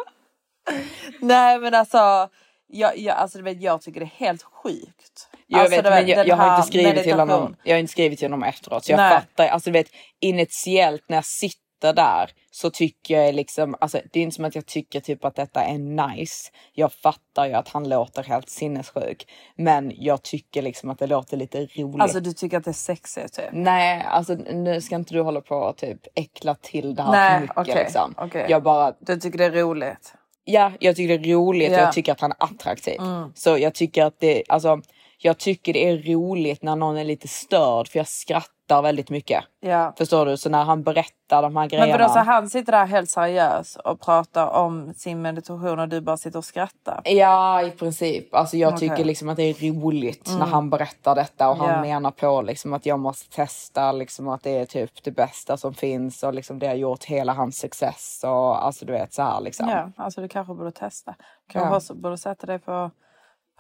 Nej 1.20 1.58
men 1.58 1.74
alltså, 1.74 2.28
jag, 2.66 2.98
jag, 2.98 3.16
alltså 3.16 3.38
du 3.38 3.44
vet, 3.44 3.62
jag 3.62 3.82
tycker 3.82 4.00
det 4.00 4.06
är 4.06 4.26
helt 4.26 4.42
sjukt. 4.42 5.28
Jag 5.46 5.60
alltså, 5.60 5.76
vet, 5.76 5.84
du 5.84 5.90
men 5.90 6.06
jag, 6.08 6.28
jag 6.28 6.36
har 6.36 6.56
inte 6.56 6.68
skrivit 6.68 7.02
till 7.02 7.18
honom. 7.18 7.56
Jag 7.62 7.74
har 7.74 7.80
inte 7.80 7.92
skrivit 7.92 8.18
till 8.18 8.26
honom 8.28 8.42
efteråt 8.42 8.84
så 8.84 8.92
jag 8.92 8.96
Nej. 8.98 9.10
fattar. 9.10 9.48
Alltså 9.48 9.70
du 9.70 9.78
vet 9.78 9.90
initiellt 10.20 11.04
när 11.08 11.16
jag 11.16 11.24
sitter 11.24 11.92
där 11.94 12.30
så 12.50 12.70
tycker 12.70 13.20
jag 13.20 13.34
liksom, 13.34 13.76
alltså 13.80 14.00
det 14.12 14.18
är 14.20 14.22
inte 14.22 14.36
som 14.36 14.44
att 14.44 14.54
jag 14.54 14.66
tycker 14.66 15.00
typ 15.00 15.24
att 15.24 15.34
detta 15.34 15.64
är 15.64 15.78
nice. 15.78 16.50
Jag 16.72 16.92
fattar 16.92 17.46
ju 17.46 17.52
att 17.52 17.68
han 17.68 17.88
låter 17.88 18.22
helt 18.22 18.48
sinnessjuk, 18.48 19.26
men 19.56 19.92
jag 19.94 20.22
tycker 20.22 20.62
liksom 20.62 20.90
att 20.90 20.98
det 20.98 21.06
låter 21.06 21.36
lite 21.36 21.58
roligt. 21.66 22.00
Alltså 22.02 22.20
du 22.20 22.32
tycker 22.32 22.56
att 22.56 22.64
det 22.64 22.70
är 22.70 22.72
sexigt 22.72 23.34
typ? 23.34 23.44
Nej, 23.52 24.04
alltså 24.08 24.34
nu 24.34 24.80
ska 24.80 24.94
inte 24.94 25.14
du 25.14 25.20
hålla 25.20 25.40
på 25.40 25.56
och 25.56 25.76
typ 25.76 25.98
äckla 26.14 26.54
till 26.54 26.94
det 26.94 27.02
här 27.02 27.10
Nej, 27.12 27.32
för 27.34 27.40
mycket 27.40 27.58
okej, 27.58 27.74
liksom. 27.74 28.14
okej. 28.16 28.46
Jag 28.48 28.62
bara, 28.62 28.92
Du 29.00 29.16
tycker 29.20 29.38
det 29.38 29.44
är 29.44 29.50
roligt? 29.50 30.14
ja, 30.44 30.72
jag 30.80 30.96
tycker 30.96 31.18
det 31.18 31.30
är 31.30 31.34
roligt 31.34 31.70
och 31.70 31.76
Ja. 31.76 31.80
jag 31.80 31.92
tycker 31.92 32.12
att 32.12 32.20
han 32.20 32.30
är 32.30 32.44
attraktiv. 32.44 33.00
Mm. 33.00 33.32
Så 33.34 33.58
jag 33.58 33.74
tycker 33.74 34.04
att 34.04 34.20
det, 34.20 34.42
alltså, 34.48 34.80
jag 35.18 35.38
tycker 35.38 35.72
det 35.72 35.88
är 35.88 35.96
roligt 36.14 36.62
när 36.62 36.76
någon 36.76 36.96
är 36.96 37.04
lite 37.04 37.28
störd 37.28 37.88
för 37.88 37.98
jag 37.98 38.08
skrattar 38.08 38.82
väldigt 38.82 39.10
mycket. 39.10 39.44
Ja. 39.60 39.94
Förstår 39.98 40.26
du? 40.26 40.36
Så 40.36 40.48
när 40.50 40.64
han 40.64 40.82
berättar 40.82 41.42
de 41.42 41.56
här 41.56 41.66
grejerna. 41.66 41.86
Men 41.92 41.98
vadå, 42.00 42.12
så 42.12 42.18
han 42.18 42.50
sitter 42.50 42.72
där 42.72 42.86
helt 42.86 43.10
seriös 43.10 43.76
och 43.76 44.00
pratar 44.00 44.46
om 44.50 44.94
sin 44.94 45.22
meditation 45.22 45.78
och 45.78 45.88
du 45.88 46.00
bara 46.00 46.16
sitter 46.16 46.38
och 46.38 46.44
skrattar? 46.44 47.00
Ja, 47.04 47.62
i 47.62 47.70
princip. 47.70 48.34
Alltså 48.34 48.56
jag 48.56 48.74
Okej. 48.74 48.88
tycker 48.88 49.04
liksom 49.04 49.28
att 49.28 49.36
det 49.36 49.42
är 49.42 49.54
roligt 49.72 50.28
Mm. 50.28 50.38
när 50.38 50.46
han 50.46 50.70
berättar 50.70 51.14
detta 51.14 51.48
och 51.48 51.56
han 51.56 51.68
Ja. 51.74 51.80
menar 51.80 52.10
på 52.10 52.42
liksom 52.42 52.72
att 52.72 52.86
jag 52.86 52.98
måste 52.98 53.36
testa 53.36 53.92
liksom 53.92 54.28
att 54.28 54.42
det 54.42 54.50
är 54.58 54.64
typ 54.64 55.04
det 55.04 55.10
bästa 55.10 55.56
som 55.56 55.74
finns 55.74 56.22
och 56.22 56.34
liksom 56.34 56.58
det 56.58 56.66
har 56.66 56.74
gjort 56.74 57.04
hela 57.04 57.32
hans 57.32 57.58
success 57.58 58.20
och 58.24 58.64
alltså 58.66 58.84
du 58.84 58.92
vet 58.92 59.12
så 59.14 59.22
här 59.22 59.40
liksom. 59.40 59.68
Ja, 59.68 59.90
alltså 59.96 60.20
du 60.20 60.28
kanske 60.28 60.54
borde 60.54 60.72
testa. 60.72 61.14
Kanske 61.52 61.92
Ja. 61.94 62.00
borde 62.00 62.18
sätta 62.18 62.46
dig 62.46 62.58
på, 62.58 62.90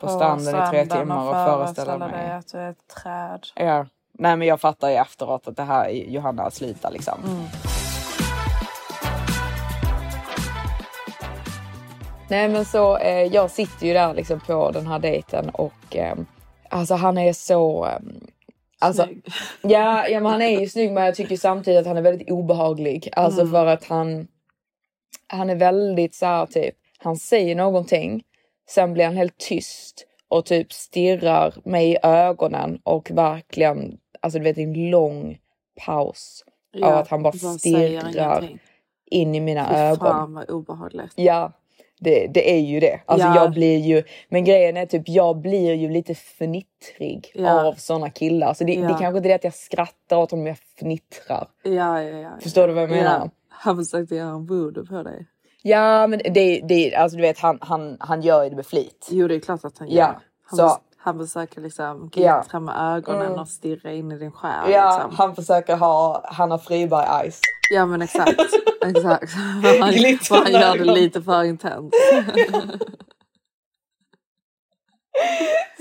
På 0.00 0.08
stranden 0.08 0.66
i 0.66 0.70
tre 0.70 0.86
timmar 0.86 1.28
och 1.28 1.32
föreställa 1.34 1.98
mig. 1.98 2.30
att 2.30 2.52
du 2.52 2.58
är 2.58 2.70
ett 2.70 2.88
träd. 3.02 3.46
Ja. 3.54 3.86
Nej 4.18 4.36
men 4.36 4.48
jag 4.48 4.60
fattar 4.60 4.88
ju 4.88 4.94
efteråt 4.94 5.48
att 5.48 5.56
det 5.56 5.62
här 5.62 5.84
är 5.88 6.10
Johanna 6.10 6.50
slutar 6.50 6.90
liksom. 6.90 7.18
Mm. 7.24 7.42
Nej 12.28 12.48
men 12.48 12.64
så 12.64 12.96
eh, 12.98 13.22
jag 13.22 13.50
sitter 13.50 13.86
ju 13.86 13.92
där 13.92 14.14
liksom 14.14 14.40
på 14.40 14.70
den 14.70 14.86
här 14.86 14.98
dejten 14.98 15.48
och 15.50 15.96
eh, 15.96 16.14
alltså 16.68 16.94
han 16.94 17.18
är 17.18 17.32
så 17.32 17.86
eh, 17.86 17.98
Alltså, 18.78 19.02
Snygg. 19.04 19.26
ja, 19.62 20.08
ja 20.08 20.20
men 20.20 20.32
han 20.32 20.42
är 20.42 20.60
ju 20.60 20.68
snygg 20.68 20.92
men 20.92 21.04
jag 21.04 21.14
tycker 21.14 21.36
samtidigt 21.36 21.80
att 21.80 21.86
han 21.86 21.96
är 21.96 22.02
väldigt 22.02 22.30
obehaglig. 22.30 23.08
Alltså 23.12 23.40
Mm. 23.40 23.52
för 23.52 23.66
att 23.66 23.84
han 23.84 24.28
Han 25.28 25.50
är 25.50 25.56
väldigt 25.56 26.14
så 26.14 26.26
här 26.26 26.46
typ 26.46 26.74
Han 26.98 27.16
säger 27.16 27.54
någonting 27.54 28.22
Sen 28.68 28.92
blir 28.92 29.04
han 29.04 29.16
helt 29.16 29.38
tyst 29.38 30.06
och 30.28 30.44
typ 30.44 30.72
stirrar 30.72 31.54
mig 31.64 31.92
i 31.92 31.98
ögonen 32.02 32.80
och 32.82 33.10
verkligen 33.10 33.98
Alltså 34.20 34.38
du 34.38 34.44
vet 34.44 34.58
en 34.58 34.90
lång 34.90 35.38
paus 35.86 36.44
Ja, 36.72 36.86
av 36.86 36.98
att 36.98 37.08
han 37.08 37.22
bara 37.22 37.32
stirrar 37.32 38.48
in 39.10 39.34
i 39.34 39.40
mina 39.40 39.68
Fy 39.68 39.74
ögon. 39.76 39.98
fan 39.98 40.34
vad 40.34 40.50
obehagligt. 40.50 41.12
Ja, 41.14 41.52
det, 42.00 42.26
det 42.26 42.52
är 42.52 42.60
ju 42.60 42.80
det. 42.80 43.00
Alltså 43.06 43.26
Ja. 43.26 43.34
jag 43.36 43.52
blir 43.52 43.78
ju, 43.78 44.02
men 44.28 44.44
grejen 44.44 44.76
är 44.76 44.86
typ 44.86 45.08
jag 45.08 45.36
blir 45.36 45.72
ju 45.74 45.88
lite 45.90 46.14
fnittrig 46.14 47.32
Ja. 47.34 47.66
av 47.68 47.74
såna 47.74 48.10
killar. 48.10 48.54
Så 48.54 48.64
det, 48.64 48.74
Ja. 48.74 48.80
det 48.80 48.88
kanske 48.88 49.16
inte 49.16 49.28
är 49.28 49.30
det 49.30 49.34
att 49.34 49.44
jag 49.44 49.54
skrattar 49.54 50.16
åt 50.16 50.30
dem, 50.30 50.46
jag 50.46 50.58
fnittrar. 50.58 51.48
Ja, 51.62 52.02
ja, 52.02 52.18
ja. 52.18 52.30
Förstår 52.40 52.68
du 52.68 52.74
vad 52.74 52.82
jag 52.82 52.90
menar? 52.90 53.18
Ja. 53.20 53.30
Han 53.48 53.76
försökte 53.76 54.14
göra 54.14 54.28
en 54.30 54.46
voodoo 54.46 54.86
på 54.86 55.02
dig. 55.02 55.26
Ja 55.62 56.06
men 56.06 56.18
det, 56.34 56.60
det 56.68 56.94
alltså 56.94 57.16
du 57.16 57.22
vet 57.22 57.38
han, 57.38 57.58
han, 57.60 57.96
han 58.00 58.22
gör 58.22 58.44
ju 58.44 58.50
det 58.50 58.56
med 58.56 58.66
flit. 58.66 59.08
Jo, 59.10 59.28
det 59.28 59.34
är 59.34 59.40
klart 59.40 59.64
att 59.64 59.78
han 59.78 59.88
gör. 59.88 59.98
Ja, 59.98 60.20
Han, 60.44 60.56
så- 60.56 60.78
han 60.98 61.18
försöker 61.18 61.60
liksom 61.60 62.10
Ja. 62.14 62.38
glittra 62.40 62.60
med 62.60 62.74
ögonen 62.96 63.26
Mm. 63.26 63.38
och 63.38 63.48
stirra 63.48 63.92
in 63.92 64.12
i 64.12 64.18
din 64.18 64.32
själ. 64.32 64.70
Ja, 64.72 64.92
liksom. 64.94 65.16
han 65.16 65.34
försöker 65.34 65.76
ha 65.76 66.24
Hanna 66.32 66.58
Friberg 66.58 67.06
eyes. 67.22 67.40
Ja 67.70 67.86
men 67.86 68.02
exakt. 68.02 68.40
exakt. 68.86 69.32
Han, 69.80 69.90
Glittra 69.92 70.36
han 70.36 70.52
gör 70.52 70.78
det 70.78 70.84
lite 70.84 71.22
för 71.22 71.44
intens. 71.44 71.92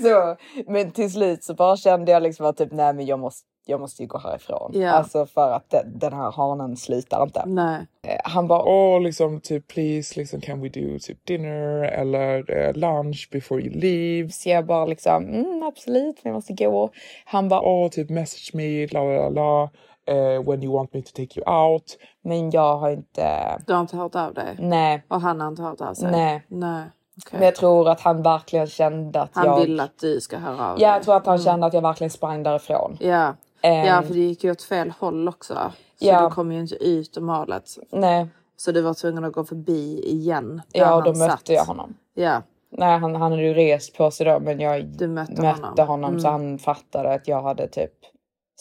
Så, 0.01 0.37
men 0.67 0.91
till 0.91 1.11
slut 1.13 1.43
så 1.43 1.53
bara 1.53 1.77
kände 1.77 2.11
jag 2.11 2.23
liksom 2.23 2.45
att 2.45 2.57
typ 2.57 2.71
nej 2.71 2.93
men 2.93 3.05
jag 3.05 3.19
måste, 3.19 3.47
jag 3.67 3.79
måste 3.79 4.01
ju 4.03 4.07
gå 4.07 4.17
härifrån. 4.17 4.71
Ja. 4.73 4.91
Alltså 4.91 5.25
för 5.25 5.51
att 5.51 5.69
den, 5.69 5.99
den 5.99 6.13
här 6.13 6.31
hanen 6.31 6.77
slutar 6.77 7.23
inte. 7.23 7.43
Nej. 7.45 7.87
Eh, 8.07 8.17
Han 8.23 8.47
bara 8.47 8.63
Åh, 8.63 9.01
liksom 9.01 9.39
typ 9.41 9.67
please, 9.67 10.19
liksom 10.19 10.41
can 10.41 10.61
we 10.61 10.69
do 10.69 10.99
typ 10.99 11.25
dinner 11.25 11.81
eller 11.83 12.57
eh, 12.57 12.73
lunch 12.73 13.29
before 13.31 13.61
you 13.61 13.73
leave? 13.79 14.29
Så 14.29 14.49
jag 14.49 14.65
bara 14.65 14.85
liksom, 14.85 15.25
mm, 15.25 15.63
absolut, 15.63 16.19
vi 16.23 16.31
måste 16.31 16.53
gå. 16.53 16.89
Han 17.25 17.49
bara, 17.49 17.61
Åh, 17.61 17.89
typ 17.89 18.09
message 18.09 18.51
me, 18.53 18.87
la 18.87 19.03
la 19.03 19.29
la 19.29 19.69
eh, 20.07 20.43
when 20.49 20.63
you 20.63 20.73
want 20.77 20.93
me 20.93 21.01
to 21.01 21.09
take 21.15 21.39
you 21.39 21.49
out. 21.49 21.97
men 22.21 22.51
jag 22.51 22.77
har 22.77 22.89
inte, 22.89 23.57
Du 23.67 23.73
har 23.73 23.81
inte 23.81 23.97
hört 23.97 24.15
av 24.15 24.33
dig? 24.33 24.55
nej. 24.59 25.03
Och 25.07 25.21
han 25.21 25.41
har 25.41 25.47
inte 25.47 25.61
hört 25.61 25.81
av 25.81 25.93
sig? 25.93 26.11
Nej. 26.11 26.43
Nej. 26.47 26.83
okej. 27.25 27.39
Men 27.39 27.41
jag 27.45 27.55
tror 27.55 27.89
att 27.89 28.01
han 28.01 28.21
verkligen 28.23 28.67
kände 28.67 29.21
att 29.21 29.29
Han 29.33 29.45
jag... 29.45 29.59
vill 29.59 29.79
att 29.79 29.99
du 29.99 30.21
ska 30.21 30.37
höra 30.37 30.53
av 30.71 30.79
Ja, 30.81 30.87
dig? 30.87 30.95
jag 30.95 31.03
tror 31.03 31.15
att 31.15 31.25
han 31.25 31.39
kände 31.39 31.65
att 31.65 31.73
jag 31.73 31.81
verkligen 31.81 32.11
sprang 32.11 32.43
därifrån. 32.43 32.97
Ja. 32.99 33.33
Ehm, 33.65 33.85
ja, 33.87 34.01
för 34.01 34.13
det 34.13 34.19
gick 34.19 34.43
ju 34.43 34.51
åt 34.51 34.61
fel 34.61 34.93
håll 34.99 35.27
också. 35.27 35.53
Så 35.99 36.05
Ja. 36.05 36.21
du 36.21 36.29
kom 36.35 36.51
ju 36.51 36.59
inte 36.59 36.75
ut 36.75 37.17
ur 37.17 37.21
målet. 37.21 37.69
Nej, 37.91 38.27
Så 38.57 38.71
du 38.71 38.81
var 38.81 38.93
tvungen 38.93 39.23
att 39.23 39.33
gå 39.33 39.45
förbi 39.45 40.01
igen. 40.05 40.61
ja 40.71 40.95
och 40.95 41.03
då 41.03 41.09
mötte 41.09 41.31
satt. 41.31 41.49
jag 41.49 41.65
honom. 41.65 41.93
Ja, 42.13 42.41
Nej, 42.77 42.99
han, 42.99 43.15
han 43.15 43.31
hade 43.31 43.43
ju 43.43 43.53
rest 43.53 43.97
på 43.97 44.11
sig 44.11 44.25
då, 44.25 44.39
men 44.39 44.59
jag 44.59 44.85
du 44.85 45.07
mötte, 45.07 45.41
mötte 45.41 45.81
honom. 45.81 45.87
honom, 45.87 46.19
så 46.19 46.27
Mm. 46.27 46.41
han 46.41 46.59
fattade 46.59 47.13
att 47.13 47.27
jag 47.27 47.41
hade 47.41 47.67
typ... 47.67 47.91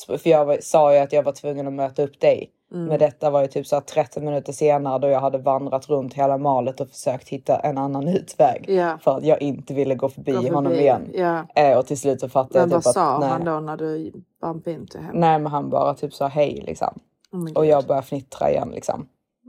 För 0.06 0.28
jag 0.28 0.44
var, 0.44 0.58
sa 0.62 0.94
ju 0.94 0.98
att 1.00 1.12
jag 1.12 1.22
var 1.22 1.32
tvungen 1.32 1.66
att 1.66 1.72
möta 1.72 2.02
upp 2.02 2.20
dig. 2.20 2.50
Mm. 2.74 2.86
Men 2.86 2.98
detta 2.98 3.30
var 3.30 3.42
ju 3.42 3.48
typ 3.48 3.66
så 3.66 3.76
här 3.76 3.80
30 3.80 4.20
minuter 4.20 4.52
senare 4.52 4.98
då 4.98 5.08
jag 5.08 5.20
hade 5.20 5.38
vandrat 5.38 5.88
runt 5.88 6.14
hela 6.14 6.38
malet 6.38 6.80
och 6.80 6.88
försökt 6.88 7.28
hitta 7.28 7.56
en 7.56 7.78
annan 7.78 8.08
utväg. 8.16 8.64
Ja. 8.68 8.98
För 9.02 9.16
att 9.16 9.24
jag 9.24 9.42
inte 9.42 9.74
ville 9.74 9.94
gå 9.94 10.08
förbi, 10.08 10.32
Gå 10.32 10.38
förbi, 10.38 10.54
honom 10.54 10.72
igen. 10.72 11.12
Eh, 11.54 11.78
och 11.78 11.86
till 11.86 11.98
slut 11.98 12.20
så 12.20 12.28
fattade 12.28 12.60
Men 12.60 12.70
jag 12.70 12.76
vad 12.76 12.84
typ 12.84 12.92
sa 12.92 13.14
att 13.14 13.20
nej. 13.20 13.28
han 13.28 13.44
då 13.44 13.60
när 13.60 13.76
du 13.76 14.12
bumpade 14.40 14.76
into 14.76 14.98
henne? 14.98 15.20
Nej 15.20 15.38
men 15.38 15.52
han 15.52 15.70
bara 15.70 15.94
typ 15.94 16.14
sa 16.14 16.26
hej 16.26 16.62
liksom. 16.66 16.98
Oh 17.32 17.52
Och 17.52 17.66
jag 17.66 17.84
började 17.86 18.06
fnittra 18.06 18.50
igen 18.50 18.70
liksom. 18.74 19.06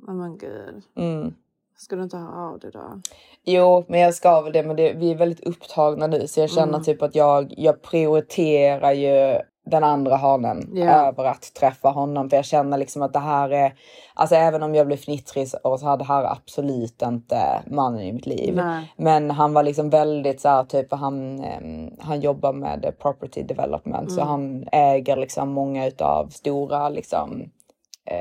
Oh 0.08 0.14
men 0.14 0.38
gud. 0.38 0.84
Mm. 0.98 1.34
Ska 1.78 1.96
du 1.96 2.04
inte 2.04 2.18
höra 2.18 2.50
av 2.50 2.60
dig 2.60 2.72
då? 2.74 3.02
Jo, 3.44 3.86
men 3.88 4.00
jag 4.00 4.14
ska 4.14 4.42
väl 4.42 4.54
det. 4.54 4.64
Men 4.64 4.76
det, 4.76 4.94
vi 4.94 5.12
är 5.12 5.16
väldigt 5.16 5.48
upptagna 5.48 6.08
nu 6.08 6.28
så 6.28 6.40
jag 6.40 6.50
känner 6.50 6.74
Mm. 6.74 6.84
typ 6.84 7.02
att 7.02 7.16
jag, 7.16 7.54
jag 7.58 7.82
prioriterar 7.82 8.92
ju 8.92 9.40
den 9.66 9.84
andra 9.84 10.16
hanen 10.16 10.70
Ja. 10.74 11.08
över 11.08 11.24
att 11.26 11.54
träffa 11.54 11.90
honom. 11.90 12.30
För 12.30 12.38
jag 12.38 12.46
känner 12.46 12.78
liksom 12.78 13.02
att 13.02 13.14
det 13.14 13.20
här 13.20 13.50
är, 13.50 13.74
alltså 14.14 14.36
även 14.36 14.64
om 14.64 14.76
jag 14.76 14.88
blir 14.88 14.98
fnittrig 14.98 15.48
och 15.64 15.80
så 15.80 15.86
här, 15.86 15.98
det 15.98 16.04
här 16.04 16.24
är 16.24 16.32
absolut 16.32 17.02
inte 17.02 17.64
mannen 17.68 18.02
i 18.02 18.14
mitt 18.14 18.26
liv. 18.26 18.56
Nej. 18.56 18.94
Men 18.98 19.32
han 19.32 19.54
var 19.54 19.64
liksom 19.64 19.90
väldigt 19.90 20.42
så 20.42 20.50
här 20.50 20.64
typ, 20.64 20.94
han, 20.94 21.40
ehm, 21.44 21.90
han 22.00 22.22
jobbar 22.22 22.54
med 22.54 22.96
property 23.02 23.44
development 23.44 24.12
så 24.12 24.22
Mm. 24.22 24.28
han 24.30 24.68
äger 24.72 25.16
liksom 25.18 25.50
många 25.50 25.88
utav 25.88 26.28
stora 26.28 26.90
liksom 26.90 27.50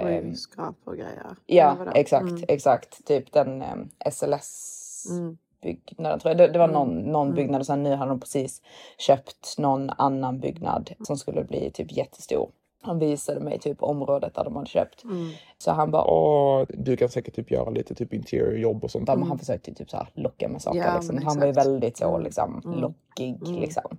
Skyskrapor 0.03 0.93
och 0.93 0.97
grejer. 0.97 1.37
Ja, 1.47 1.77
exakt, 1.95 2.23
Mm. 2.31 2.45
exakt. 2.49 3.07
Typ 3.07 3.33
den 3.33 3.63
um, 3.63 3.89
SLS 4.11 4.81
Mm. 5.11 5.37
Byggnaden 5.65 6.19
tror 6.21 6.31
jag. 6.31 6.39
Det, 6.39 6.49
det 6.53 6.59
var 6.59 6.69
någon, 6.69 6.91
Mm. 6.99 7.13
någon 7.13 7.27
Mm. 7.27 7.37
byggnad 7.37 7.61
och 7.61 7.67
sen 7.67 7.83
nu 7.83 7.95
har 7.97 8.07
de 8.07 8.21
precis 8.21 8.63
köpt 8.99 9.59
någon 9.59 9.91
annan 9.91 10.41
byggnad 10.41 10.91
som 11.07 11.17
skulle 11.17 11.45
bli 11.45 11.71
typ 11.71 11.93
jättestor. 11.93 12.51
Han 12.83 12.99
visade 12.99 13.41
mig 13.41 13.59
typ 13.59 13.83
området 13.83 14.35
där 14.35 14.45
de 14.45 14.57
hade 14.57 14.69
köpt. 14.69 15.05
Mm. 15.05 15.31
Så 15.59 15.71
han 15.71 15.91
bara, 15.91 16.05
Åh, 16.05 16.65
du 16.69 16.97
kan 16.97 17.09
säkert 17.09 17.35
typ 17.35 17.51
göra 17.51 17.71
lite 17.71 17.95
typ 17.95 18.15
interior 18.15 18.59
jobb 18.59 18.85
och 18.85 18.91
sånt. 18.91 19.07
men 19.09 19.23
han 19.23 19.39
försökte 19.39 19.75
typ 19.75 19.91
så 19.91 19.97
här 19.97 20.09
locka 20.15 20.49
med 20.49 20.63
saker. 20.63 20.79
Ja, 20.81 20.95
liksom. 20.95 21.21
Han 21.25 21.39
var 21.39 21.47
ju 21.47 21.53
väldigt 21.53 21.97
så 21.97 22.09
Mm. 22.09 22.23
liksom 22.25 22.63
Mm. 22.65 22.81
lockig 22.81 23.43
Mm. 23.49 23.61
liksom. 23.61 23.99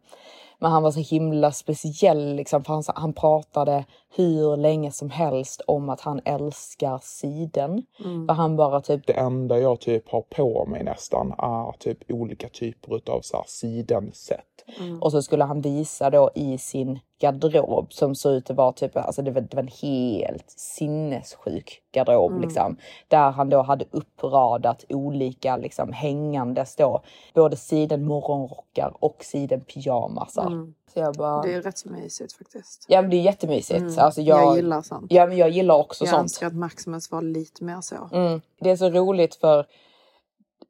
Men 0.60 0.72
han 0.72 0.84
var 0.84 0.91
så 0.91 0.99
himla 0.99 1.51
speciell 1.51 2.36
liksom, 2.36 2.64
för 2.64 2.74
han, 2.74 2.84
han 2.95 3.14
pratade 3.14 3.86
hur 4.16 4.58
länge 4.58 4.91
som 4.91 5.10
helst 5.10 5.62
om 5.68 5.89
att 5.89 6.01
han 6.01 6.22
älskar 6.26 6.99
siden. 7.03 7.84
Mm. 8.06 8.28
För 8.28 8.34
han 8.34 8.56
bara 8.56 8.82
typ 8.82 9.08
Det 9.08 9.14
enda 9.14 9.60
jag 9.60 9.80
typ 9.80 10.10
har 10.10 10.22
på 10.22 10.66
mig 10.66 10.84
nästan 10.84 11.32
är 11.32 11.78
typ 11.80 12.12
olika 12.12 12.49
typer 12.49 12.95
utav 12.95 13.22
så 13.22 13.38
här 13.38 13.45
sidenset. 13.47 14.39
Mm. 14.80 15.01
Och 15.01 15.12
så 15.12 15.22
skulle 15.22 15.43
han 15.43 15.62
visa 15.62 16.10
då 16.10 16.32
i 16.36 16.58
sin 16.58 16.99
garderob 17.20 17.93
som 17.93 18.16
såg 18.16 18.34
ut 18.34 18.49
att 18.49 18.55
vara 18.57 18.72
typ, 18.72 18.97
alltså 18.97 19.22
det 19.22 19.32
var, 19.32 19.41
det 19.41 19.55
var 19.55 19.63
en 19.63 19.70
helt 19.82 20.49
sinnessjuk 20.51 21.82
garderob 21.91 22.32
Mm. 22.32 22.41
liksom. 22.43 22.78
Där 23.07 23.32
han 23.32 23.49
då 23.49 23.61
hade 23.61 23.86
uppradat 23.91 24.86
olika 24.89 25.57
liksom 25.57 25.93
hängandes 25.93 26.76
då. 26.76 27.01
Både 27.34 27.55
siden 27.55 28.05
morgonrockar 28.05 28.93
och 28.99 29.24
siden 29.24 29.61
pyjamasar. 29.61 30.47
Mm. 30.47 30.74
Jag 30.93 31.13
bara, 31.16 31.41
Det 31.41 31.53
är 31.53 31.61
rätt 31.61 31.78
så 31.78 31.89
mysigt 31.89 32.34
faktiskt. 32.34 32.86
ja 32.88 33.01
men 33.01 33.11
det 33.11 33.18
är 33.18 33.22
jättemysigt. 33.22 33.80
Mm. 33.80 33.93
Alltså 33.99 34.22
jag, 34.22 34.41
jag 34.43 34.55
gillar 34.55 34.82
sånt. 34.82 35.05
Ja 35.09 35.26
men 35.28 35.38
jag 35.38 35.49
gillar 35.49 35.76
också 35.76 36.03
jag 36.05 36.09
sånt. 36.09 36.22
önskar 36.22 36.47
att 36.47 36.55
Maximus 36.55 37.11
var 37.11 37.22
lite 37.22 37.63
mer 37.63 37.82
så. 37.82 38.09
Mm. 38.11 38.41
Det 38.59 38.70
är 38.70 38.76
så 38.76 38.89
roligt 38.89 39.36
för 39.36 39.66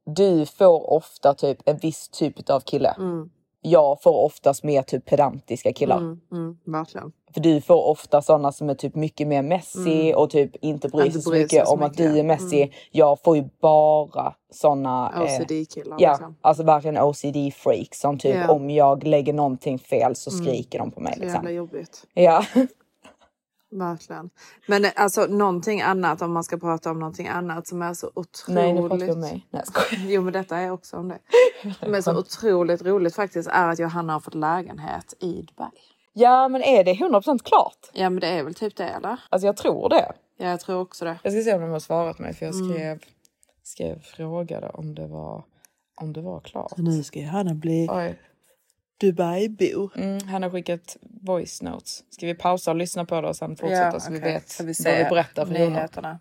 du 0.05 0.45
får 0.45 0.93
ofta 0.93 1.33
typ 1.33 1.57
en 1.65 1.77
viss 1.77 2.09
typ 2.09 2.49
av 2.49 2.59
kille. 2.59 2.89
Mm. 2.97 3.29
Jag 3.67 4.01
får 4.01 4.13
oftast 4.25 4.63
mer 4.63 4.81
typ 4.81 5.05
pedantiska 5.05 5.73
killar. 5.73 5.97
Mm, 5.97 6.19
mm, 6.31 6.57
verkligen. 6.65 7.11
För 7.33 7.41
du 7.41 7.61
får 7.61 7.87
ofta 7.87 8.21
sådana 8.21 8.51
som 8.51 8.69
är 8.69 8.73
typ 8.75 8.95
mycket 8.95 9.27
mer 9.27 9.41
messy 9.41 10.01
Mm. 10.01 10.15
och 10.15 10.29
typ 10.29 10.55
inte 10.61 10.89
bryr 10.89 11.11
sig 11.11 11.21
så 11.21 11.31
mycket 11.31 11.67
om 11.67 11.83
att 11.83 11.93
du 11.97 12.19
är 12.19 12.23
messy. 12.23 12.57
Mm. 12.57 12.69
Jag 12.91 13.19
får 13.23 13.37
ju 13.37 13.43
bara 13.61 14.33
såna 14.53 15.13
eh, 15.15 15.21
OCD-killar, 15.21 15.97
ja, 15.99 16.11
liksom. 16.11 16.35
alltså 16.41 16.63
verkligen 16.63 16.97
OCD 16.97 17.51
freaks 17.55 17.99
som 17.99 18.17
typ 18.19 18.35
Ja. 18.35 18.51
om 18.53 18.69
jag 18.69 19.03
lägger 19.03 19.33
någonting 19.33 19.79
fel 19.79 20.15
så 20.15 20.29
Mm. 20.31 20.45
skriker 20.45 20.79
de 20.79 20.91
på 20.91 20.99
mig 21.01 21.13
Så 21.13 21.19
jävla 21.23 21.39
liksom. 21.41 21.55
jobbigt. 21.55 22.03
Ja. 22.13 22.43
Verkligen. 23.71 24.29
Men 24.67 24.85
eh, 24.85 24.91
alltså 24.95 25.25
någonting 25.25 25.81
annat 25.81 26.21
om 26.21 26.33
man 26.33 26.43
ska 26.43 26.57
prata 26.57 26.91
om 26.91 26.99
någonting 26.99 27.27
annat 27.27 27.67
som 27.67 27.81
är 27.81 27.93
så 27.93 28.07
otroligt. 28.15 28.47
Nej 28.55 28.73
nu 28.73 28.81
pratar 28.81 29.05
vi 29.05 29.11
om 29.11 29.19
mig. 29.19 29.47
Nej. 29.49 29.63
Jo 30.07 30.21
men 30.21 30.33
detta 30.33 30.57
är 30.57 30.71
också 30.71 30.97
om 30.97 31.07
det. 31.07 31.19
Men 31.87 32.03
så 32.03 32.19
otroligt 32.19 32.81
roligt 32.81 33.15
faktiskt 33.15 33.49
är 33.49 33.69
att 33.69 33.79
Johanna 33.79 34.13
har 34.13 34.19
fått 34.19 34.35
lägenhet 34.35 35.13
i 35.19 35.41
Dubai. 35.41 35.69
Ja 36.13 36.47
men 36.47 36.61
är 36.63 36.83
det 36.83 36.93
100% 36.93 37.39
klart? 37.43 37.89
Ja 37.93 38.09
men 38.09 38.19
det 38.19 38.27
är 38.27 38.43
väl 38.43 38.53
typ 38.55 38.75
det 38.75 38.87
eller? 38.89 39.19
Alltså 39.29 39.45
jag 39.45 39.57
tror 39.57 39.89
det. 39.89 40.11
Ja 40.37 40.47
jag 40.49 40.59
tror 40.59 40.79
också 40.81 41.05
det. 41.05 41.19
Jag 41.23 41.33
ska 41.33 41.41
se 41.41 41.53
om 41.55 41.61
de 41.61 41.69
har 41.71 41.79
svarat 41.79 42.19
mig 42.19 42.33
för 42.33 42.45
jag 42.45 42.55
Mm. 42.55 42.69
skrev, 42.73 42.99
skrev 43.63 44.01
frågade 44.01 44.69
om 44.69 44.95
det 44.95 45.07
var, 45.07 45.43
om 46.01 46.13
det 46.13 46.21
var 46.21 46.39
klart. 46.39 46.77
nu 46.77 47.03
ska 47.03 47.25
Hanna 47.25 47.53
bli 47.53 47.87
Oj. 47.91 48.19
Dubai-bo. 49.01 49.89
Mm, 49.95 50.27
han 50.27 50.43
har 50.43 50.49
skickat 50.49 50.97
voice 51.01 51.61
notes. 51.61 52.03
Ska 52.09 52.25
vi 52.25 52.33
pausa 52.35 52.71
och 52.71 52.77
lyssna 52.77 53.05
på 53.05 53.21
det 53.21 53.27
och 53.27 53.35
sen 53.35 53.55
fortsätta 53.55 53.99
så 53.99 54.11
vi 54.11 54.19
okej. 54.19 54.33
vet 54.33 54.49
Så 54.49 54.63
vi 54.63 54.73
vad 54.85 54.97
vi 54.97 55.03
berättar 55.03 55.45
för 55.45 55.53
nyheterna. 55.53 56.19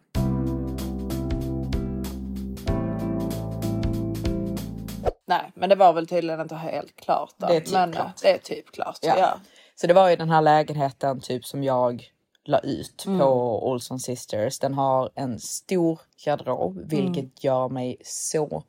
Nej, 5.26 5.52
men 5.54 5.68
det 5.68 5.74
var 5.74 5.92
väl 5.92 6.06
tydligen 6.06 6.40
inte 6.40 6.54
helt 6.54 6.96
klart. 6.96 7.34
Då. 7.36 7.46
Det 7.46 7.56
är 7.56 7.60
typ 7.60 7.72
men, 7.72 7.92
klart. 7.92 8.22
Det 8.22 8.30
är 8.30 8.38
typ 8.38 8.72
klart. 8.72 8.98
Ja. 9.02 9.14
Ja. 9.18 9.38
Så 9.74 9.86
det 9.86 9.94
var 9.94 10.10
ju 10.10 10.16
den 10.16 10.30
här 10.30 10.42
lägenheten 10.42 11.20
typ 11.20 11.44
som 11.44 11.64
jag 11.64 12.10
la 12.44 12.58
ut 12.58 13.04
Mm. 13.06 13.18
på 13.18 13.26
Olson 13.68 14.00
Sisters. 14.00 14.58
Den 14.58 14.74
har 14.74 15.10
en 15.14 15.38
stor 15.38 16.00
garderob 16.24 16.78
vilket 16.90 17.18
Mm. 17.18 17.30
gör 17.40 17.68
mig 17.68 17.96
så 18.04 18.64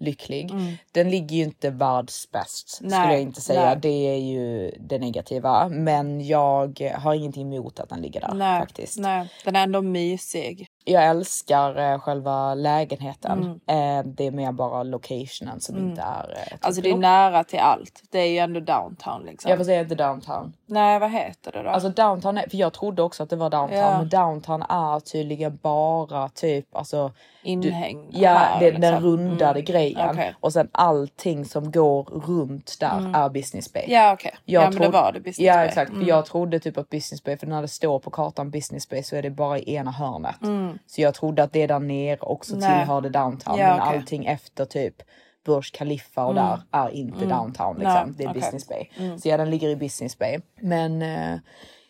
lycklig. 0.00 0.50
Den 0.92 1.10
ligger 1.10 1.36
ju 1.36 1.42
inte 1.42 1.70
världsbäst 1.70 2.68
skulle 2.68 2.94
jag 2.96 3.20
inte 3.20 3.40
säga. 3.40 3.64
nej. 3.64 3.78
Det 3.82 3.88
är 4.14 4.16
ju 4.18 4.70
det 4.80 4.98
negativa. 4.98 5.68
Men 5.68 6.26
jag 6.26 6.92
har 6.98 7.14
ingenting 7.14 7.54
emot 7.54 7.80
att 7.80 7.88
den 7.88 8.00
ligger 8.00 8.20
där 8.20 8.34
Nej, 8.34 8.60
faktiskt. 8.60 8.98
nej, 8.98 9.28
den 9.44 9.56
är 9.56 9.62
ändå 9.62 9.82
mysig. 9.82 10.66
Jag 10.84 11.06
älskar 11.06 11.92
eh, 11.92 11.98
själva 12.00 12.54
lägenheten. 12.54 13.58
Mm. 13.66 13.98
Eh, 13.98 14.12
det 14.12 14.26
är 14.26 14.30
mer 14.30 14.52
bara 14.52 14.82
locationen 14.82 15.60
som 15.60 15.78
inte 15.78 16.02
är... 16.02 16.30
Eh, 16.36 16.56
Alltså 16.60 16.82
det 16.82 16.90
är 16.90 16.96
nära 16.96 17.44
till 17.44 17.58
allt. 17.58 18.02
Det 18.10 18.18
är 18.18 18.26
ju 18.26 18.38
ändå 18.38 18.60
downtown 18.60 19.22
liksom. 19.26 19.48
Jag 19.48 19.58
får 19.58 19.64
säga 19.64 19.80
inte 19.80 19.94
downtown. 19.94 20.52
Nej, 20.66 20.98
vad 20.98 21.10
heter 21.10 21.52
det 21.52 21.62
då? 21.62 21.68
Alltså 21.70 21.88
downtown, 21.88 22.38
är, 22.38 22.48
för 22.48 22.56
jag 22.56 22.72
trodde 22.72 23.02
också 23.02 23.22
att 23.22 23.30
det 23.30 23.36
var 23.36 23.50
downtown, 23.50 23.78
Ja. 23.78 23.98
men 23.98 24.08
downtown 24.08 24.62
är 24.62 25.00
tydligen 25.00 25.58
bara 25.62 26.28
typ 26.28 26.76
alltså 26.76 27.12
Inhägn 27.42 28.10
du, 28.10 28.18
Ja, 28.18 28.30
här, 28.30 28.60
det, 28.60 28.70
den 28.70 28.80
liksom. 28.80 29.02
rundade 29.10 29.50
Mm. 29.50 29.64
grejen 29.64 30.10
Okej. 30.10 30.34
och 30.40 30.52
sen 30.52 30.68
allting 30.72 31.44
som 31.44 31.70
går 31.72 32.04
runt 32.04 32.76
där 32.80 33.12
är 33.16 33.28
business 33.28 33.72
bay. 33.72 33.84
Ja 33.88 34.12
okej. 34.12 34.34
Jag 34.44 34.60
Ja 34.62 34.64
men 34.64 34.70
det 34.78 34.84
trodde- 34.84 34.98
var 34.98 35.12
det 35.12 35.20
business 35.20 35.38
Ja 35.46 35.54
bay. 35.54 35.66
exakt, 35.66 35.90
Mm. 35.90 36.02
för 36.02 36.08
jag 36.08 36.26
trodde 36.26 36.60
typ 36.60 36.78
att 36.78 36.90
business 36.90 37.24
bay, 37.24 37.36
för 37.36 37.46
när 37.46 37.62
det 37.62 37.68
står 37.68 37.98
på 37.98 38.10
kartan 38.10 38.50
business 38.50 38.88
bay 38.88 39.02
så 39.02 39.16
är 39.16 39.22
det 39.22 39.30
bara 39.30 39.58
i 39.58 39.74
ena 39.74 39.90
hörnet. 39.90 40.42
Så 40.86 41.00
jag 41.00 41.14
trodde 41.14 41.42
att 41.42 41.52
det 41.52 41.66
där 41.66 41.78
nere 41.80 42.18
också 42.20 42.52
Mm. 42.54 42.68
Nej. 42.68 42.78
tillhörde 42.80 43.08
downtown, 43.08 43.58
Ja, 43.58 43.66
men. 43.76 43.80
Mm. 43.88 43.88
allting 43.98 44.26
efter 44.26 44.64
typ 44.64 45.02
Burj 45.44 45.70
Khalifa 45.72 46.24
och 46.24 46.34
där 46.34 46.62
är 46.70 46.88
inte 46.90 47.24
downtown 47.26 47.76
liksom. 47.78 47.92
Nej, 48.06 48.14
det 48.16 48.24
är 48.24 48.28
okej. 48.28 48.40
business 48.40 48.68
bay. 48.68 48.88
Så 49.18 49.28
ja, 49.28 49.36
den 49.36 49.50
ligger 49.50 49.68
i 49.68 49.76
business 49.76 50.18
bay. 50.18 50.38
Men 50.60 51.02
eh, 51.02 51.38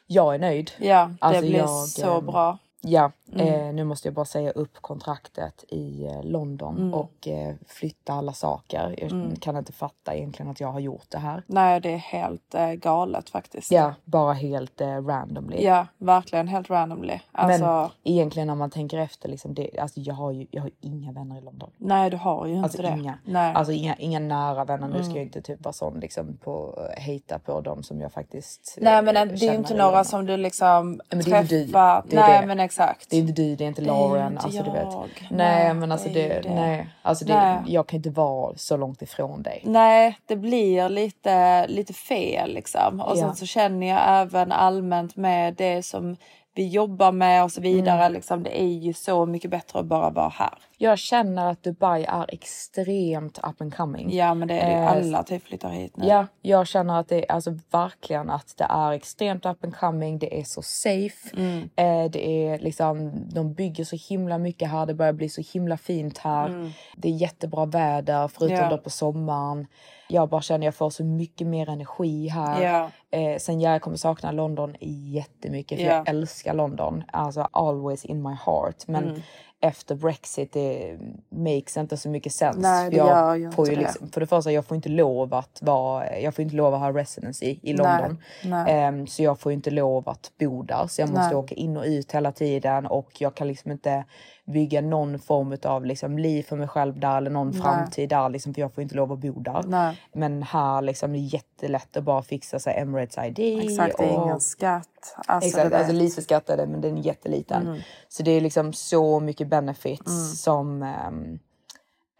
jag 0.06 0.34
är 0.34 0.38
nöjd. 0.38 0.70
Ja, 0.78 1.10
det 1.10 1.16
Alltså, 1.26 1.42
blir 1.42 1.56
jag, 1.56 1.68
så 1.68 2.18
ehm, 2.18 2.26
bra. 2.26 2.58
Ja, 2.82 3.10
Mm. 3.32 3.46
eh, 3.68 3.74
nu 3.74 3.84
måste 3.84 4.08
jag 4.08 4.14
bara 4.14 4.24
säga 4.24 4.50
upp 4.50 4.74
kontraktet 4.80 5.64
i 5.68 6.04
eh, 6.06 6.22
London 6.22 6.76
Mm. 6.78 6.94
och 6.94 7.28
eh, 7.28 7.54
flytta 7.66 8.12
alla 8.12 8.32
saker. 8.32 8.94
Jag 8.98 9.36
kan 9.40 9.56
inte 9.56 9.72
fatta 9.72 10.14
egentligen 10.14 10.50
att 10.50 10.60
jag 10.60 10.68
har 10.72 10.80
gjort 10.80 11.06
det 11.08 11.18
här. 11.18 11.42
Nej, 11.46 11.80
det 11.80 11.92
är 11.92 11.96
helt 11.96 12.54
eh, 12.54 12.70
galet 12.72 13.30
faktiskt. 13.30 13.70
Ja, 13.72 13.94
bara 14.04 14.32
helt 14.32 14.80
eh, 14.80 14.86
randomly. 15.06 15.62
Ja, 15.64 15.86
verkligen 15.98 16.48
helt 16.48 16.70
randomly. 16.70 17.20
Alltså, 17.32 17.64
Men 17.66 17.88
egentligen 18.04 18.46
när 18.48 18.54
man 18.54 18.70
tänker 18.70 18.98
efter, 18.98 19.28
liksom, 19.28 19.54
det, 19.54 19.78
alltså, 19.78 20.00
jag, 20.00 20.14
har 20.14 20.30
ju, 20.32 20.46
jag 20.50 20.62
har 20.62 20.68
ju 20.68 20.74
inga 20.90 21.12
vänner 21.12 21.38
i 21.38 21.40
London. 21.40 21.70
nej, 21.76 22.10
du 22.10 22.16
har 22.16 22.46
ju 22.46 22.52
inte 22.54 22.64
Alltså 22.64 22.82
det. 22.82 22.88
inga. 22.88 23.18
Nej. 23.24 23.44
Mm. 23.44 23.56
Alltså 23.56 23.72
inga, 23.72 23.94
inga 23.96 24.18
nära 24.18 24.64
vänner. 24.64 24.88
Nu 24.88 25.04
ska 25.04 25.14
jag 25.14 25.22
inte 25.22 25.42
typ 25.42 25.64
vara 25.64 25.72
sån 25.72 26.00
liksom 26.00 26.36
på 26.36 26.82
hejta 26.96 27.38
på 27.38 27.60
dem 27.60 27.82
som 27.82 28.00
jag 28.00 28.12
faktiskt 28.12 28.78
nej, 28.80 29.02
men 29.02 29.16
eh, 29.16 29.24
det 29.24 29.46
är 29.46 29.50
ju 29.50 29.56
inte 29.58 29.74
några 29.74 30.04
som 30.04 30.26
du 30.26 30.36
liksom 30.36 31.00
men 31.10 31.18
det 31.18 31.32
är 31.32 31.42
ju 31.42 31.48
du. 31.48 31.64
träffar. 31.64 32.04
Det 32.08 32.16
är 32.16 32.20
nej, 32.20 32.40
det. 32.40 32.46
men 32.46 32.60
exakt. 32.70 33.10
Det 33.10 33.16
är 33.16 33.20
inte 33.20 33.32
du, 33.32 33.56
det 33.56 33.64
är 33.64 33.68
inte 33.68 33.80
är 33.80 33.84
ju 33.84 33.88
Lauren. 33.90 34.32
inte 34.32 34.44
alltså, 34.44 34.62
du 34.62 34.70
vet. 34.70 34.82
jag. 34.92 35.08
Nej, 35.30 35.64
Nej, 35.64 35.74
men 35.74 35.92
alltså 35.92 36.08
det 36.08 36.24
är 36.24 36.42
det, 36.42 36.48
det. 36.48 36.54
nej. 36.54 36.88
Alltså 37.02 37.24
det, 37.24 37.34
Nej. 37.34 37.58
jag 37.66 37.86
kan 37.86 37.96
inte 37.96 38.10
vara 38.10 38.56
så 38.56 38.76
långt 38.76 39.02
ifrån 39.02 39.42
dig. 39.42 39.60
Nej, 39.64 40.18
det 40.26 40.36
blir 40.36 40.88
lite, 40.88 41.66
lite 41.66 41.92
fel 41.92 42.54
liksom. 42.54 43.00
Och 43.00 43.12
Ja. 43.16 43.20
sen 43.20 43.36
så 43.36 43.46
känner 43.46 43.86
jag 43.86 44.00
även 44.22 44.52
allmänt 44.52 45.16
med 45.16 45.54
det 45.54 45.82
som 45.82 46.16
vi 46.54 46.68
jobbar 46.68 47.12
med 47.12 47.44
och 47.44 47.52
så 47.52 47.60
vidare. 47.60 48.00
Mm. 48.00 48.12
Liksom, 48.12 48.42
det 48.42 48.60
är 48.60 48.66
ju 48.66 48.92
så 48.92 49.26
mycket 49.26 49.50
bättre 49.50 49.78
att 49.78 49.86
bara 49.86 50.10
vara 50.10 50.28
här. 50.28 50.54
Jag 50.82 50.98
känner 50.98 51.50
att 51.50 51.62
Dubai 51.62 52.04
är 52.04 52.26
extremt 52.34 53.38
up 53.38 53.60
and 53.60 53.74
coming. 53.74 54.12
Ja, 54.16 54.34
men 54.34 54.48
det 54.48 54.54
är 54.60 54.66
det 54.66 54.72
ju. 54.72 54.78
Eh, 54.82 54.90
Alla 55.08 55.22
typ 55.22 55.42
flyttar 55.44 55.70
hit 55.70 55.96
nu. 55.96 56.06
Ja, 56.06 56.26
jag 56.42 56.66
känner 56.66 57.00
att 57.00 57.08
det 57.08 57.16
är 57.30 57.32
alltså 57.32 57.58
verkligen 57.70 58.30
att 58.30 58.54
det 58.56 58.64
är 58.70 58.92
extremt 58.92 59.46
up 59.46 59.64
and 59.64 59.76
coming. 59.76 60.18
Det 60.18 60.40
är 60.40 60.44
så 60.44 60.62
safe. 60.62 61.36
Mm. 61.36 61.58
Eh, 61.76 62.10
det 62.10 62.28
är 62.48 62.58
liksom, 62.58 63.12
de 63.34 63.54
bygger 63.54 63.84
så 63.84 63.96
himla 64.08 64.38
mycket 64.38 64.70
här. 64.70 64.86
Det 64.86 64.94
börjar 64.94 65.12
bli 65.12 65.28
så 65.28 65.42
himla 65.52 65.76
fint 65.76 66.18
här. 66.18 66.72
Det 66.96 67.08
är 67.08 67.12
jättebra 67.12 67.64
väder 67.66 68.28
förutom 68.28 68.56
Mm. 68.56 68.70
Ja. 68.70 68.76
då 68.76 68.82
på 68.82 68.90
sommaren. 68.90 69.66
Jag 70.08 70.28
bara 70.28 70.42
känner 70.42 70.66
jag 70.66 70.74
får 70.74 70.90
så 70.90 71.04
mycket 71.04 71.46
mer 71.46 71.68
energi 71.68 72.28
här. 72.28 72.62
Ja. 72.62 72.90
Eh, 73.18 73.38
sen 73.38 73.60
jag 73.60 73.82
kommer 73.82 73.96
sakna 73.96 74.32
London 74.32 74.76
jättemycket 75.14 75.78
för 75.78 75.84
Ja. 75.86 75.92
jag 75.92 76.08
älskar 76.08 76.54
London. 76.54 77.04
Alltså 77.12 77.48
always 77.52 78.04
in 78.04 78.22
my 78.22 78.34
heart. 78.46 78.76
Men 78.86 79.04
Mm. 79.08 79.20
Efter 79.60 79.94
Brexit 79.94 80.52
det 80.52 80.98
makes 81.28 81.76
inte 81.76 81.96
så 81.96 82.08
mycket 82.08 82.32
sens. 82.32 82.56
Nej, 82.56 82.90
det 82.90 82.96
jag 82.96 83.06
gör 83.08 83.34
ju 83.34 83.50
får 83.50 83.66
det. 83.66 83.76
liksom, 83.76 84.08
för 84.08 84.20
det 84.20 84.26
första, 84.26 84.52
jag 84.52 84.64
får 84.64 84.74
inte 84.74 84.88
lov 84.88 85.34
att 85.34 85.58
vara, 85.62 86.18
jag 86.18 86.34
får 86.34 86.42
inte 86.42 86.56
lov 86.56 86.74
att 86.74 86.80
ha 86.80 86.92
residency 86.92 87.58
i 87.62 87.72
London. 87.72 88.22
nej. 88.44 88.72
Ehm, 88.72 89.06
så 89.06 89.22
jag 89.22 89.40
får 89.40 89.52
inte 89.52 89.70
lov 89.70 90.08
att 90.08 90.32
bo 90.38 90.62
där. 90.62 90.86
Så 90.86 91.00
jag 91.00 91.08
måste 91.08 91.26
Nej. 91.26 91.34
åka 91.34 91.54
in 91.54 91.76
och 91.76 91.84
ut 91.84 92.12
hela 92.12 92.32
tiden 92.32 92.86
och 92.86 93.10
jag 93.18 93.34
kan 93.34 93.48
liksom 93.48 93.70
inte 93.70 94.04
bygga 94.50 94.80
någon 94.80 95.18
form 95.18 95.56
av 95.64 95.84
liksom 95.84 96.18
liv 96.18 96.42
för 96.42 96.56
mig 96.56 96.68
själv 96.68 97.00
där 97.00 97.16
eller 97.16 97.30
någon 97.30 97.50
Nej. 97.50 97.60
framtid 97.62 98.08
där 98.08 98.28
liksom, 98.28 98.54
för 98.54 98.60
jag 98.60 98.72
får 98.74 98.82
inte 98.82 98.94
lov 98.94 99.12
att 99.12 99.18
bo 99.18 99.32
där. 99.40 99.62
Nej. 99.66 100.00
Men 100.12 100.42
här 100.42 100.82
liksom 100.82 101.12
det 101.12 101.18
är 101.18 101.34
jättelätt 101.34 101.96
att 101.96 102.04
bara 102.04 102.22
fixa 102.22 102.58
sig 102.58 102.78
Emirates 102.78 103.18
ID. 103.18 103.64
Exakt, 103.64 103.98
det 103.98 104.04
är 104.04 104.16
och- 104.18 104.24
ingen 104.26 104.40
skatt. 104.40 104.86
Alltså, 105.26 105.48
Exakt, 105.48 105.64
det 105.64 105.70
där- 105.70 105.78
alltså 105.78 105.92
lite 105.92 106.22
skattade 106.22 106.66
men 106.66 106.80
den 106.80 106.98
är 106.98 107.02
jätteliten. 107.02 107.66
Mm. 107.66 107.80
Så 108.08 108.22
det 108.22 108.30
är 108.30 108.40
liksom 108.40 108.72
så 108.72 109.20
mycket 109.20 109.48
benefits 109.48 110.40
som 110.42 110.82
ehm, 110.82 111.38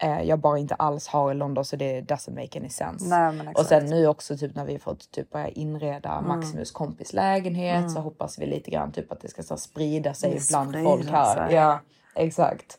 eh, 0.03 0.21
jag 0.21 0.39
bara 0.39 0.57
inte 0.57 0.75
alls 0.75 1.07
har 1.07 1.31
i 1.31 1.33
London 1.33 1.65
så 1.65 1.75
det 1.75 2.01
doesn't 2.01 2.35
make 2.41 2.59
any 2.59 2.69
sense. 2.69 3.05
Nej, 3.05 3.53
och 3.55 3.65
sen 3.65 3.85
nu 3.85 4.07
också 4.07 4.37
typ 4.37 4.55
när 4.55 4.65
vi 4.65 4.79
fått 4.79 5.11
typ 5.11 5.31
börja 5.31 5.47
inreda 5.47 6.11
Mm. 6.11 6.27
Maximus 6.27 6.71
kompis 6.71 7.13
lägenhet 7.13 7.91
så 7.91 7.99
hoppas 7.99 8.39
vi 8.39 8.45
lite 8.45 8.71
grann 8.71 8.91
typ 8.91 9.11
att 9.11 9.21
det 9.21 9.27
ska 9.27 9.43
så 9.43 9.57
sprida 9.57 10.13
sig 10.13 10.31
Det 10.33 10.47
bland 10.49 10.83
folk 10.83 11.09
här. 11.09 11.47
sig. 11.47 11.55
Ja, 11.55 11.79
exakt. 12.15 12.77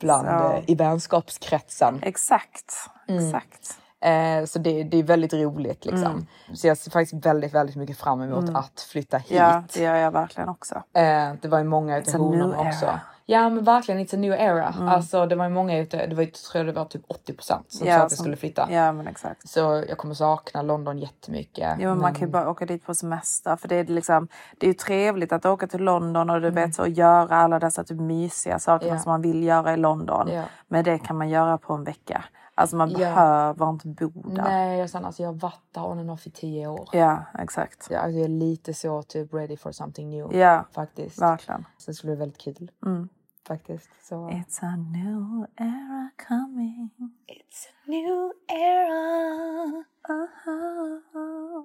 Bland 0.00 0.28
eh, 0.28 0.60
i 0.66 0.74
vänskapskretsen. 0.74 2.00
Exakt, 2.02 2.74
Mm. 3.08 3.24
exakt. 3.26 3.76
Eh, 4.02 4.44
så 4.44 4.58
det, 4.58 4.82
det 4.82 4.96
är 4.98 5.02
väldigt 5.02 5.32
roligt 5.34 5.84
liksom. 5.84 6.26
Så 6.54 6.66
jag 6.66 6.76
ser 6.78 6.90
faktiskt 6.90 7.26
väldigt, 7.26 7.54
väldigt 7.54 7.76
mycket 7.76 7.98
fram 7.98 8.22
emot 8.22 8.50
att 8.56 8.80
flytta 8.80 9.18
hit. 9.18 9.30
Mm. 9.30 9.42
Ja, 9.42 9.62
det 9.74 9.80
gör 9.82 9.96
jag 9.96 10.10
verkligen 10.10 10.48
också. 10.48 10.74
Eh, 10.74 11.32
det 11.42 11.48
var 11.48 11.58
ju 11.58 11.64
många 11.64 11.98
utav 11.98 12.20
honorna 12.20 12.58
också. 12.68 12.84
era. 12.84 13.00
Ja 13.30 13.48
men 13.48 13.64
verkligen, 13.64 14.00
it's 14.06 14.14
a 14.14 14.18
new 14.18 14.32
era. 14.32 14.66
Alltså 14.68 15.26
det 15.26 15.34
var 15.36 15.44
ju 15.44 15.50
många 15.50 15.74
det 15.74 16.14
var 16.14 16.22
ju, 16.22 16.30
tror 16.30 16.56
jag 16.64 16.66
det 16.66 16.72
var 16.78 16.84
typ 16.84 17.02
80 17.08 17.32
procent 17.32 17.72
som 17.72 17.86
sa 17.86 17.92
att 17.92 17.98
jag 18.00 18.12
skulle 18.12 18.36
flytta. 18.36 18.68
Ja, 18.70 18.92
men 18.92 19.06
exakt. 19.06 19.48
Så 19.48 19.84
jag 19.88 19.98
kommer 19.98 20.14
sakna 20.14 20.62
London 20.62 20.98
jättemycket. 20.98 21.76
Jo, 21.78 21.88
men 21.88 21.98
man 21.98 22.14
kan 22.14 22.20
ju 22.28 22.32
bara 22.32 22.50
åka 22.50 22.66
dit 22.66 22.86
på 22.86 22.94
semester. 22.94 23.56
För 23.56 23.68
det 23.68 23.76
är, 23.76 23.84
liksom, 23.84 24.28
det 24.58 24.66
är 24.66 24.68
ju 24.68 24.74
trevligt 24.74 25.32
att 25.32 25.46
åka 25.46 25.66
till 25.66 25.80
London 25.82 26.30
och 26.30 26.40
du 26.40 26.50
vet 26.50 26.74
så, 26.74 26.86
göra 26.86 27.36
alla 27.36 27.58
dessa 27.58 27.84
typ 27.84 28.00
mysiga 28.00 28.58
Mm. 28.66 28.88
Ja. 28.88 28.98
som 28.98 29.10
man 29.12 29.22
vill 29.22 29.42
göra 29.44 29.74
i 29.74 29.76
London. 29.76 30.28
Ja. 30.32 30.42
Men 30.68 30.84
det 30.84 30.98
kan 30.98 31.16
man 31.18 31.28
göra 31.28 31.58
på 31.58 31.72
en 31.74 31.84
vecka. 31.84 32.24
Alltså 32.54 32.76
man 32.76 32.90
Ja. 32.90 32.98
behöver 32.98 33.70
inte 33.70 33.88
bo 33.88 34.10
där. 34.30 34.42
Nej, 34.42 34.78
jag, 34.78 34.90
sen, 34.90 35.04
alltså, 35.04 35.22
jag 35.22 35.28
har 35.28 35.34
varit 35.38 35.60
där 35.74 35.84
on 35.86 35.98
and 35.98 36.10
off 36.10 36.26
i 36.26 36.30
tio 36.30 36.66
år. 36.66 36.88
Ja, 36.92 37.24
exakt. 37.38 37.82
Så 37.82 37.92
jag, 37.92 38.02
alltså, 38.02 38.16
jag 38.18 38.24
är 38.24 38.28
lite 38.28 38.74
så 38.74 39.02
typ 39.02 39.34
ready 39.34 39.56
for 39.56 39.72
something 39.72 40.10
new. 40.10 40.36
Ja, 40.36 40.66
Faktiskt. 40.74 41.22
verkligen. 41.22 41.64
Sen 41.78 41.94
skulle 41.94 42.12
det 42.12 42.16
bli 42.16 42.20
väldigt 42.20 42.40
kul. 42.40 42.70
Mm. 42.86 43.08
Faktiskt. 43.50 43.90
Så. 44.02 44.28
It's 44.28 44.62
a 44.62 44.76
new 44.76 45.46
era 45.58 46.10
coming. 46.28 46.90
It's 47.26 47.66
a 47.66 47.90
new 47.90 48.32
era. 48.48 49.84
Uh-huh. 50.08 51.64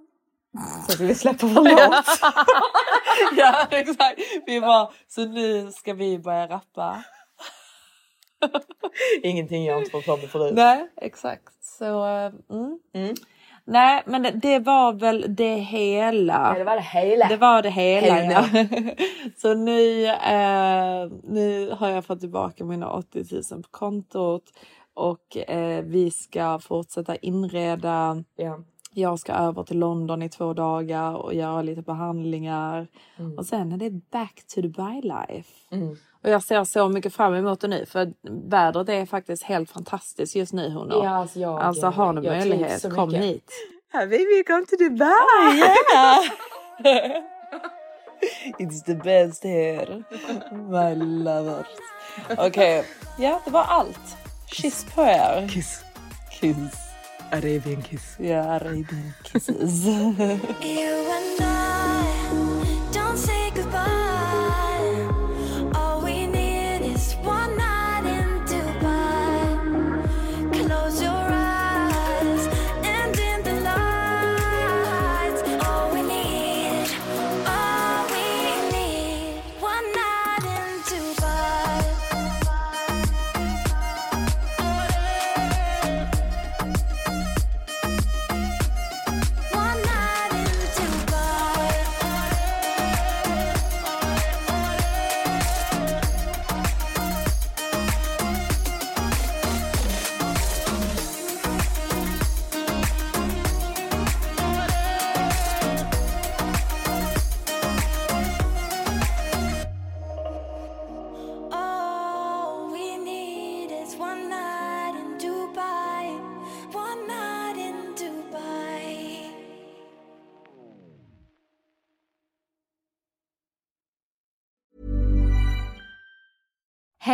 Så 0.89 1.03
vi 1.03 1.15
släppa 1.15 1.47
vår 1.47 1.63
låt. 1.63 2.05
ja, 3.37 3.67
exakt. 3.71 4.19
Vi 4.45 4.61
bara, 4.61 4.91
så 5.07 5.25
nu 5.25 5.71
ska 5.71 5.93
vi 5.93 6.19
börja 6.19 6.47
rappa. 6.47 7.03
Ingenting 9.23 9.65
jag 9.65 9.79
inte 9.79 9.91
fått 9.91 10.05
för 10.05 10.27
förut. 10.27 10.53
Nej, 10.55 10.91
exakt. 11.01 11.63
Så, 11.63 12.07
eh, 12.07 12.31
mm. 12.49 13.15
Nej, 13.67 14.03
men 14.05 14.23
det, 14.23 14.31
det 14.31 14.59
var 14.59 14.93
väl 14.93 15.25
det 15.27 15.55
hela. 15.55 16.53
Ja, 16.53 16.59
det 16.59 16.63
var 16.63 16.75
det 16.75 16.81
hela. 16.81 17.27
Det 17.27 17.37
var 17.37 17.61
det 17.61 17.69
hela, 17.69 18.15
Hela. 18.15 18.47
ja. 18.53 18.65
Så 19.37 19.53
nu, 19.53 20.05
eh, 20.05 21.11
nu 21.23 21.71
har 21.71 21.89
jag 21.89 22.05
fått 22.05 22.19
tillbaka 22.19 22.65
mina 22.65 22.89
80 22.89 23.25
000 23.51 23.63
på 23.63 23.69
kontot 23.71 24.43
och 24.93 25.37
eh, 25.37 25.83
vi 25.83 26.11
ska 26.11 26.59
fortsätta 26.59 27.15
inreda 27.15 28.23
Ja. 28.35 28.59
Jag 28.97 29.19
ska 29.19 29.33
över 29.33 29.63
till 29.63 29.79
London 29.79 30.21
i 30.21 30.29
två 30.29 30.53
dagar 30.53 31.13
och 31.15 31.33
göra 31.33 31.61
lite 31.61 31.81
behandlingar. 31.81 32.87
Mm. 33.17 33.37
Och 33.37 33.45
sen 33.45 33.71
är 33.71 33.77
det 33.77 33.89
back 34.11 34.43
to 34.47 34.61
Dubai 34.61 35.01
life. 35.01 35.51
Och 36.25 36.31
jag 36.31 36.43
ser 36.43 36.63
så 36.63 36.89
mycket 36.89 37.13
fram 37.13 37.33
emot 37.33 37.61
det 37.61 37.67
nu 37.67 37.85
för 37.85 38.13
vädret 38.49 38.89
är 38.89 39.05
faktiskt 39.05 39.43
helt 39.43 39.71
fantastiskt 39.71 40.35
just 40.35 40.53
nu 40.53 40.69
honor. 40.73 41.05
Ja, 41.05 41.09
alltså 41.15 41.39
jag- 41.39 41.61
alltså 41.61 41.87
har 41.87 42.13
ni 42.13 42.21
möjlighet, 42.29 42.95
kom 42.95 43.09
mycket. 43.09 43.25
hit. 43.25 43.51
Habibi, 43.93 44.43
come 44.47 44.65
to 44.65 44.75
Dubai! 44.79 45.59
Yeah! 46.83 47.19
It's 48.59 48.83
the 48.85 48.95
best 48.95 49.43
here. 49.43 50.03
My 50.51 50.95
lovers. 51.23 51.67
Okej, 52.37 52.85
ja 53.17 53.41
det 53.45 53.51
var 53.51 53.63
allt. 53.63 54.17
Kyss 54.47 54.85
på 54.95 55.01
er. 55.01 55.47
Kiss. 55.47 55.83
Kiss. 56.39 56.75
Arabian 57.31 57.81
kiss. 57.81 58.15
Ja, 58.19 58.39
Arabian 58.43 59.13
kisses. 59.23 59.85